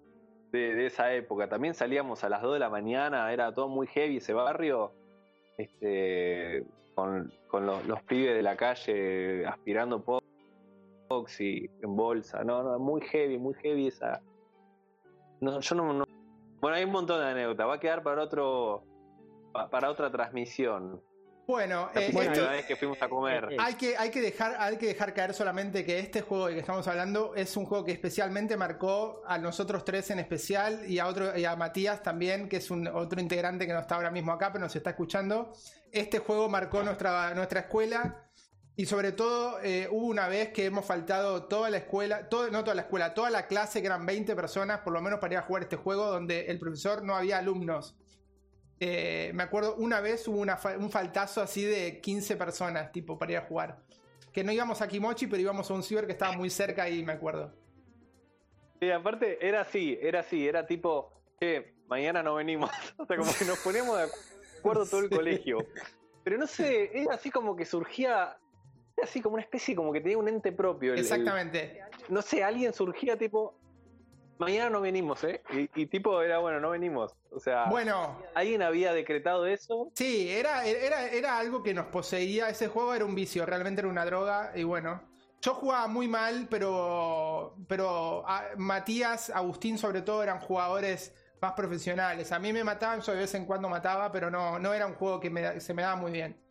[0.52, 1.48] de, esa época.
[1.48, 4.92] También salíamos a las 2 de la mañana, era todo muy heavy ese barrio,
[5.58, 6.64] este,
[6.94, 10.22] con, los, pibes de la calle aspirando por
[11.40, 12.44] y en bolsa.
[12.44, 14.22] No, no, muy heavy, muy heavy esa.
[15.40, 16.04] No, yo no,
[16.60, 17.66] Bueno, hay un montón de anécdotas.
[17.66, 18.84] Va a quedar para otro,
[19.72, 21.02] para otra transmisión.
[21.46, 23.48] Bueno, eh, vez que fuimos a comer.
[23.52, 26.54] Eh, hay que, hay, que dejar, hay que dejar caer solamente que este juego del
[26.54, 30.98] que estamos hablando es un juego que especialmente marcó a nosotros tres en especial y
[30.98, 34.10] a otro y a Matías también, que es un otro integrante que no está ahora
[34.10, 35.52] mismo acá, pero nos está escuchando.
[35.92, 38.24] Este juego marcó nuestra, nuestra escuela
[38.76, 42.64] y sobre todo, eh, hubo una vez que hemos faltado toda la escuela, todo, no
[42.64, 45.38] toda la escuela, toda la clase, que eran 20 personas, por lo menos para ir
[45.38, 47.94] a jugar este juego, donde el profesor no había alumnos.
[48.80, 53.38] Eh, me acuerdo, una vez hubo un faltazo así de 15 personas, tipo, para ir
[53.38, 53.78] a jugar.
[54.32, 57.04] Que no íbamos a Kimochi, pero íbamos a un ciber que estaba muy cerca y
[57.04, 57.54] me acuerdo.
[58.80, 62.70] Sí, aparte, era así, era así, era tipo, que mañana no venimos.
[62.98, 64.08] o sea, como que nos ponemos de
[64.58, 65.58] acuerdo todo el colegio.
[66.24, 68.36] Pero no sé, era así como que surgía
[69.02, 70.94] así como una especie como que tenía un ente propio.
[70.94, 71.82] Exactamente.
[72.08, 73.58] no sé, alguien surgía tipo,
[74.38, 75.42] mañana no venimos, ¿eh?
[75.74, 77.14] Y, tipo era, bueno, no venimos.
[77.30, 79.90] O sea, bueno, alguien había decretado eso.
[79.94, 82.48] Sí, era, era, era algo que nos poseía.
[82.48, 84.52] Ese juego era un vicio, realmente era una droga.
[84.54, 85.02] Y bueno,
[85.40, 88.24] yo jugaba muy mal, pero, pero
[88.56, 92.32] Matías, Agustín sobre todo eran jugadores más profesionales.
[92.32, 94.94] A mí me mataban, yo de vez en cuando mataba, pero no, no era un
[94.94, 96.43] juego que se me daba muy bien.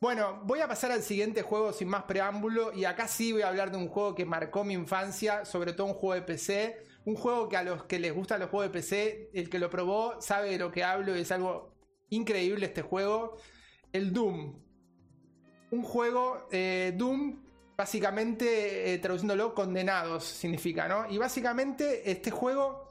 [0.00, 3.48] Bueno, voy a pasar al siguiente juego sin más preámbulo y acá sí voy a
[3.48, 7.16] hablar de un juego que marcó mi infancia, sobre todo un juego de PC, un
[7.16, 10.18] juego que a los que les gustan los juegos de PC, el que lo probó
[10.22, 11.74] sabe de lo que hablo y es algo
[12.08, 13.36] increíble este juego,
[13.92, 14.62] el Doom.
[15.70, 17.44] Un juego eh, Doom,
[17.76, 21.10] básicamente eh, traduciéndolo, condenados significa, ¿no?
[21.10, 22.90] Y básicamente este juego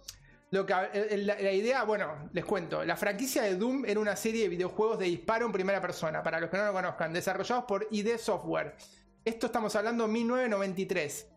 [0.51, 0.73] lo que,
[1.17, 2.83] la, idea, bueno, les cuento.
[2.83, 6.39] La franquicia de Doom era una serie de videojuegos de disparo en primera persona, para
[6.39, 8.75] los que no lo conozcan, desarrollados por ID Software.
[9.23, 11.27] Esto estamos hablando de 1993.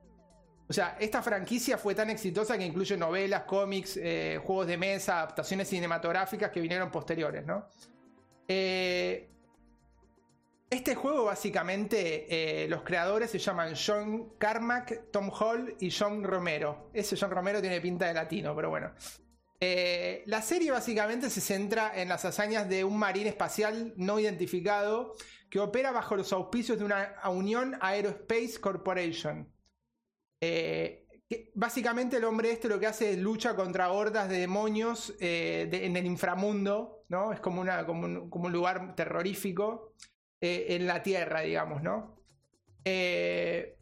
[0.68, 5.18] O sea, esta franquicia fue tan exitosa que incluye novelas, cómics, eh, juegos de mesa,
[5.18, 7.66] adaptaciones cinematográficas que vinieron posteriores, ¿no?
[8.48, 9.28] Eh,
[10.72, 16.90] este juego básicamente eh, los creadores se llaman John Carmack, Tom Hall y John Romero.
[16.94, 18.90] Ese John Romero tiene pinta de latino, pero bueno.
[19.60, 25.14] Eh, la serie básicamente se centra en las hazañas de un marín espacial no identificado
[25.50, 29.52] que opera bajo los auspicios de una Unión Aerospace Corporation.
[30.40, 31.06] Eh,
[31.54, 36.06] básicamente el hombre este lo que hace es lucha contra hordas de demonios en el
[36.06, 37.30] inframundo, ¿no?
[37.30, 39.92] Es como, una, como un lugar terrorífico.
[40.44, 42.16] Eh, en la Tierra, digamos, ¿no?
[42.84, 43.78] Eh,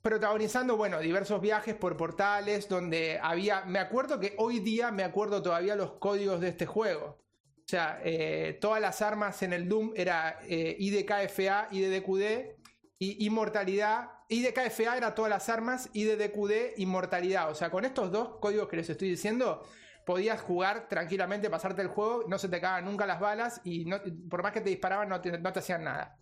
[0.00, 5.42] protagonizando, bueno, diversos viajes por portales donde había, me acuerdo que hoy día me acuerdo
[5.42, 7.18] todavía los códigos de este juego.
[7.56, 12.54] O sea, eh, todas las armas en el Doom era IDKFA, IDDQD
[13.00, 14.10] y Inmortalidad.
[14.28, 17.50] IDKFA era todas las armas, IDDQD, Inmortalidad.
[17.50, 19.66] O sea, con estos dos códigos que les estoy diciendo,
[20.06, 23.84] podías jugar tranquilamente, pasarte el juego, no se te cagaban nunca las balas y
[24.30, 26.16] por más que te disparaban no te, hacían nada.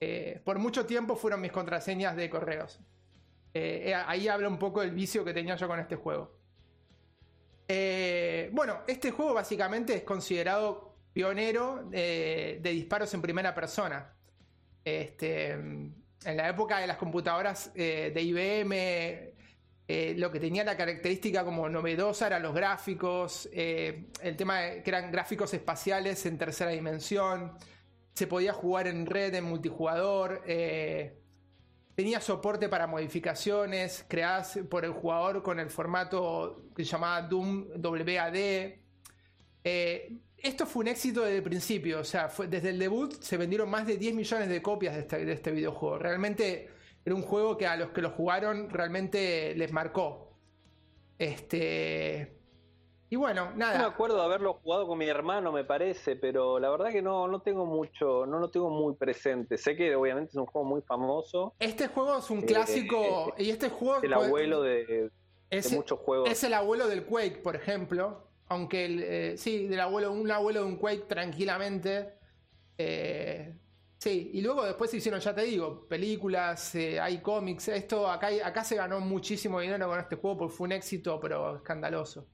[0.00, 2.80] Eh, por mucho tiempo fueron mis contraseñas de correos.
[3.54, 6.40] Eh, eh, ahí habla un poco del vicio que tenía yo con este juego.
[8.50, 14.12] bueno, este juego básicamente es considerado pionero de disparos en primera persona.
[14.82, 15.94] Este, en
[16.24, 19.37] la época de las computadoras de IBM,
[19.90, 24.82] eh, lo que tenía la característica como novedosa eran los gráficos, eh, el tema de
[24.82, 27.54] que eran gráficos espaciales en tercera dimensión,
[28.12, 31.18] se podía jugar en red, en multijugador, eh,
[31.94, 37.68] tenía soporte para modificaciones creadas por el jugador con el formato que se llamaba Doom
[37.82, 38.36] WAD.
[39.64, 43.86] esto fue un éxito desde el principio, o sea, desde el debut se vendieron más
[43.86, 45.98] de 10 millones de copias de este, de este videojuego.
[45.98, 46.77] Realmente
[47.08, 50.36] era un juego que a los que lo jugaron realmente les marcó.
[51.18, 52.36] Este.
[53.08, 53.78] Y bueno, nada.
[53.78, 57.00] No me acuerdo de haberlo jugado con mi hermano, me parece, pero la verdad que
[57.00, 59.56] no, no tengo mucho, no lo tengo muy presente.
[59.56, 61.54] Sé que obviamente es un juego muy famoso.
[61.58, 63.32] Este juego es un clásico.
[63.38, 64.02] Eh, y este juego.
[64.02, 65.10] El abuelo de,
[65.72, 66.28] muchos juegos.
[66.28, 68.28] Es el abuelo del Quake, por ejemplo.
[68.48, 72.12] Aunque el, eh, sí, del abuelo, un abuelo de un Quake tranquilamente.
[72.76, 73.54] Eh,
[73.98, 78.28] Sí, y luego después se hicieron, ya te digo, películas, eh, hay cómics, esto acá,
[78.44, 82.28] acá se ganó muchísimo dinero con este juego porque fue un éxito, pero escandaloso.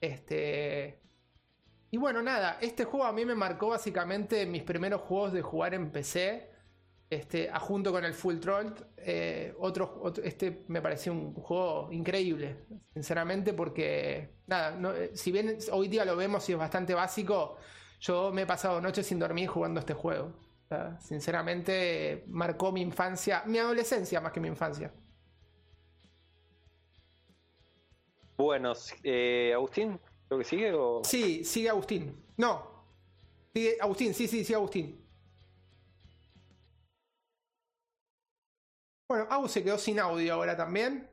[0.00, 1.00] Este.
[1.90, 5.74] Y bueno, nada, este juego a mí me marcó básicamente mis primeros juegos de jugar
[5.74, 6.50] en PC.
[7.10, 8.74] Este, junto con el Full Troll.
[8.96, 15.88] Eh, otro, este me pareció un juego increíble, sinceramente, porque nada, eh, si bien hoy
[15.88, 17.58] día lo vemos y es bastante básico,
[18.00, 20.32] yo me he pasado noches sin dormir jugando este juego.
[21.00, 24.92] Sinceramente, marcó mi infancia, mi adolescencia más que mi infancia.
[28.36, 28.72] Bueno,
[29.02, 30.72] eh, Agustín, ¿creo que sigue?
[30.72, 31.02] O...
[31.04, 32.24] Sí, sigue Agustín.
[32.36, 32.86] No,
[33.52, 35.02] sigue Agustín, sí, sí, sigue Agustín.
[39.08, 41.06] Bueno, Agus se quedó sin audio ahora también.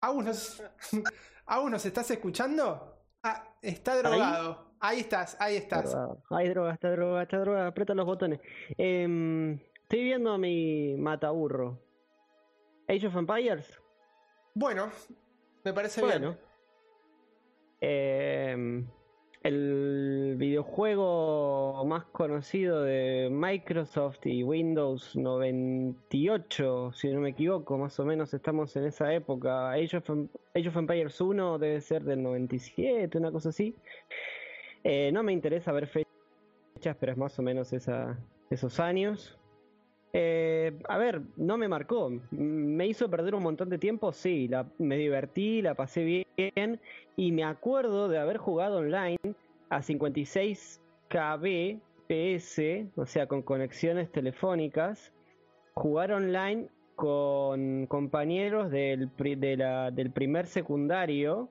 [0.00, 0.62] Agus, ¿nos,
[1.70, 3.04] ¿nos estás escuchando?
[3.22, 4.50] Ah, está drogado.
[4.50, 4.65] Ahí,
[5.00, 5.96] estás, ahí estás.
[6.30, 7.66] Hay droga, está droga, está droga.
[7.66, 8.40] Aprieta los botones.
[8.76, 11.78] Em, estoy viendo mi mataburro.
[12.88, 13.80] Age of Empires.
[14.54, 14.90] Bueno,
[15.64, 16.30] me parece bueno.
[16.30, 16.38] bien.
[17.80, 18.86] Eh,
[19.46, 28.04] el videojuego más conocido de Microsoft y Windows 98, si no me equivoco, más o
[28.04, 29.70] menos estamos en esa época.
[29.70, 33.72] Age of, em-, Empires 1 debe ser del 97, una cosa así.
[34.88, 39.36] Eh, no me interesa ver fechas, pero es más o menos esos años.
[40.12, 42.12] Eh, a ver, no me marcó.
[42.30, 44.48] Me hizo perder un montón de tiempo, sí.
[44.78, 46.80] Me divertí, la pasé bien.
[47.16, 49.18] Y me acuerdo de haber jugado online
[49.70, 55.12] a 56 KB PS, o sea, con conexiones telefónicas.
[55.74, 61.50] Jugar online con compañeros del, del primer secundario,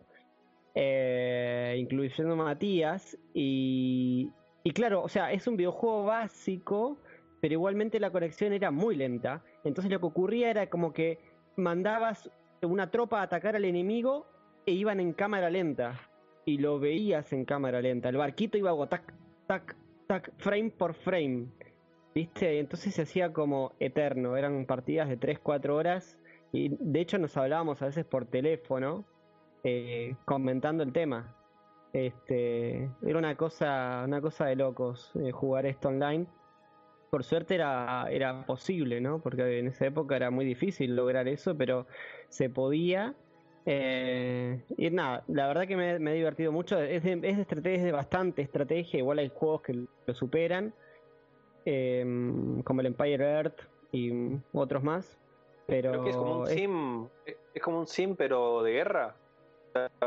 [0.76, 3.18] eh, incluyendo Matías.
[3.34, 4.30] Y,
[4.64, 6.99] y claro, o sea, es un videojuego básico
[7.45, 9.43] pero igualmente la conexión era muy lenta.
[9.64, 11.19] Entonces lo que ocurría era como que
[11.56, 12.27] mandabas
[12.64, 14.26] una tropa a atacar al enemigo
[14.65, 16.10] e iban en cámara lenta.
[16.45, 18.10] Y lo veías en cámara lenta.
[18.10, 19.14] El barquito iba a tac,
[19.45, 19.76] tac,
[20.07, 21.45] tac, frame por frame.
[22.15, 22.57] ¿Viste?
[22.57, 24.38] Entonces se hacía como eterno.
[24.38, 26.18] Eran partidas de 3-4 horas.
[26.52, 29.06] Y de hecho nos hablábamos a veces por teléfono.
[29.68, 31.36] Eh, comentando el tema.
[31.92, 36.28] Este, era una cosa, una cosa de locos eh, jugar esto online
[37.10, 39.20] por suerte era, era posible, ¿no?
[39.20, 41.88] Porque en esa época era muy difícil lograr eso, pero
[42.28, 43.16] se podía.
[43.66, 46.78] Eh, y nada, la verdad que me, he divertido mucho.
[46.78, 49.00] Es de, es de estrategia, es de bastante estrategia.
[49.00, 50.74] Igual hay juegos que lo superan,
[51.64, 53.62] em, como el Empire Earth
[53.94, 54.12] y
[54.52, 55.18] otros más.
[55.68, 57.08] Pero Creo que es como un sim,
[57.54, 59.16] es como un sim, pero de guerra.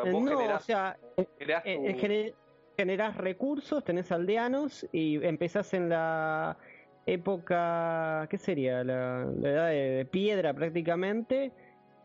[0.04, 0.98] No, o sea,
[1.38, 2.34] eh,
[2.76, 6.56] generás recursos, tenés aldeanos y empezás en la
[7.06, 8.84] época, ¿qué sería?
[8.84, 11.52] La, edad de, piedra prácticamente,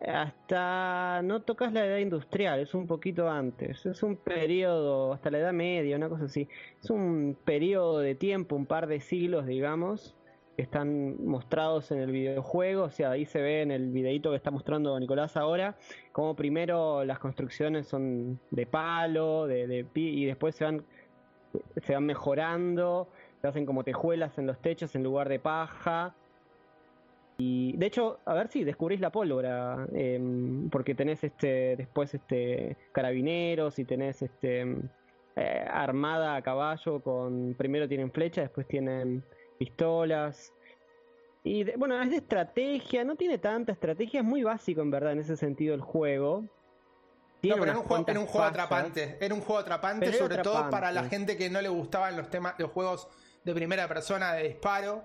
[0.06, 5.40] hasta no tocas la edad industrial, es un poquito antes, es un periodo, hasta la
[5.40, 6.48] edad media, una cosa así,
[6.82, 10.16] es un periodo de tiempo, un par de siglos, digamos,
[10.58, 14.52] están mostrados en el videojuego, o sea, ahí se ve en el videito que está
[14.52, 15.76] mostrando Nicolás ahora,
[16.12, 20.84] como primero las construcciones son de palo, de, de y después se van
[21.84, 23.08] se van mejorando
[23.44, 26.16] se hacen como tejuelas en los techos en lugar de paja.
[27.38, 32.78] Y de hecho, a ver si descubrís la pólvora, em, porque tenés este después este
[32.94, 34.62] carabineros y tenés este
[35.36, 39.26] eh, armada a caballo con primero tienen flechas, después tienen
[39.58, 40.54] pistolas.
[41.44, 45.20] Y bueno, es de estrategia, no tiene tanta estrategia, es muy básico en verdad en
[45.20, 46.42] ese sentido el juego.
[46.42, 46.50] no,
[47.42, 49.18] pero era un, juego, un juego atrapante.
[49.20, 52.56] Era un juego atrapante, sobre todo para la gente que no le gustaban los temas,
[52.58, 53.10] los juegos
[53.44, 55.04] de primera persona de disparo.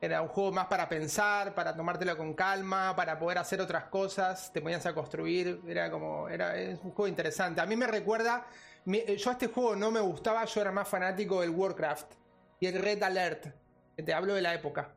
[0.00, 4.52] Era un juego más para pensar, para tomártelo con calma, para poder hacer otras cosas,
[4.52, 7.62] te ponías a construir, era como, era es un juego interesante.
[7.62, 8.46] A mí me recuerda,
[8.84, 12.12] yo a este juego no me gustaba, yo era más fanático del Warcraft
[12.60, 13.46] y el Red Alert,
[14.02, 14.94] te hablo de la época.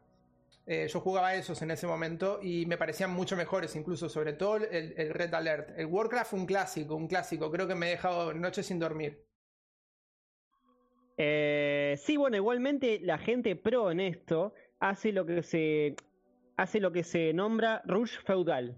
[0.71, 4.57] Eh, yo jugaba esos en ese momento y me parecían mucho mejores, incluso sobre todo
[4.57, 5.71] el, Red Alert.
[5.75, 9.25] El Warcraft un clásico, un clásico, creo que me he dejado noches sin dormir.
[11.17, 15.95] Eh, sí, bueno, igualmente la gente pro en esto hace lo que se
[16.55, 18.77] hace lo que se nombra rush feudal.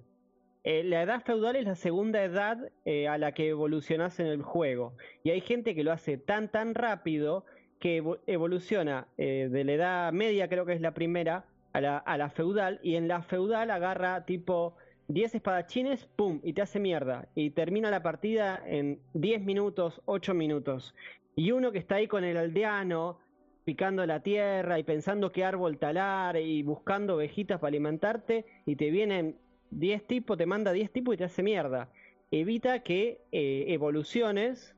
[0.64, 2.72] Eh, la edad feudal es la segunda edad
[3.10, 4.96] a la que evolucionas en el juego.
[5.24, 7.44] Y hay gente que lo hace tan tan rápido
[7.82, 11.44] que evoluciona de la edad media, creo que es la primera,
[11.74, 12.80] a la, a la feudal.
[12.84, 14.76] Y en la feudal agarra tipo
[15.08, 16.40] 10 espadachines, ¡pum!
[16.44, 17.28] y te hace mierda.
[17.36, 20.96] Y termina la partida en 10 minutos, 8 minutos.
[21.36, 23.20] Y uno que está ahí con el aldeano,
[23.66, 28.90] picando la tierra y pensando qué árbol talar y buscando ovejitas para alimentarte, y te
[28.90, 29.38] vienen
[29.72, 31.90] 10 tipos, te manda 10 tipos y te hace mierda.
[32.32, 34.76] Evita que eh, evoluciones,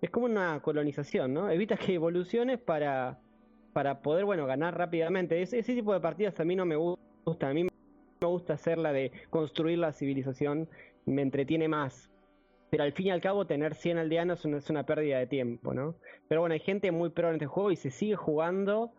[0.00, 1.50] es como una colonización, ¿no?
[1.50, 3.18] Evita que evoluciones para,
[3.72, 5.40] para poder, bueno, ganar rápidamente.
[5.40, 7.70] Ese, ese tipo de partidas a mí no me gusta, a mí me
[8.26, 10.68] gusta hacer la de construir la civilización,
[11.06, 12.10] me entretiene más
[12.74, 15.94] pero al fin y al cabo tener 100 aldeanos es una, pérdida de tiempo, ¿no?
[16.26, 18.90] Pero bueno, hay gente muy pro en este juego y se sigue jugando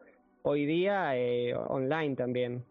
[0.43, 2.63] hoy día eh, online también.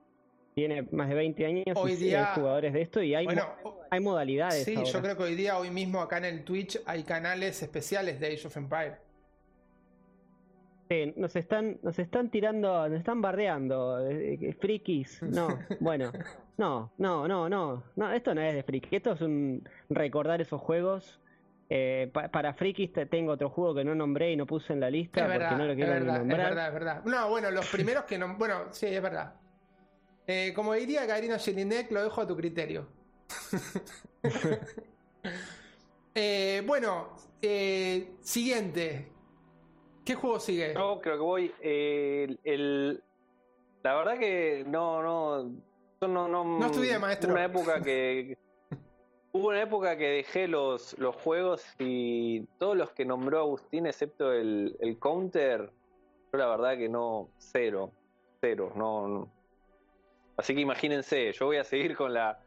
[0.54, 3.42] Tiene más de 20 años Hoy y día- hay jugadores de esto y hay, Bueno,
[3.64, 4.64] mo- hay modalidades.
[4.64, 4.88] Sí, ahora.
[4.88, 8.28] yo creo que hoy día, hoy mismo acá en el Twitch hay canales especiales de
[8.28, 8.96] Age of Empire.
[10.88, 15.22] Sí, nos están, nos están tirando, nos están bardeando, eh, eh, frikis.
[15.22, 15.48] No,
[15.80, 16.12] bueno,
[16.56, 20.60] no, no, no, no, no, esto no es de friki, esto es un recordar esos
[20.60, 21.20] juegos.
[21.70, 24.80] Eh, pa- para frikis te- tengo otro juego que no nombré y no puse en
[24.80, 26.48] la lista Es porque verdad, no lo es quiero verdad, es nombrar.
[26.50, 27.04] verdad, es verdad.
[27.06, 28.36] No, bueno, los primeros que no.
[28.36, 29.34] Bueno, sí, es verdad.
[30.26, 32.86] Eh, como diría Karina Jelinek, lo dejo a tu criterio.
[36.14, 37.08] Eh, bueno,
[37.42, 39.08] eh, siguiente.
[40.04, 40.72] ¿Qué juego sigue?
[40.74, 41.52] Yo creo que voy.
[41.60, 43.02] eh, el, el-
[43.82, 45.50] la verdad que no, no.
[46.00, 47.32] Yo no, no, No estudié, maestro.
[47.32, 48.38] Una época que.
[49.32, 54.32] Hubo una época que dejé los, los juegos y todos los que nombró Agustín, excepto
[54.32, 55.72] el, el Counter,
[56.32, 57.30] yo la verdad que no.
[57.38, 57.90] Cero.
[58.40, 58.70] Cero.
[58.76, 59.32] No, no.
[60.36, 62.38] Así que imagínense, yo voy a seguir con la.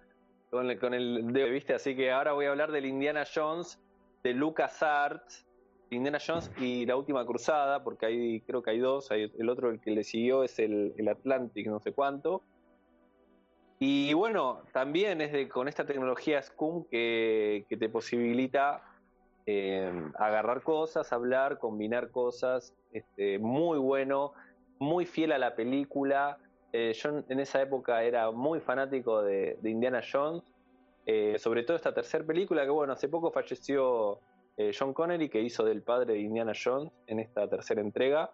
[0.49, 1.73] Con el, con el de- ¿viste?
[1.73, 3.80] Así que ahora voy a hablar del Indiana Jones,
[4.23, 5.45] de LucasArts,
[5.89, 9.80] Indiana Jones y La Última Cruzada, porque hay, creo que hay dos, el otro el
[9.81, 12.43] que le siguió es el, el Atlantic, no sé cuánto.
[13.80, 18.81] Y bueno, también es de, con esta tecnología SCUM que, que te posibilita
[19.45, 24.34] eh, agarrar cosas, hablar, combinar cosas, este, muy bueno,
[24.80, 26.38] muy fiel a la película.
[26.79, 30.43] Eh, yo en- esa época era muy fanático de, de Indiana Jones,
[31.07, 34.19] eh, sobre todo esta tercera película, que bueno, hace poco falleció
[34.57, 38.29] eh, John Connery, que hizo del padre de Indiana Jones en esta tercera entrega.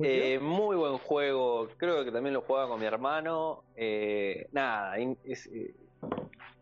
[0.00, 3.64] Eh, muy buen juego, creo que también lo jugaba con mi hermano.
[4.52, 5.50] Nada, es,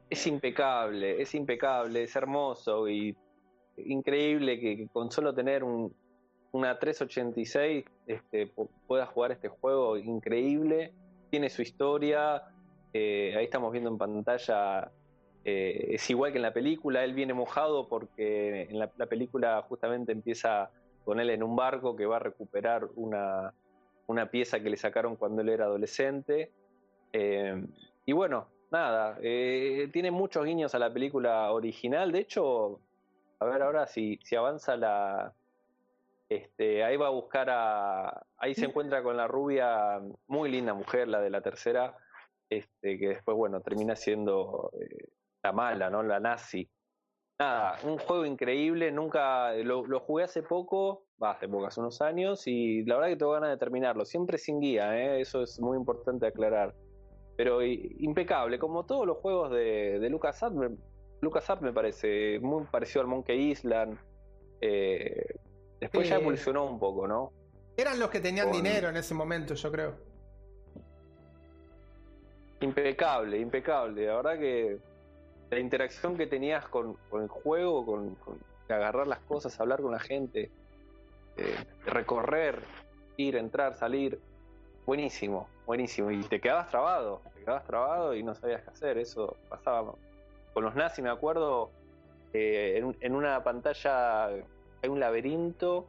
[0.08, 3.14] es impecable, es impecable, es hermoso y
[3.76, 5.94] increíble que, que con solo tener un,
[6.52, 10.92] una 386 este, pu- puedas jugar este juego increíble.
[11.30, 12.42] Tiene su historia,
[12.92, 14.90] eh, ahí estamos viendo en pantalla,
[15.44, 19.62] eh, es igual que en la película, él viene mojado porque en la, la película
[19.68, 20.70] justamente empieza
[21.04, 23.52] con él en un barco que va a recuperar una,
[24.06, 26.52] una pieza que le sacaron cuando él era adolescente.
[27.12, 27.64] Eh,
[28.06, 32.12] y bueno, nada, tiene muchos guiños a la película original.
[32.12, 32.78] De hecho,
[33.40, 35.32] a ver ahora si, si avanza la...
[36.34, 38.24] Este, ahí va a buscar a...
[38.38, 41.96] Ahí se encuentra con la rubia, muy linda mujer, la de la tercera,
[42.48, 45.08] este, que después, bueno, termina siendo eh,
[45.42, 46.02] la mala, ¿no?
[46.02, 46.70] La nazi.
[47.38, 52.00] Nada, un juego increíble, nunca lo, lo jugué hace poco, va, hace poco, hace unos
[52.00, 55.20] años, y la verdad que tengo ganas de terminarlo, siempre sin guía, ¿eh?
[55.20, 56.74] eso es muy importante aclarar.
[57.36, 60.70] Pero impecable, como todos los juegos de, de LucasArts, me,
[61.20, 63.98] LucasArts me parece muy parecido al Monkey Island.
[64.60, 65.24] eh,
[65.82, 67.32] después ya Eh, evolucionó un poco, ¿no?
[67.76, 69.94] Eran los que tenían Con- dinero en ese momento, yo creo.
[72.60, 74.06] Impecable, impecable.
[74.06, 74.78] La verdad que
[75.50, 78.38] la interacción que tenías con, con el juego, con, con
[78.68, 80.50] agarrar las cosas, hablar con la gente,
[81.36, 82.60] eh, recorrer,
[83.16, 84.18] ir, entrar, salir,
[84.86, 86.10] buenísimo, buenísimo.
[86.10, 88.98] Y te quedabas trabado, te quedabas trabado y no sabías qué hacer.
[88.98, 89.94] Eso pasaba
[90.54, 91.70] con los nazis, me acuerdo,
[92.32, 94.28] eh, en, en una pantalla
[94.82, 95.86] hay un laberinto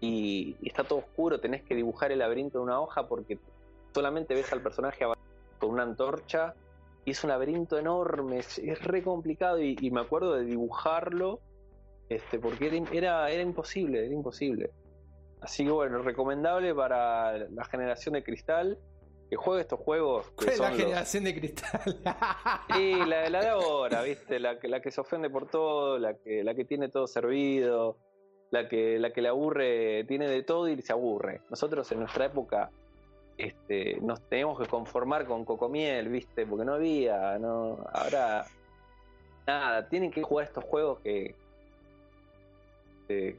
[0.00, 3.38] y, está todo oscuro, tenés que dibujar el laberinto en una hoja porque
[3.94, 5.04] solamente ves al personaje
[5.58, 6.54] con una antorcha
[7.04, 11.40] y es un laberinto enorme, es, re complicado y, y me acuerdo de dibujarlo
[12.08, 14.70] este, porque era, era, era imposible, era imposible.
[15.40, 18.78] Así que bueno, recomendable para la generación de cristal
[19.32, 20.26] que juegue estos juegos.
[20.32, 21.80] Que ¿Cuál es la los- generación de cristal?
[22.78, 24.38] y la, la de ahora, ¿viste?
[24.38, 27.96] La que, la que se ofende por todo, la que, la que tiene todo servido,
[28.50, 31.40] la que, la que le aburre, tiene de todo y se aburre.
[31.48, 32.70] Nosotros en nuestra época
[33.38, 36.44] este, nos teníamos que conformar con cocomiel, ¿viste?
[36.44, 37.78] Porque no había, no.
[37.90, 38.44] Ahora,
[39.46, 41.34] nada, tienen que jugar estos juegos que.
[43.08, 43.34] que,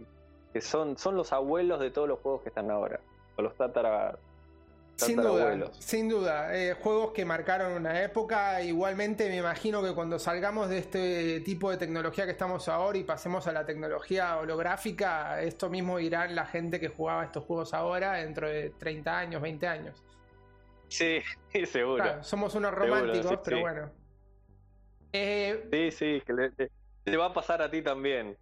[0.53, 2.99] que son, son los abuelos de todos los juegos que están ahora.
[3.37, 4.17] O los tatara,
[4.95, 6.55] Sin duda, sin duda.
[6.55, 8.61] Eh, juegos que marcaron una época.
[8.61, 13.03] Igualmente me imagino que cuando salgamos de este tipo de tecnología que estamos ahora y
[13.03, 18.13] pasemos a la tecnología holográfica, esto mismo irá la gente que jugaba estos juegos ahora
[18.13, 20.03] dentro de 30 años, 20 años.
[20.89, 21.23] Sí,
[21.65, 22.03] seguro.
[22.03, 23.61] Claro, somos unos Seguro, románticos, sí, pero sí.
[23.63, 23.91] bueno.
[25.11, 26.51] Eh, Sí, sí, que le-
[27.03, 28.37] te va a pasar a ti también.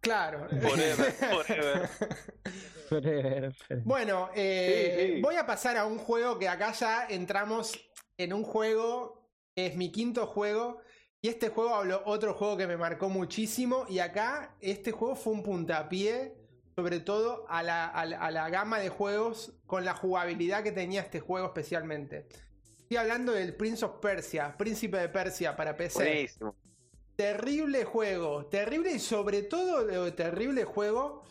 [0.00, 0.48] claro.
[0.48, 1.88] Forever, forever.
[3.00, 3.54] Forever.
[3.84, 5.20] Bueno, eh, Sí, sí.
[5.22, 7.72] voy a pasar a un juego que acá ya entramos
[8.18, 10.80] en un juego, es mi quinto juego,
[11.20, 15.32] y este juego habló otro juego que me marcó muchísimo, y acá este juego fue
[15.32, 16.34] un puntapié
[16.74, 20.72] sobre todo a la, a la- a la gama de juegos con la jugabilidad que
[20.72, 22.26] tenía este juego especialmente.
[22.80, 26.02] Estoy hablando del Prince of Persia, Príncipe de Persia para PC.
[26.02, 26.56] Buenísimo.
[27.14, 31.22] Terrible juego, terrible y sobre todo terrible juego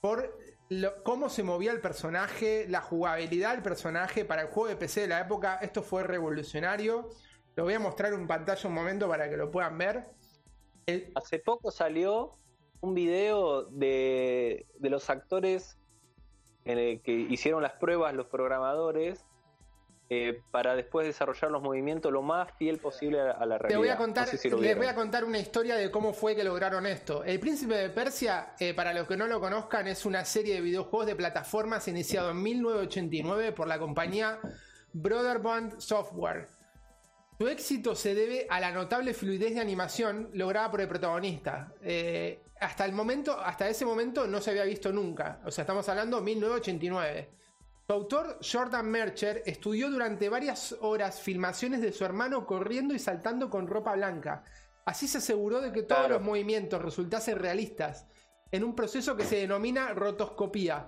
[0.00, 0.36] por
[0.68, 5.02] lo- cómo se movía el personaje, la jugabilidad del personaje para el juego de PC
[5.02, 5.56] de la época.
[5.56, 7.10] Esto fue revolucionario.
[7.56, 10.04] Lo voy a mostrar en pantalla un momento para que lo puedan ver.
[11.14, 12.38] Hace poco salió
[12.80, 15.78] un video de, de los actores
[16.64, 19.24] en el que hicieron las pruebas los programadores
[20.14, 23.68] eh, para después desarrollar los movimientos lo más fiel posible a, a la realidad.
[23.68, 25.90] Te voy a contar, No sé si lo les voy a contar una historia de
[25.90, 27.24] cómo fue que lograron esto.
[27.24, 30.60] El Príncipe de Persia, eh, para los que no lo conozcan, es una serie de
[30.60, 34.38] videojuegos de plataformas iniciado en 1989 por la compañía
[34.92, 36.46] Brotherband Software.
[37.38, 41.72] Su éxito se debe a la notable fluidez de animación lograda por el protagonista.
[41.82, 45.40] Eh, hasta el momento, hasta ese momento no se había visto nunca.
[45.46, 47.41] O sea, estamos hablando de 1989.
[47.86, 53.50] Su autor, Jordan Mercher, estudió durante varias horas filmaciones de su hermano corriendo y saltando
[53.50, 54.44] con ropa blanca.
[54.84, 56.14] Así se aseguró de que todos Claro.
[56.14, 58.06] los movimientos resultasen realistas,
[58.50, 60.86] en un proceso que se denomina rotoscopía.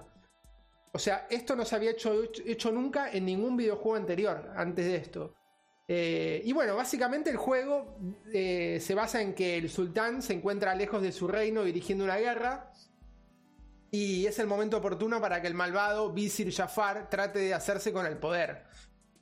[0.92, 4.96] O sea, esto no se había hecho, hecho nunca en ningún videojuego anterior, antes de
[4.96, 5.34] esto.
[5.88, 7.98] Eh, y bueno, básicamente el juego
[8.32, 12.16] eh, se basa en que el sultán se encuentra lejos de su reino dirigiendo una
[12.16, 12.70] guerra
[13.94, 18.06] y es el momento oportuno para que el malvado Visir Jafar trate de hacerse con
[18.06, 18.64] el poder.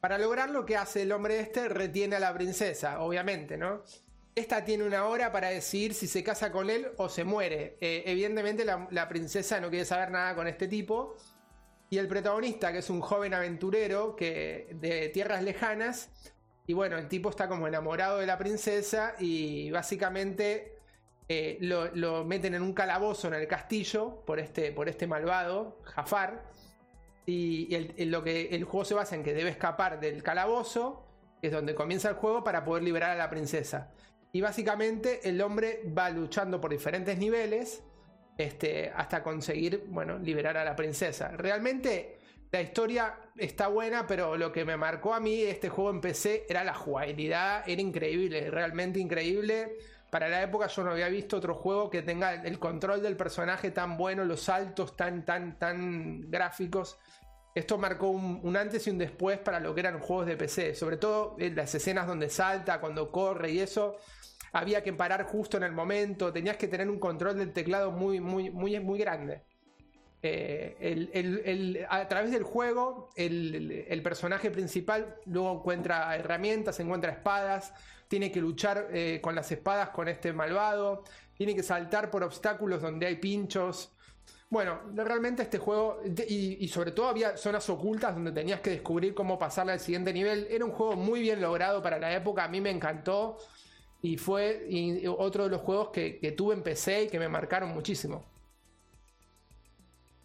[0.01, 3.83] Para lograr lo que hace el hombre este, retiene a la princesa, obviamente, ¿no?
[4.35, 7.77] Esta tiene una hora para decidir si se casa con él o se muere.
[7.83, 11.17] Eh, evidentemente la, la princesa no quiere saber nada con este tipo.
[11.91, 16.09] Y el protagonista, que es un joven aventurero que, de tierras lejanas,
[16.67, 20.72] y bueno, el tipo está como enamorado de la princesa y básicamente
[21.35, 26.45] eh, lo, meten en un calabozo en el castillo por este, por este malvado, Jafar.
[27.25, 31.07] Y, el, lo que el juego se basa en que debe escapar del calabozo,
[31.41, 33.93] que es donde comienza el juego, para poder liberar a la princesa.
[34.31, 37.83] Y básicamente el hombre va luchando por diferentes niveles
[38.37, 41.29] este, hasta conseguir, bueno, liberar a la princesa.
[41.29, 42.19] Realmente
[42.51, 46.45] la historia está buena, pero lo que me marcó a mí este juego en PC
[46.49, 49.79] era la jugabilidad, era increíble, realmente increíble.
[50.13, 53.71] Para la época yo no había visto otro juego que tenga el control del personaje
[53.71, 56.99] tan bueno, los saltos tan, tan, tan gráficos.
[57.55, 60.99] Esto marcó un, antes y un después para lo que eran juegos de PC, sobre
[60.99, 63.97] todo en las escenas donde salta, cuando corre y eso
[64.53, 68.21] había que parar justo en el momento, tenías que tener un control del teclado muy,
[68.21, 69.45] muy, muy, muy grande.
[70.25, 77.75] Eh, el- a través del juego, el, personaje principal luego encuentra herramientas, encuentra espadas,
[78.07, 81.03] tiene que luchar eh, con las espadas con este malvado,
[81.35, 83.93] tiene que saltar por obstáculos donde hay pinchos.
[84.49, 89.39] Bueno, realmente este juego, y, sobre todo había zonas ocultas donde tenías que descubrir cómo
[89.39, 90.47] pasarle al siguiente nivel.
[90.51, 93.39] Era un juego muy bien logrado para la época, a mí me encantó.
[94.03, 94.69] Y fue
[95.17, 98.32] otro de los juegos que, que tuve en PC y que me marcaron muchísimo.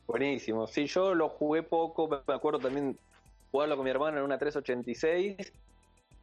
[0.08, 0.68] Buenísimo.
[0.68, 2.98] Sí, yo lo jugué poco, me acuerdo también
[3.52, 5.36] jugarlo con mi hermano en una 386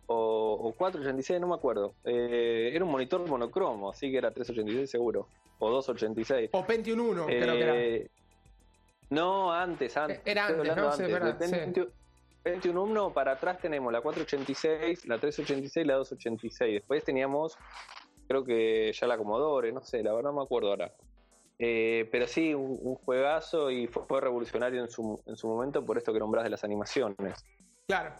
[0.06, 1.94] o, o 486, no me acuerdo.
[2.04, 5.28] Eh, era un monitor monocromo, así que era 386 seguro,
[5.58, 6.50] o 286.
[6.52, 7.76] O Pentium 1, creo que era.
[7.76, 8.10] Eh,
[9.10, 10.20] No, antes, antes.
[10.24, 10.92] Era estoy antes, ¿no?
[10.92, 11.12] Sí, antes.
[11.20, 11.52] verdad, sí.
[11.54, 11.90] Pentium-
[12.42, 16.74] Pentium 1 para atrás tenemos la 486, la 386 y la 286.
[16.74, 17.56] Después teníamos,
[18.28, 20.92] creo que ya la Commodore, no sé, la verdad no me acuerdo ahora.
[21.58, 25.84] Eh, pero sí, un, un juegazo y fue, fue revolucionario en su, en su momento
[25.84, 27.44] por esto que nombrás de las animaciones.
[27.86, 28.14] Claro.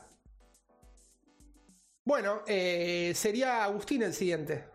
[2.05, 4.67] Bueno, eh, sería Agustín el siguiente.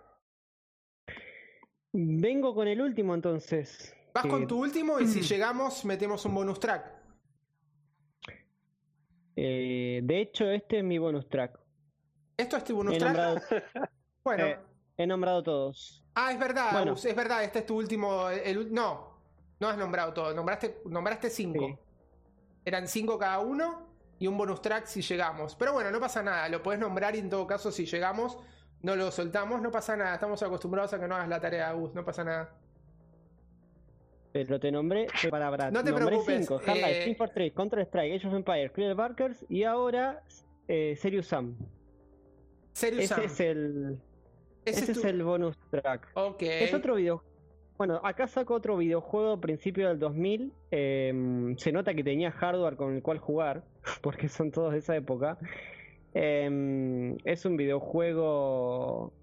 [1.93, 3.95] Vengo con el último entonces.
[4.13, 6.85] Vas que, con tu último y si llegamos metemos un bonus track.
[9.35, 11.57] eh, de hecho, este es mi bonus track.
[12.37, 13.15] ¿Esto es tu bonus He track?
[13.15, 13.39] nombrado,
[14.23, 14.45] Bueno.
[14.45, 14.59] eh,
[14.97, 16.03] he nombrado todos.
[16.21, 16.93] Ah, es verdad, Bueno.
[16.95, 18.29] Es verdad, este es tu último.
[18.29, 19.17] el- no,
[19.59, 21.65] no has nombrado todo, nombraste, nombraste cinco.
[21.67, 21.77] Sí.
[22.65, 23.87] Eran cinco cada uno
[24.19, 25.55] y un bonus track si llegamos.
[25.55, 28.37] Pero bueno, no pasa nada, lo puedes nombrar y en todo caso si llegamos
[28.81, 30.13] no lo soltamos, no pasa nada.
[30.15, 32.49] Estamos acostumbrados a que no hagas la tarea, Agus, no pasa nada.
[34.31, 35.71] Pero te nombré para Brad.
[35.71, 36.55] No te nombré preocupes, cinco.
[36.65, 40.21] Half-Life, eh, Team Fortress, Counter Strike, Age of Empires, Clear Barkers y ahora
[40.67, 41.55] eh, Serious Sam.
[42.73, 43.23] Serious Ese Sam.
[43.23, 43.99] es el
[44.65, 46.09] Ese ese es tu- el bonus track.
[46.15, 46.41] Ok.
[46.43, 47.23] Es otro video.
[47.77, 50.51] Bueno, acá saco otro videojuego a principio del 2000.
[50.71, 53.63] eh, se nota que tenía hardware con el cual jugar,
[54.01, 55.37] porque son todos de esa época.
[56.13, 59.13] Eh, es un videojuego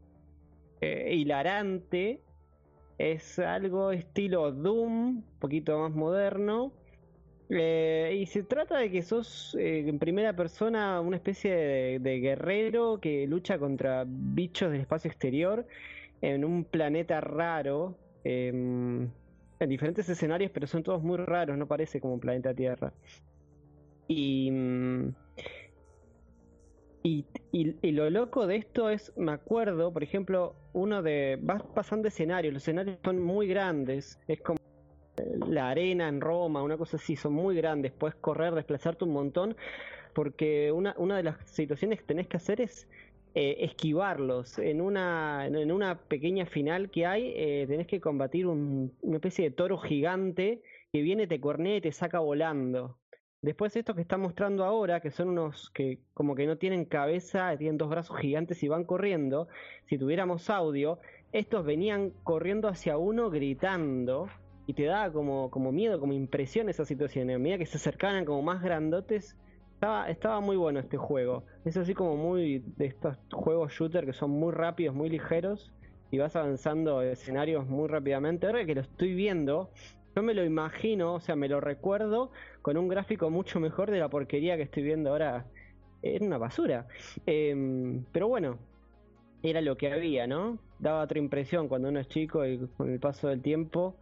[0.80, 2.20] eh, hilarante
[2.98, 6.72] Es algo estilo Doom, un poquito más moderno.
[7.48, 12.98] Eh, y se trata de que sos eh, en primera persona una especie de, guerrero
[13.00, 15.66] que lucha contra bichos del espacio exterior
[16.22, 17.96] en un planeta raro.
[18.24, 19.08] Eh,
[19.58, 22.92] en diferentes escenarios, pero son todos muy raros, no parece como planeta Tierra.
[24.08, 25.14] Y, mm,
[27.02, 31.38] y, y, lo loco de esto es, me acuerdo, por ejemplo, uno de...
[31.40, 34.55] Vas pasando escenarios, los escenarios son muy grandes, es como
[35.48, 39.56] la arena en Roma, una cosa así, son muy grandes, puedes correr, desplazarte un montón,
[40.14, 42.88] porque una, una de las situaciones que tenés que hacer es
[43.34, 44.58] eh, esquivarlos.
[44.58, 49.44] En una, en una pequeña final que hay, eh, tenés que combatir un, una especie
[49.44, 50.62] de toro gigante
[50.92, 52.98] que viene, te cornea y te saca volando.
[53.42, 57.54] Después estos que están mostrando ahora, que son unos que como que no tienen cabeza,
[57.58, 59.48] tienen dos brazos gigantes y van corriendo,
[59.84, 60.98] si tuviéramos audio,
[61.32, 64.28] estos venían corriendo hacia uno gritando
[64.66, 67.30] y te da como, como miedo, como impresión esa situación.
[67.30, 69.36] A medida que se acercaban como más grandotes,
[69.74, 71.44] estaba, estaba muy bueno este juego.
[71.64, 75.72] Es así como muy de estos juegos shooter que son muy rápidos, muy ligeros
[76.10, 78.46] y vas avanzando escenarios muy rápidamente.
[78.46, 79.70] Ahora que lo estoy viendo,
[80.16, 82.32] yo me lo imagino, o sea, me lo recuerdo
[82.62, 85.46] con un gráfico mucho mejor de la porquería que estoy viendo ahora.
[86.02, 86.86] Era una basura.
[87.26, 88.58] Eh, pero bueno,
[89.42, 90.58] era lo que había, ¿no?
[90.78, 93.96] Daba otra impresión cuando uno es chico y con el paso del tiempo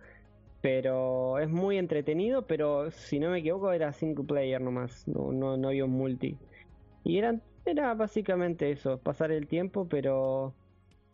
[0.64, 5.58] pero es muy entretenido, pero si no me equivoco era single player nomás, no, no,
[5.58, 6.38] no había un multi.
[7.04, 10.54] Y era, era básicamente eso, pasar el tiempo, pero,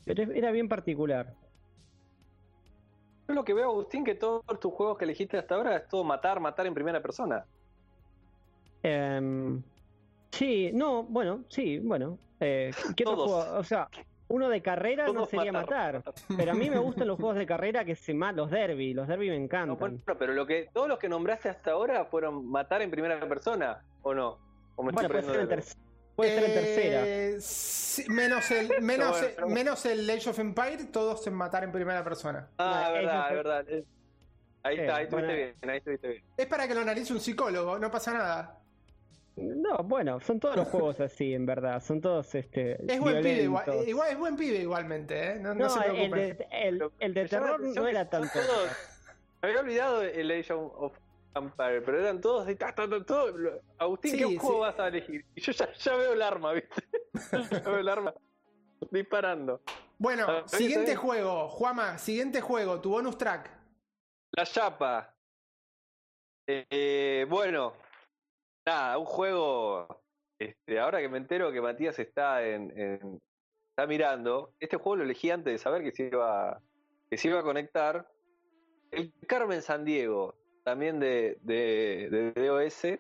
[0.07, 1.35] era bien particular.
[3.27, 6.05] Yo lo que veo, Agustín, que todos tus juegos que elegiste hasta ahora es todo
[6.05, 7.45] matar, matar en primera persona.
[8.85, 9.65] Um,
[10.31, 12.21] sí, no, bueno, sí, bueno.
[12.39, 13.59] Eh, ¿Qué otro juego?
[13.59, 13.89] O sea,
[14.31, 16.03] uno de carrera no sería matar,
[16.37, 18.95] Pero a mí me gustan los juegos de carrera que se matan, los derby.
[18.95, 19.77] Los derby me encantan.
[19.77, 23.83] bueno, pero lo que, todos los que nombraste hasta ahora fueron matar en primera persona,
[24.03, 24.39] ¿o no?
[24.77, 25.63] bueno, puede ser, en
[26.15, 27.03] puede ser en tercera.
[27.05, 27.39] Eh,
[28.09, 32.49] menos el, menos, menos el Age of Empire, todos en matar en primera persona.
[32.59, 33.67] Ah, no, verdad, verdad.
[34.63, 36.25] Ahí está, ahí estuviste bien, ahí estuviste bien.
[36.37, 38.60] Es para que lo analice un psicólogo, no pasa nada.
[39.37, 41.83] No, bueno, son todos los juegos así, en verdad.
[41.83, 42.73] Son todos este.
[42.93, 45.39] Es buen pibe, igual, igual, es buen pibe igualmente, ¿eh?
[45.41, 48.39] No, no, se el de, el, el de terror no era tanto.
[49.43, 50.93] me había olvidado el Age of
[51.35, 52.57] Empire, pero eran todos de
[53.07, 53.61] todo.
[53.79, 55.25] Agustín, ¿qué juego vas a elegir?
[55.35, 56.83] Y yo ya, ya veo el arma, ¿viste?
[57.51, 58.15] ya veo el arma
[58.91, 59.63] disparando.
[59.99, 63.51] Bueno, ah, siguiente juego, Juama, siguiente juego, tu bonus track.
[64.33, 65.15] La chapa.
[66.47, 67.75] Eh, bueno,
[68.99, 70.03] un juego.
[70.39, 73.21] Este, ahora que me entero que Matías está en,
[73.71, 76.61] está mirando, este juego lo elegí antes de saber que se iba,
[77.11, 78.09] que se iba a conectar.
[78.91, 80.35] El Carmen San Diego,
[80.65, 82.99] también de, de, de DOS.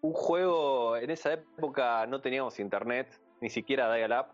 [0.00, 4.26] Un juego, en esa época no teníamos internet, ni siquiera dial-up.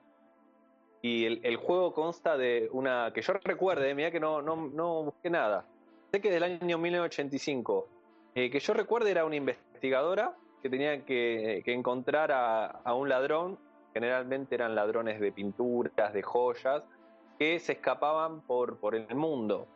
[1.02, 3.12] Y el, juego consta de una.
[3.14, 5.64] que yo recuerde, mira que no, no, no busqué nada.
[6.12, 7.89] Sé que del año 1985
[8.35, 9.36] eh, que yo recuerde era una
[9.81, 13.59] investigadora que tenía que, encontrar a, un ladrón,
[13.94, 16.82] generalmente eran ladrones de pinturas, de joyas,
[17.39, 19.66] que se escapaban por, el mundo.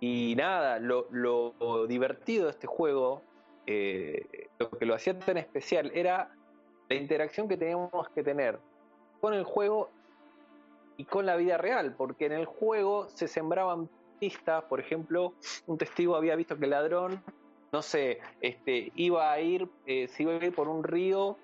[0.00, 3.20] Y nada, lo, divertido de este juego,
[3.66, 6.34] eh, lo que lo hacía tan especial, era
[6.88, 8.58] la interacción que teníamos que tener
[9.20, 9.90] con el juego
[10.96, 15.34] y con la vida real, porque en el juego se sembraban pistas, por ejemplo,
[15.66, 17.22] un testigo había visto que el ladrón
[17.72, 21.36] no sé, este, iba a ir, eh, se iba a ir por un río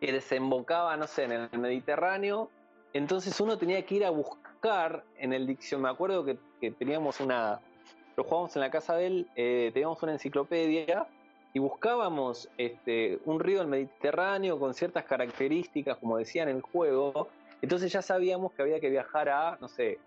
[0.00, 2.50] que desembocaba, no sé, en el Mediterráneo,
[2.92, 6.38] entonces uno tenía que ir a buscar en el diccionario, me acuerdo que,
[6.78, 7.60] teníamos una,
[8.16, 11.06] lo jugábamos en la casa de él, eh, teníamos una enciclopedia
[11.52, 17.28] y buscábamos este, un río del Mediterráneo con ciertas características, como decía en el juego,
[17.60, 19.98] entonces ya sabíamos que había que viajar a, no sé,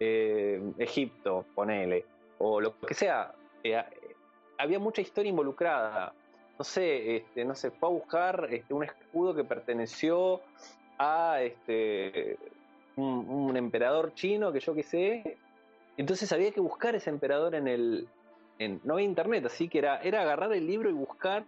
[0.00, 2.04] eh, Egipto, ponele,
[2.38, 3.32] o lo que sea,
[3.64, 3.82] eh,
[4.58, 6.12] había mucha historia involucrada.
[6.58, 10.40] No sé, este, no sé, fue a buscar este, un escudo que perteneció
[10.98, 12.36] a este,
[12.96, 15.36] un, emperador chino, que yo qué sé.
[15.96, 18.08] Entonces había que buscar ese emperador en el.
[18.58, 21.44] En, no había internet, así que era, era agarrar el libro y buscar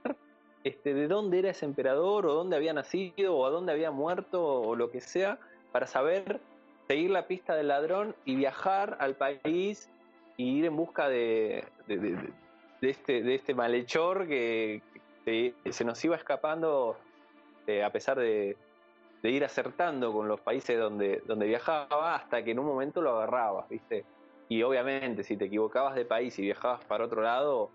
[0.62, 4.44] este, de dónde era ese emperador, o dónde había nacido, o a dónde había muerto,
[4.44, 5.38] o lo que sea,
[5.72, 6.40] para saber
[6.86, 9.90] seguir la pista del ladrón y viajar al país
[10.36, 12.30] y ir en busca de, de
[12.80, 14.82] este, de este malhechor que,
[15.70, 16.96] se nos iba escapando
[17.66, 18.56] eh, a pesar de,
[19.22, 23.66] ir acertando con los países donde, donde viajaba hasta que en un momento lo agarraba,
[23.68, 24.04] ¿viste?
[24.50, 27.70] y obviamente si te equivocabas de país y viajabas para otro lado,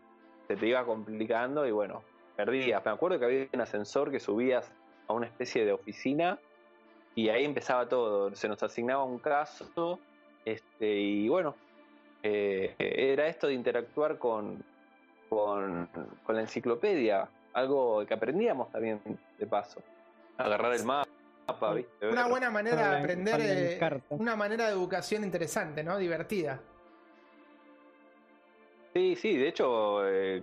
[0.46, 2.04] se te iba complicando y bueno,
[2.36, 2.84] perdías.
[2.84, 4.70] Me acuerdo que había un ascensor que subías
[5.08, 6.38] a una especie de oficina
[7.16, 8.36] y ahí empezaba todo.
[8.36, 10.00] Se nos asignaba un caso
[10.44, 11.56] este, y bueno,
[12.24, 14.62] eh, era esto de interactuar con,
[15.36, 15.90] con,
[16.36, 19.02] la enciclopedia, algo que aprendíamos también
[19.38, 19.82] de paso.
[20.38, 21.10] Agarrar el mapa.
[22.02, 25.98] Una buena manera de aprender, eh, una manera de educación interesante, ¿no?
[25.98, 26.60] Divertida.
[28.94, 30.42] Sí, sí, de hecho, eh,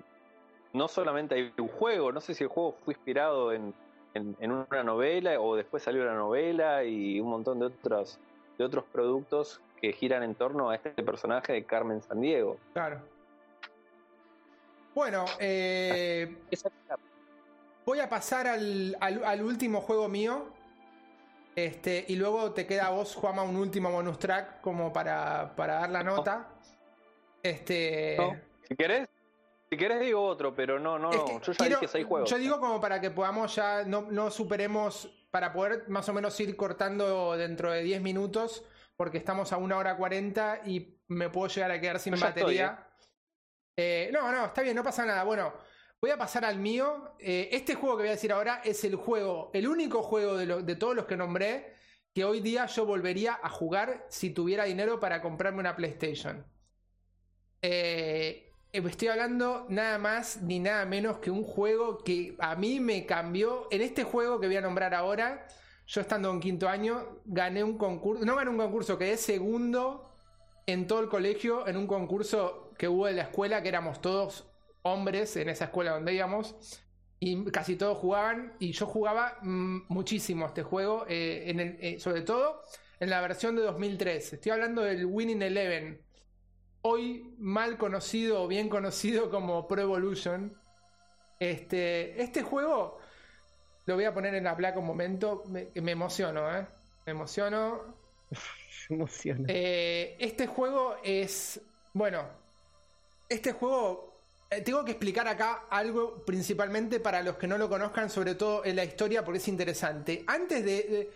[0.74, 3.74] no solamente hay un juego, no sé si el juego fue inspirado en,
[4.14, 8.20] en, una novela o después salió la novela y un montón de otros,
[8.58, 12.58] de otros productos que giran en torno a este personaje de Carmen Sandiego.
[12.74, 13.00] Claro.
[14.94, 16.36] Bueno, eh,
[17.84, 20.48] voy a pasar al, al, último juego mío.
[21.54, 25.74] Este, y luego te queda a vos, Juama, un último bonus track como para, para
[25.80, 26.48] dar la nota.
[27.42, 28.16] Este.
[28.68, 29.08] Si querés,
[29.70, 31.40] si querés digo otro, pero no, no, no.
[31.40, 32.30] Yo ya dije seis juegos.
[32.30, 36.38] Yo digo como para que podamos ya, no, no superemos, para poder más o menos
[36.40, 38.64] ir cortando dentro de 10 minutos,
[38.96, 42.78] porque estamos a una hora 40 y me puedo llegar a quedar sin batería.
[42.78, 42.91] ¿eh?
[43.76, 45.24] Eh, no, no, está bien, no pasa nada.
[45.24, 45.52] Bueno,
[46.00, 47.14] voy a pasar al mío.
[47.18, 50.62] Eh, este juego que voy a decir ahora es el juego, el único juego de,
[50.62, 51.74] de todos los que nombré
[52.14, 56.44] que hoy día yo volvería a jugar si tuviera dinero para comprarme una PlayStation.
[57.62, 63.06] Eh, estoy hablando nada más ni nada menos que un juego que a mí me
[63.06, 63.68] cambió.
[63.70, 65.46] En este juego que voy a nombrar ahora,
[65.86, 70.10] yo estando en quinto año, gané un concurso, no gané un concurso, quedé segundo
[70.66, 74.50] en todo el colegio en un concurso que hubo en la escuela, que éramos todos
[74.82, 76.82] hombres en esa escuela donde íbamos.
[77.20, 82.22] Y casi todos jugaban, y yo jugaba mm, muchísimo este juego, eh, en eh, sobre
[82.22, 82.60] todo
[82.98, 84.32] en la versión de 2003.
[84.32, 86.02] Estoy hablando del Winning Eleven
[86.80, 90.60] hoy mal conocido o bien conocido como Pro Evolution.
[91.38, 92.98] Este, este juego
[93.86, 95.44] lo voy a poner en la placa un momento.
[95.46, 96.66] Me, me emociono, ¿eh?
[97.06, 97.94] Me emociono.
[98.90, 99.44] emociono.
[99.46, 101.60] Eh, este juego es.
[101.94, 102.41] Bueno,
[103.34, 104.12] este juego.
[104.50, 108.64] Eh, tengo que explicar acá algo principalmente para los que no lo conozcan, sobre todo
[108.64, 110.24] en la historia, porque es interesante.
[110.26, 111.10] Antes de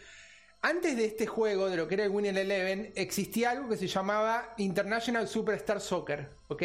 [0.62, 3.86] antes de este juego, de lo que era el Winning Eleven, existía algo que se
[3.86, 6.62] llamaba International Superstar Soccer, ¿ok?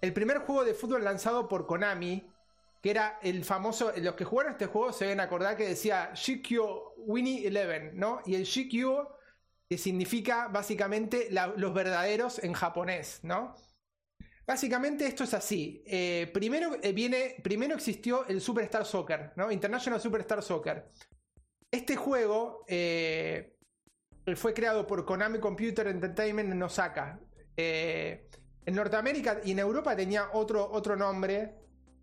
[0.00, 2.28] El primer juego de fútbol lanzado por Konami,
[2.82, 6.96] que era el famoso, los que jugaron este juego se deben acordar que decía GQ
[6.96, 8.20] Winnie Eleven, ¿no?
[8.26, 9.06] Y el GQ
[9.68, 13.54] que significa básicamente los verdaderos en japonés, ¿no?
[14.48, 15.82] Básicamente esto es así.
[15.84, 19.52] Eh, primero, eh, viene, primero existió el Superstar Soccer, ¿no?
[19.52, 20.88] International Superstar Soccer.
[21.70, 23.58] Este juego eh,
[24.36, 27.20] fue creado por Konami Computer Entertainment en Osaka.
[27.54, 31.56] En Norteamérica y en Europa tenía otro, otro nombre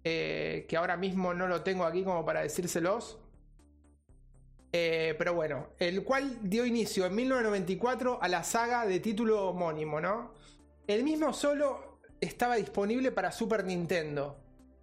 [0.03, 3.17] que ahora mismo no lo tengo aquí como para decírselos.
[4.71, 10.33] pero bueno, el cual dio inicio en 1994 a la saga de título homónimo, ¿no?
[10.85, 11.84] El mismo solo
[12.21, 14.37] estaba disponible para Super Nintendo.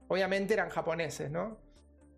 [0.08, 1.58] Obviamente eran japoneses, ¿no?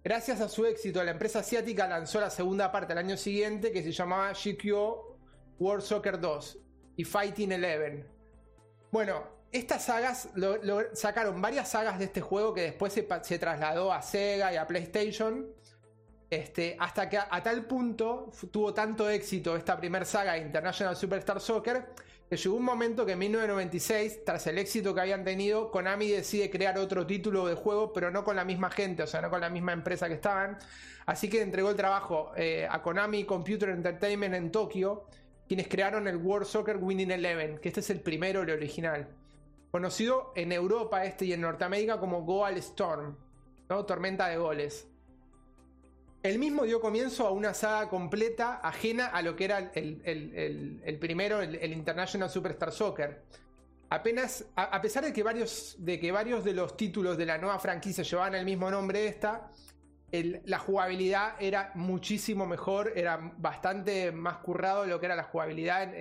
[0.02, 3.82] Gracias a su éxito, la empresa asiática lanzó la segunda parte al año siguiente que
[3.82, 5.14] se llamaba GQ
[5.58, 6.58] World Soccer 2
[6.96, 8.06] y Fighting Eleven.
[8.90, 10.28] Bueno, estas sagas
[10.92, 15.46] sacaron varias sagas de este juego que después se, trasladó a Sega y a PlayStation.
[16.28, 21.86] Este, hasta que a, tal punto tuvo tanto éxito esta primera saga International Superstar Soccer
[22.28, 26.50] que llegó un momento que en 1996, tras el éxito que habían tenido, Konami decide
[26.50, 29.40] crear otro título de juego, pero no con la misma gente, o sea, no con
[29.40, 30.58] la misma empresa que estaban.
[31.06, 35.04] Así que entregó el trabajo eh, a Konami Computer Entertainment en Tokio,
[35.46, 39.08] quienes crearon el World Soccer Winning Eleven, que este es el primero, el original.
[39.70, 43.16] Conocido en Europa este y en Norteamérica como Goal Storm,
[43.68, 43.84] ¿no?
[43.84, 44.88] Tormenta de goles.
[46.24, 51.42] El mismo dio comienzo a una saga completa ajena a lo que era el, primero,
[51.42, 53.24] el, International Superstar Soccer.
[53.90, 57.58] Apenas, a, pesar de que, varios, de que varios de los títulos de la nueva
[57.58, 59.50] franquicia llevaban el mismo nombre de esta,
[60.46, 65.92] la jugabilidad era muchísimo mejor, era bastante más currado lo que era la jugabilidad.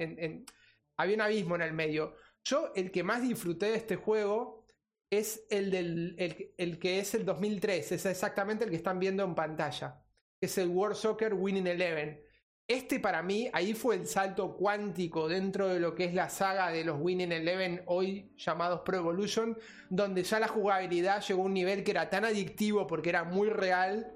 [0.95, 2.15] había un abismo en el medio.
[2.45, 4.65] Yo, el que más disfruté de este juego
[5.09, 6.15] es el, del,
[6.57, 9.99] el que es el 2003, es exactamente el que están viendo en pantalla
[10.45, 12.21] es el World Soccer Winning Eleven.
[12.67, 16.69] Este para mí, ahí fue el salto cuántico dentro de lo que es la saga
[16.69, 19.57] de los Winning Eleven, hoy llamados Pro Evolution,
[19.89, 23.49] donde ya la jugabilidad llegó a un nivel que era tan adictivo porque era muy
[23.49, 24.15] real,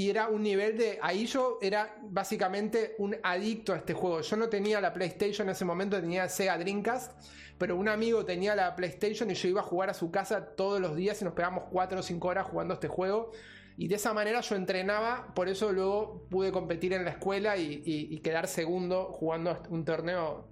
[0.00, 0.98] y era un nivel de.
[1.02, 4.22] Ahí yo era básicamente un adicto a este juego.
[4.22, 7.20] Yo no tenía la PlayStation en ese momento, tenía Sega Dreamcast,
[7.58, 10.80] pero un amigo tenía la PlayStation y yo iba a jugar a su casa todos
[10.80, 13.32] los días y nos pegamos 4 o 5 horas jugando este juego.
[13.80, 18.20] Y de esa manera yo entrenaba, por eso luego pude competir en la escuela y,
[18.22, 20.50] quedar segundo jugando un torneo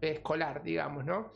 [0.00, 1.32] escolar, digamos, ¿no?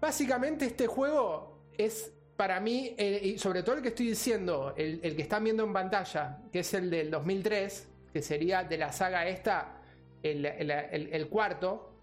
[0.00, 5.22] Básicamente este juego es para mí, y sobre todo el que estoy diciendo, el, que
[5.22, 9.82] están viendo en pantalla, que es el del 2003, que sería de la saga esta,
[10.22, 11.96] el, cuarto,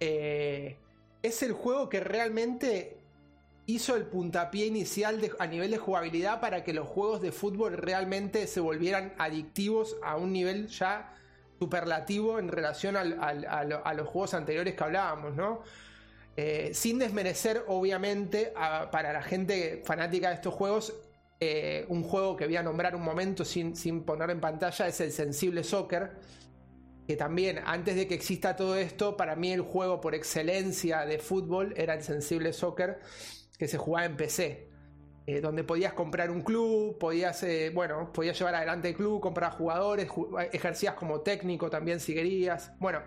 [0.00, 0.76] eh,
[1.22, 2.99] es el juego que realmente
[3.74, 8.46] hizo el puntapié inicial a nivel de jugabilidad para que los juegos de fútbol realmente
[8.46, 11.14] se volvieran adictivos a un nivel ya
[11.58, 15.34] superlativo en relación a los juegos anteriores que hablábamos.
[16.36, 18.52] Eh, sin desmerecer, obviamente,
[18.90, 20.94] para la gente fanática de estos juegos,
[21.38, 25.12] eh, un juego que voy a nombrar un momento sin poner en pantalla es el
[25.12, 26.12] Sensible Soccer.
[27.06, 31.18] Que también, antes de que exista todo esto, para mí el juego por excelencia de
[31.18, 33.00] fútbol era el Sensible Soccer,
[33.60, 34.70] que se jugaba en PC.
[35.26, 40.08] Eh, donde podías comprar un club, podías, bueno, podías llevar adelante el club, comprar jugadores,
[40.50, 42.72] ejercías como técnico también si querías.
[42.80, 43.02] Bueno,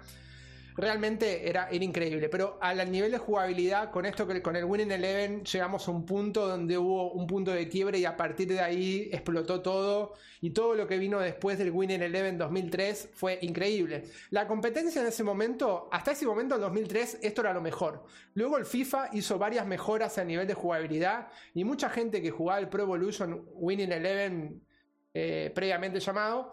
[0.76, 2.30] realmente era, increíble.
[2.30, 6.06] Pero al nivel de jugabilidad, con esto que con el Winning Eleven llegamos a un
[6.06, 10.14] punto donde hubo un punto de quiebre y a partir de ahí explotó todo.
[10.42, 14.04] Y todo lo que vino después del Winning Eleven 2003 fue increíble.
[14.30, 18.04] La competencia en ese momento, hasta ese momento, en 2003, esto era lo mejor.
[18.34, 22.60] Luego el FIFA hizo varias mejoras a nivel de jugabilidad y mucha gente que jugaba
[22.60, 24.62] el Pro Evolution Winning Eleven
[25.14, 26.52] eh, previamente llamado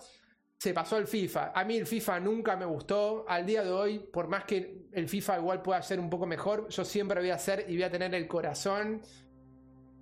[0.60, 1.52] se pasó al FIFA.
[1.54, 3.24] A mí el FIFA nunca me gustó.
[3.26, 6.68] Al día de hoy, por más que el FIFA igual pueda ser un poco mejor,
[6.68, 9.00] yo siempre voy a hacer y voy a tener el corazón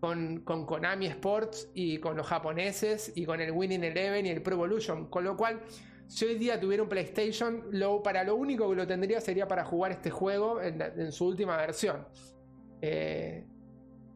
[0.01, 4.43] con, con Konami Sports y con los japoneses y con el Winning Eleven y el
[4.43, 5.07] Pro Evolution.
[5.09, 5.61] Con lo cual,
[6.09, 9.65] si hoy día tuviera un PlayStation, lo, para lo único que lo tendría sería para
[9.65, 12.05] jugar este juego en, su última versión.
[12.83, 13.47] Eh,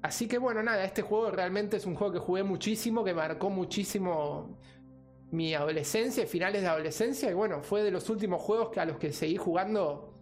[0.03, 3.49] así que bueno, nada, este juego realmente es un juego que jugué muchísimo, que marcó
[3.49, 4.59] muchísimo
[5.33, 8.99] mi adolescencia, finales de adolescencia, y bueno, fue de los últimos juegos que a los
[8.99, 10.13] que seguí jugando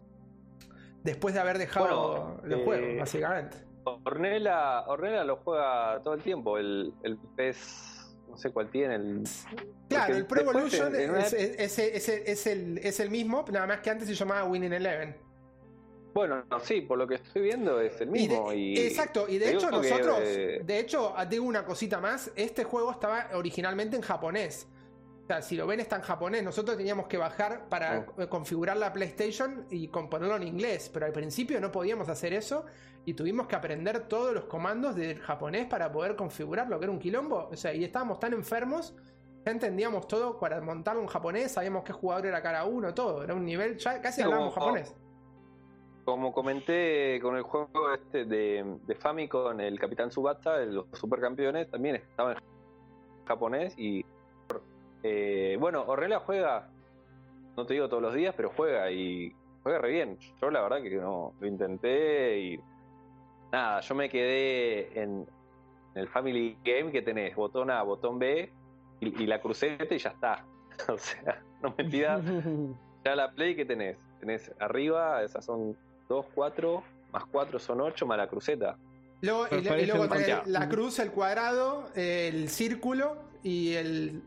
[1.02, 3.56] después de haber dejado los juegos, eh, básicamente.
[4.04, 8.94] Ornella, Ornella lo juega todo el tiempo, el, el PES, no sé cuál tiene.
[8.94, 9.24] El,
[9.88, 14.14] claro, el Pro Evolution es, es, el, es el mismo, nada más que antes se
[14.14, 15.16] llamaba Winning Eleven.
[16.14, 18.52] Bueno, sí, por lo que estoy viendo es el mismo.
[18.52, 23.30] Y exacto, y de hecho nosotros, de hecho, digo una cosita más, este juego estaba
[23.34, 24.68] originalmente en japonés
[25.40, 26.43] si lo ven está en japonés.
[26.43, 28.28] Nosotros teníamos que bajar para oh.
[28.28, 32.65] configurar la PlayStation y componerlo en inglés, pero al principio no podíamos hacer eso
[33.05, 36.98] y tuvimos que aprender todos los comandos del japonés para poder configurarlo, que era un
[36.98, 37.48] quilombo.
[37.51, 38.94] O sea, y estábamos tan enfermos,
[39.44, 43.23] ya entendíamos todo para montarlo en japonés, sabíamos qué jugador era cada uno, todo.
[43.23, 44.94] Era un nivel, ya casi hablábamos japonés.
[46.05, 51.97] Como comenté con el juego este de, de Famicom, el Capitán Subata, los supercampeones, también
[51.97, 52.39] estaba en
[53.27, 54.05] japonés y
[55.02, 56.68] eh, bueno, Ornella juega,
[57.56, 60.18] no te digo todos los días, pero juega y juega re bien.
[60.40, 62.60] Yo la verdad que no, lo intenté y
[63.52, 65.27] nada, yo me quedé en,
[65.94, 68.51] el Family Game que tenés botón A, botón B
[69.01, 70.44] y, la cruceta y ya está.
[70.89, 72.22] o sea, no me pidas
[73.05, 73.97] ya la play que tenés.
[74.20, 75.77] Tenés arriba, esas son
[76.09, 76.82] 2, 4,
[77.12, 78.77] más 4 son 8, más la cruceta.
[79.22, 84.22] Luego, y, luego tenés la cruz, el cuadrado, el círculo y el,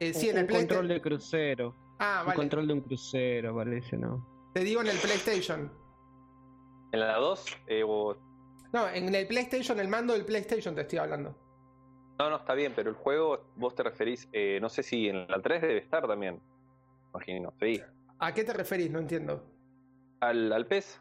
[0.00, 1.74] eh, sí, en el control de crucero.
[1.98, 2.30] Ah, vale.
[2.30, 4.50] Un control de un crucero, parece, ¿no?
[4.54, 5.70] Te digo en el PlayStation.
[6.92, 7.44] ¿En la 2?
[7.66, 7.84] Eh,
[8.72, 11.36] no, en el PlayStation, el mando del PlayStation te estoy hablando.
[12.18, 15.26] No, no, está bien, pero el juego vos te referís, eh, no sé si en
[15.28, 16.40] la 3 debe estar también.
[17.14, 17.80] Imagino, sí.
[18.18, 18.90] ¿A qué te referís?
[18.90, 19.44] No entiendo.
[20.20, 21.00] ¿Al, al PES?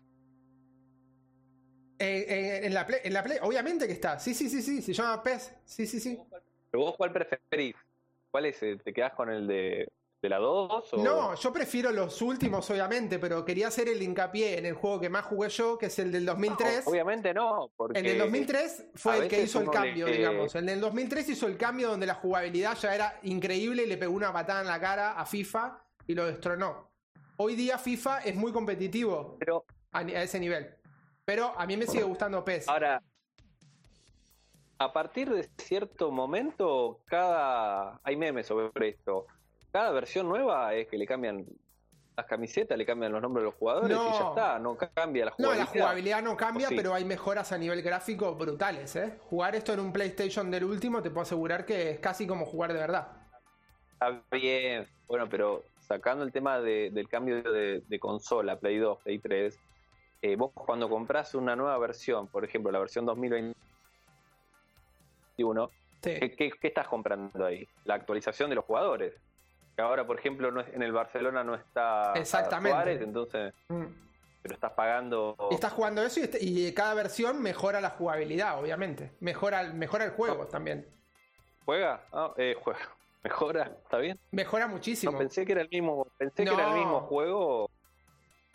[2.00, 4.20] en, la play, en la Play, obviamente que está.
[4.20, 5.54] Sí, sí, sí, sí, se llama PES.
[5.66, 6.20] Sí, sí, sí.
[6.72, 7.76] ¿Pero vos cuál preferís?
[8.32, 8.60] ¿Cuál es?
[8.60, 9.90] ¿Te quedas con el de,
[10.22, 10.94] la 2?
[10.98, 15.10] No, yo prefiero los últimos, obviamente, pero quería hacer el hincapié en el juego que
[15.10, 16.86] más jugué yo, que es el del 2003.
[16.86, 17.72] obviamente no.
[17.76, 20.54] Porque en el 2003 fue el que hizo el cambio, digamos.
[20.56, 24.14] En el 2003 hizo el cambio donde la jugabilidad ya era increíble y le pegó
[24.14, 26.92] una patada en la cara a FIFA y lo destronó.
[27.38, 30.76] Hoy día FIFA es muy competitivo pero, a, ese nivel.
[31.24, 32.68] Pero a mí me sigue gustando PES.
[32.68, 33.02] Ahora,
[34.80, 39.26] a partir de cierto momento, cada hay memes sobre esto.
[39.72, 41.46] Cada versión nueva es que le cambian
[42.16, 45.32] las camisetas, le cambian los nombres de los jugadores y ya está, no cambia la
[45.32, 45.38] jugabilidad.
[45.38, 49.20] No, la jugabilidad no cambia, pero hay mejoras a nivel gráfico brutales, ¿eh?
[49.30, 52.74] Jugar esto en un PlayStation del último te puedo asegurar que es casi como jugar
[52.74, 53.08] de verdad.
[53.94, 59.60] Está bien, bueno, pero sacando el tema del cambio de, consola, Play 2, Play 3,
[60.24, 63.06] eh, vos cuando compras una nueva versión, por ejemplo, la versión
[65.38, 65.70] 2021,
[66.02, 67.68] ¿qué, estás comprando ahí?
[67.86, 69.14] La actualización de los jugadores.
[69.76, 73.04] Que ahora, por ejemplo, no en el Barcelona no está Exactamente.
[73.04, 73.54] entonces...
[73.70, 73.86] Mm.
[74.42, 75.36] Pero estás pagando...
[75.52, 79.12] estás jugando eso y, cada versión mejora la jugabilidad, obviamente.
[79.20, 80.88] Mejora, mejora el juego también.
[81.66, 82.06] ¿Juega?
[82.14, 82.80] Ah, eh, juega.
[83.24, 84.18] Mejora, ¿está bien?
[84.32, 85.18] Mejora muchísimo.
[85.18, 87.70] pensé que era el mismo, pensé que era el mismo juego.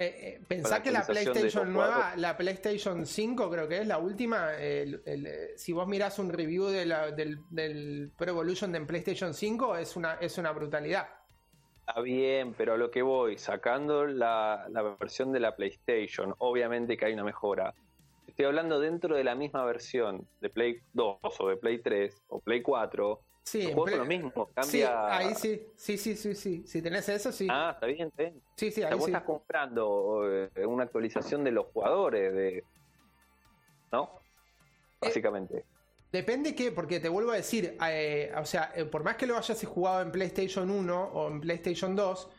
[0.03, 4.49] Eh, eh, pensá que la PlayStation nueva, la PlayStation 5 creo que es la última,
[4.59, 10.39] eh, si vos mirás un review del, Pro Evolution de PlayStation 5 es una, es
[10.39, 11.07] una brutalidad.
[11.87, 16.97] Está bien, pero a lo que voy, sacando la, la versión de la PlayStation, obviamente
[16.97, 17.73] que hay una mejora.
[18.27, 22.41] Estoy hablando dentro de la misma versión de Play 2 o de Play 3 o
[22.41, 24.65] Play 4 Sí, lo mismo, cambia.
[24.65, 26.63] Sí, ahí sí, sí, sí, sí, sí.
[26.67, 27.49] Si tenés eso, sí.
[27.51, 28.25] Ah, está bien, sí.
[28.57, 32.65] Sí, sí, ahí vos estás comprando eh, una actualización de los jugadores, de.
[33.91, 34.21] ¿No?
[35.01, 35.65] Eh, Básicamente.
[36.13, 39.65] depende que, porque te vuelvo a decir, eh, o sea, por más que lo hayas
[39.65, 42.31] jugado en PlayStation 1 o en PlayStation 2,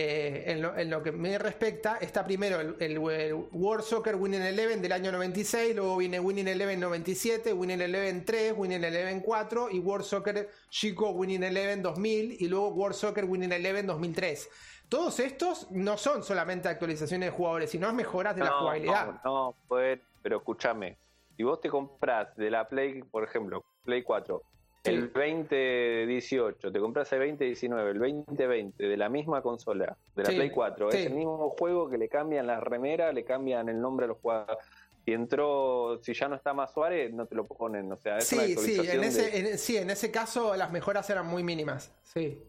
[0.00, 5.10] eh, en, lo, que me respecta, está primero el, World Soccer Winning Eleven del año
[5.10, 10.50] 96, luego viene Winning Eleven 97, Winning Eleven 3, Winning Eleven 4 y World Soccer
[10.70, 14.48] Chico Winning Eleven 2000 y luego World Soccer Winning Eleven 2003.
[14.88, 19.20] Todos estos no son solamente actualizaciones de jugadores, sino mejoras de la jugabilidad.
[19.24, 20.96] No, no, pero escúchame,
[21.36, 24.40] si vos te compras de la Play, por ejemplo, Play 4,
[24.88, 30.50] el 2018, te compras el 2019, el 2020 de la misma consola, de la Play
[30.50, 34.08] 4, es el mismo juego que le cambian la remera, le cambian el nombre a
[34.08, 34.64] los jugadores.
[35.04, 38.26] Si entró, si ya no está más Suárez, no te lo ponen, o sea, es
[38.26, 42.42] sí, sí, en ese, sí, en ese caso las mejoras eran muy mínimas, sí.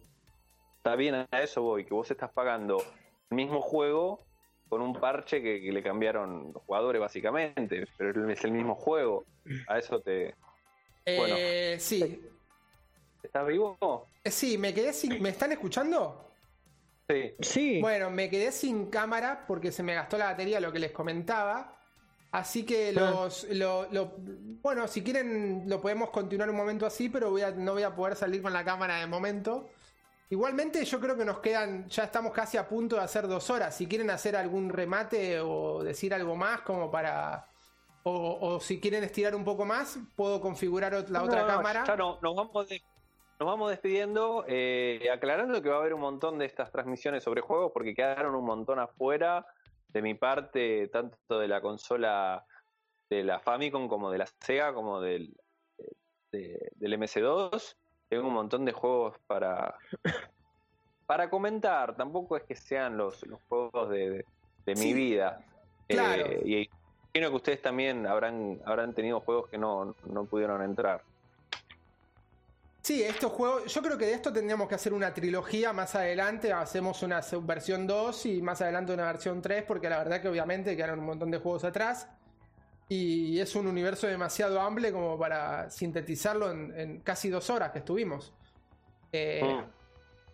[0.77, 2.83] Está bien, a eso voy, que vos estás pagando
[3.29, 4.25] el mismo juego
[4.67, 9.25] con un parche que, que le cambiaron los jugadores básicamente, pero es el mismo juego,
[9.67, 10.35] a eso te,
[11.17, 12.21] eh, sí.
[13.23, 14.07] ¿Estás vivo?
[14.23, 15.21] Eh, sí, me quedé sin.
[15.21, 16.31] ¿Me están escuchando?
[17.07, 17.33] Sí.
[17.39, 17.81] Sí.
[17.81, 21.75] Bueno, me quedé sin cámara porque se me gastó la batería, lo que les comentaba.
[22.31, 23.27] Así que ah.
[23.29, 23.47] los,
[24.61, 27.95] bueno, si quieren lo podemos continuar un momento así, pero voy a, no voy a
[27.95, 29.69] poder salir con la cámara de momento.
[30.29, 33.75] Igualmente yo creo que nos quedan, ya estamos casi a punto de hacer dos horas.
[33.75, 37.47] Si quieren hacer algún remate o decir algo más como para,
[38.03, 41.83] o, si quieren estirar un poco más, puedo configurar la otra cámara.
[41.85, 42.67] Ya no, nos vamos,
[43.39, 47.41] nos vamos despidiendo, eh, aclarando que va a haber un montón de estas transmisiones sobre
[47.41, 49.45] juegos porque quedaron un montón afuera
[49.89, 52.45] de mi parte, tanto de la consola
[53.09, 55.35] de la Famicom como de la Sega, como del,
[56.31, 57.75] del MS2.
[58.07, 59.75] Tengo un montón de juegos para,
[61.05, 61.95] para comentar.
[61.95, 64.25] Tampoco es que sean los, los juegos de,
[64.65, 65.43] mi vida.
[65.87, 66.25] Claro.
[66.25, 66.69] Eh, y
[67.19, 69.93] Imagino que ustedes también habrán, habrán tenido juegos que no,
[70.29, 71.01] pudieron entrar.
[72.81, 76.53] Sí, estos juegos, yo creo que de esto tendríamos que hacer una trilogía más adelante,
[76.53, 80.77] hacemos una versión 2 y más adelante una versión 3, porque la verdad que obviamente
[80.77, 82.07] quedaron un montón de juegos atrás
[82.87, 88.31] y es un universo demasiado amplio como para sintetizarlo en, casi dos horas que estuvimos.
[89.11, 89.78] Eh, mm.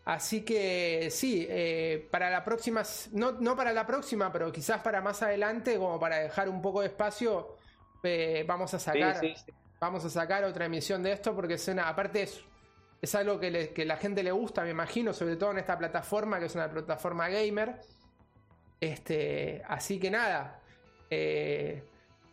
[0.06, 5.02] Así que sí, eh, para la próxima, no, no, para la próxima, pero quizás para
[5.02, 7.56] más adelante, como para dejar un poco de espacio,
[8.03, 9.19] eh, vamos a sacar,
[9.80, 12.40] vamos a sacar otra emisión de esto porque es aparte es,
[13.02, 16.40] es algo que, que la gente le gusta, me imagino, sobre todo en esta plataforma
[16.40, 17.82] que es una plataforma gamer.
[18.80, 20.60] Este, así que nada.
[21.10, 21.84] Eh,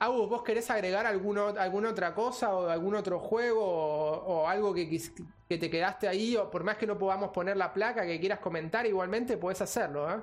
[0.02, 4.90] Agus, ¿vos querés agregar alguna otra cosa o algún otro juego o, algo que,
[5.48, 6.34] que, te quedaste ahí?
[6.34, 10.10] O por más que no podamos poner la placa que quieras comentar, igualmente puedes hacerlo,
[10.10, 10.20] ¿eh?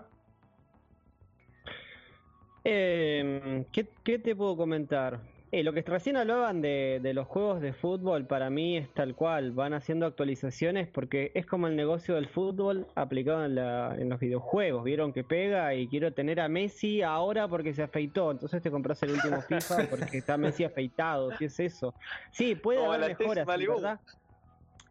[2.65, 5.21] eh qué te puedo comentar?
[5.51, 9.15] Eh, lo que recién hablaban de, de, los juegos de fútbol, para mí es tal
[9.15, 9.51] cual.
[9.51, 14.19] Van haciendo actualizaciones porque es como el negocio del fútbol aplicado en, la, en los
[14.19, 14.83] videojuegos.
[14.83, 18.29] Vieron que pega y quiero tener a Messi ahora porque se afeitó.
[18.29, 21.29] Entonces te compras el último FIFA porque está Messi afeitado.
[21.39, 21.95] ¿Qué es eso?
[22.31, 23.99] Sí, puede haber mejoras, ¿verdad?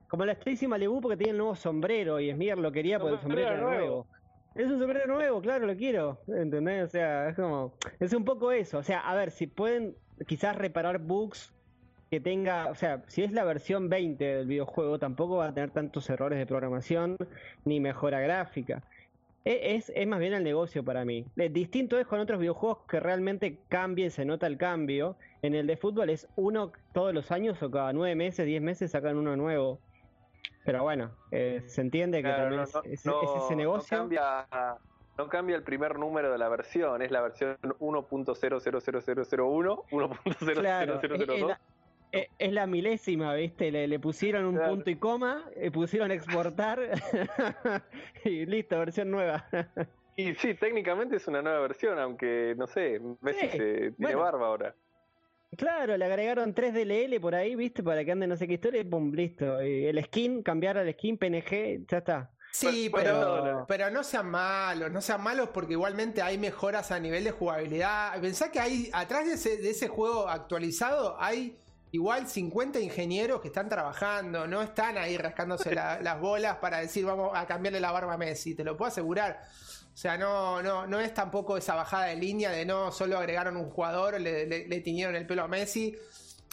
[0.08, 3.20] Como la Stacy Malibu porque tiene el nuevo sombrero y Esmier lo quería por el
[3.20, 3.68] sombrero nuevo.
[3.68, 4.06] nuevo.
[4.56, 6.18] Es un sombrero nuevo, claro, lo quiero.
[6.26, 6.86] ¿Entendés?
[6.86, 7.74] O sea, es como.
[8.00, 8.78] Es un poco eso.
[8.78, 9.94] O sea, a ver, si pueden
[10.26, 11.52] quizás reparar bugs
[12.10, 15.70] que tenga, o sea, si es la versión 20 del videojuego, tampoco va a tener
[15.70, 17.16] tantos errores de programación
[17.64, 18.82] ni mejora gráfica.
[19.44, 21.26] E, es, es, más bien el negocio para mí.
[21.36, 25.16] Distinto es con otros videojuegos que realmente cambien, se nota el cambio.
[25.42, 28.90] En el de fútbol es uno todos los años o cada nueve meses, diez meses
[28.90, 29.78] sacan uno nuevo.
[30.64, 33.96] Pero bueno, eh, se entiende que también es, ese negocio.
[33.96, 34.46] No cambia,
[35.18, 41.58] no cambia el primer número de la versión, es la versión 1.000001, 1.000002.
[42.10, 43.70] Eh, es la milésima, ¿viste?
[43.70, 46.80] Le, pusieron un punto y coma, le eh, pusieron exportar
[48.24, 49.46] y listo, versión nueva.
[50.16, 54.74] y sí, técnicamente es una nueva versión, aunque no sé, Messi se tiene barba ahora.
[55.56, 57.82] Claro, le agregaron 3 DLL por ahí, ¿viste?
[57.82, 59.60] Para que ande no sé qué historia y pum, listo.
[59.60, 62.30] el skin, cambiar al skin PNG, ya está.
[62.58, 67.24] Sí, pero, pero no sean malos, no sean malos porque igualmente hay mejoras a nivel
[67.24, 68.20] de jugabilidad.
[68.20, 71.56] Pensá que hay, atrás de ese, de ese juego actualizado, hay
[71.92, 77.32] igual 50 ingenieros que están trabajando, no están ahí rascándose las bolas para decir vamos
[77.34, 79.44] a cambiarle la barba a Messi, te lo puedo asegurar.
[79.94, 83.56] O sea, no, no, no es tampoco esa bajada de línea de no solo agregaron
[83.56, 85.96] un jugador, le, le, tiñeron el pelo a Messi.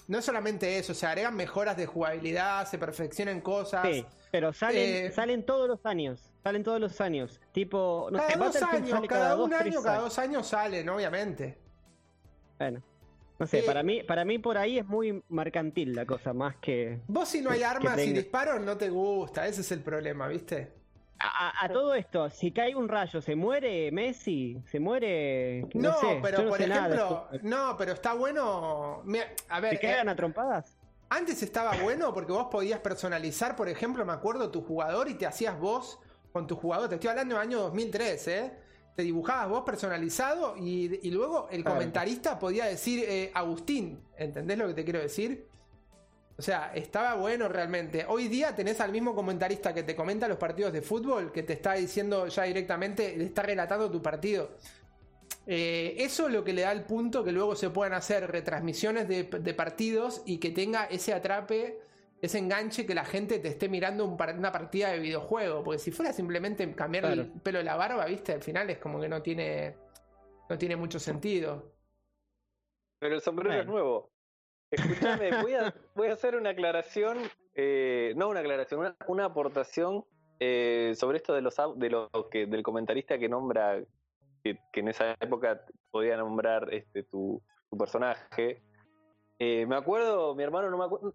[0.08, 3.88] No es solamente eso, o sea, agregan mejoras de jugabilidad, se perfeccionan cosas.
[3.88, 6.32] Sí, pero salen, eh, salen todos los años.
[6.44, 7.42] Salen todos los años.
[7.52, 11.58] Tipo, no cada dos años, cada, un año, cada dos años salen, obviamente.
[12.60, 12.84] Bueno.
[13.38, 17.02] No sé, para mí, para mí por ahí es muy mercantil la cosa, más que.
[17.08, 20.72] Vos si no hay armas y disparos no te gusta, ese es el problema, ¿viste?
[21.28, 24.62] A, todo esto, si cae un rayo, ¿se muere Messi?
[24.70, 25.68] ¿Se muere?
[25.74, 29.04] No, pero por ejemplo, no, pero está bueno.
[29.50, 29.72] A ver.
[29.72, 30.78] ¿Se quedan eh, trompadas?
[31.10, 35.26] Antes estaba bueno porque vos podías personalizar, por ejemplo, me acuerdo, tu jugador y te
[35.26, 36.00] hacías vos
[36.32, 36.90] con tu jugador.
[36.90, 38.54] Te estoy hablando del año 2003, ¿eh?
[38.96, 44.00] te dibujabas vos personalizado y, luego el comentarista podía decir eh, Agustín.
[44.18, 45.48] ¿Entendés lo que te quiero decir?
[46.38, 48.06] O sea, estaba bueno realmente.
[48.08, 51.54] Hoy día tenés al mismo comentarista que te comenta los partidos de fútbol, que te
[51.54, 54.52] está diciendo ya directamente, le está relatando tu partido.
[55.48, 59.08] Eh, eso es lo que le da el punto que luego se puedan hacer retransmisiones
[59.08, 61.80] de, de partidos y que tenga ese atrape
[62.22, 65.64] ese enganche que la gente te esté mirando una partida de videojuego.
[65.64, 69.00] Porque si fuera simplemente cambiar el pelo de la barba, viste, al final es como
[69.00, 69.76] que no tiene,
[70.50, 71.72] no tiene mucho sentido.
[73.00, 74.12] Pero el sombrero es nuevo.
[74.72, 77.18] Escúchame, voy a, voy a hacer una aclaración,
[77.54, 80.06] eh, no una aclaración, una, aportación
[80.40, 83.82] eh, sobre esto de los de lo que del comentarista que nombra
[84.44, 85.62] que, en esa época
[85.92, 87.42] podía nombrar este tu,
[87.78, 88.62] personaje.
[89.38, 91.14] Eh, me acuerdo, mi hermano no me acuerdo,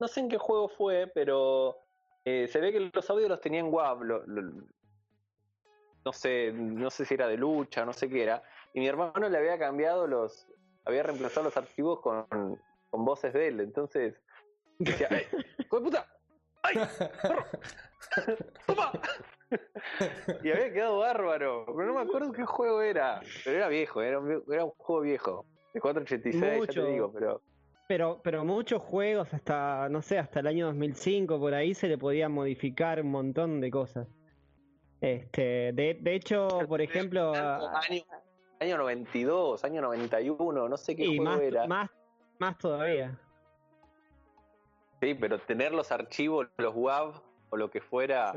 [0.00, 1.76] no sé en qué juego fue, pero
[2.24, 4.04] eh, se ve que los audios los tenía en WAV.
[6.04, 8.42] no sé, no sé si era de lucha, no sé qué era.
[8.74, 10.48] Y mi hermano le había cambiado los,
[10.84, 12.26] había reemplazado los archivos con,
[12.90, 13.60] con voces de él.
[13.60, 14.14] Entonces,
[14.78, 15.24] decía, ¡ay!
[15.68, 16.06] puta!
[16.62, 16.76] ¡Ay!
[18.66, 18.92] ¡Toma!
[20.42, 21.64] y había quedado bárbaro.
[21.66, 23.20] Pero no me acuerdo qué juego era.
[23.44, 25.46] Pero era viejo, era un, era un juego viejo.
[25.72, 27.42] De 486, ya te digo, pero.
[27.88, 31.98] Pero, pero muchos juegos, hasta, no sé, hasta el año 2005, por ahí se le
[31.98, 34.06] podía modificar un montón de cosas.
[35.00, 37.32] Este, de, de hecho, por ejemplo...
[37.90, 38.02] Año,
[38.60, 41.66] año 92, año 91, no sé qué juego más, era.
[41.66, 41.90] Más,
[42.40, 43.16] más todavía.
[45.00, 48.34] Sí, pero tener los archivos, los WAV o lo que fuera,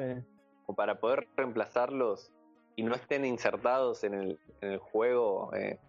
[0.65, 2.31] o para poder reemplazarlos
[2.75, 5.79] y no estén insertados en el, en el juego eh,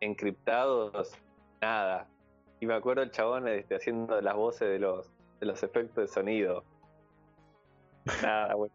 [0.00, 1.12] encriptados,
[1.60, 2.08] nada.
[2.60, 5.10] Y me acuerdo el chabón este, haciendo las voces de los,
[5.40, 6.64] de los efectos de sonido.
[8.22, 8.74] Nada, bueno.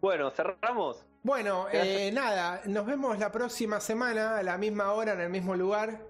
[0.00, 1.04] Bueno, cerramos.
[1.22, 5.54] Bueno, eh, nada, nos vemos la próxima semana a la misma hora, en el mismo
[5.54, 6.00] lugar.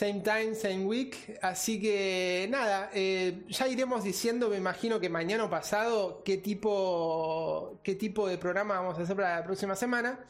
[0.00, 1.38] Same time, same week.
[1.42, 7.78] Así que nada, eh, ya iremos diciendo, me imagino que mañana o pasado, qué tipo,
[7.84, 10.24] qué tipo de programa vamos a hacer para la próxima semana.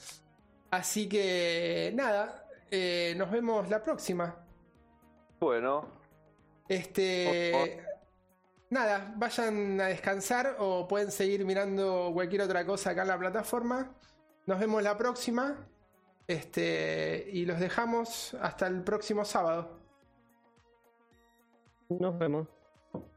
[0.73, 4.45] Así que nada, eh, nos vemos la próxima.
[5.39, 5.87] Bueno.
[6.69, 7.81] Este.
[8.71, 13.95] Nada, vayan a descansar o pueden seguir mirando cualquier otra cosa acá en la plataforma.
[14.47, 15.65] Nos vemos la próxima.
[16.31, 17.29] Este.
[17.33, 19.81] Y los dejamos hasta el próximo sábado.
[21.89, 22.47] Nos vemos.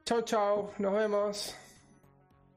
[0.03, 0.71] Chau, chau.
[0.79, 1.55] Nos vemos.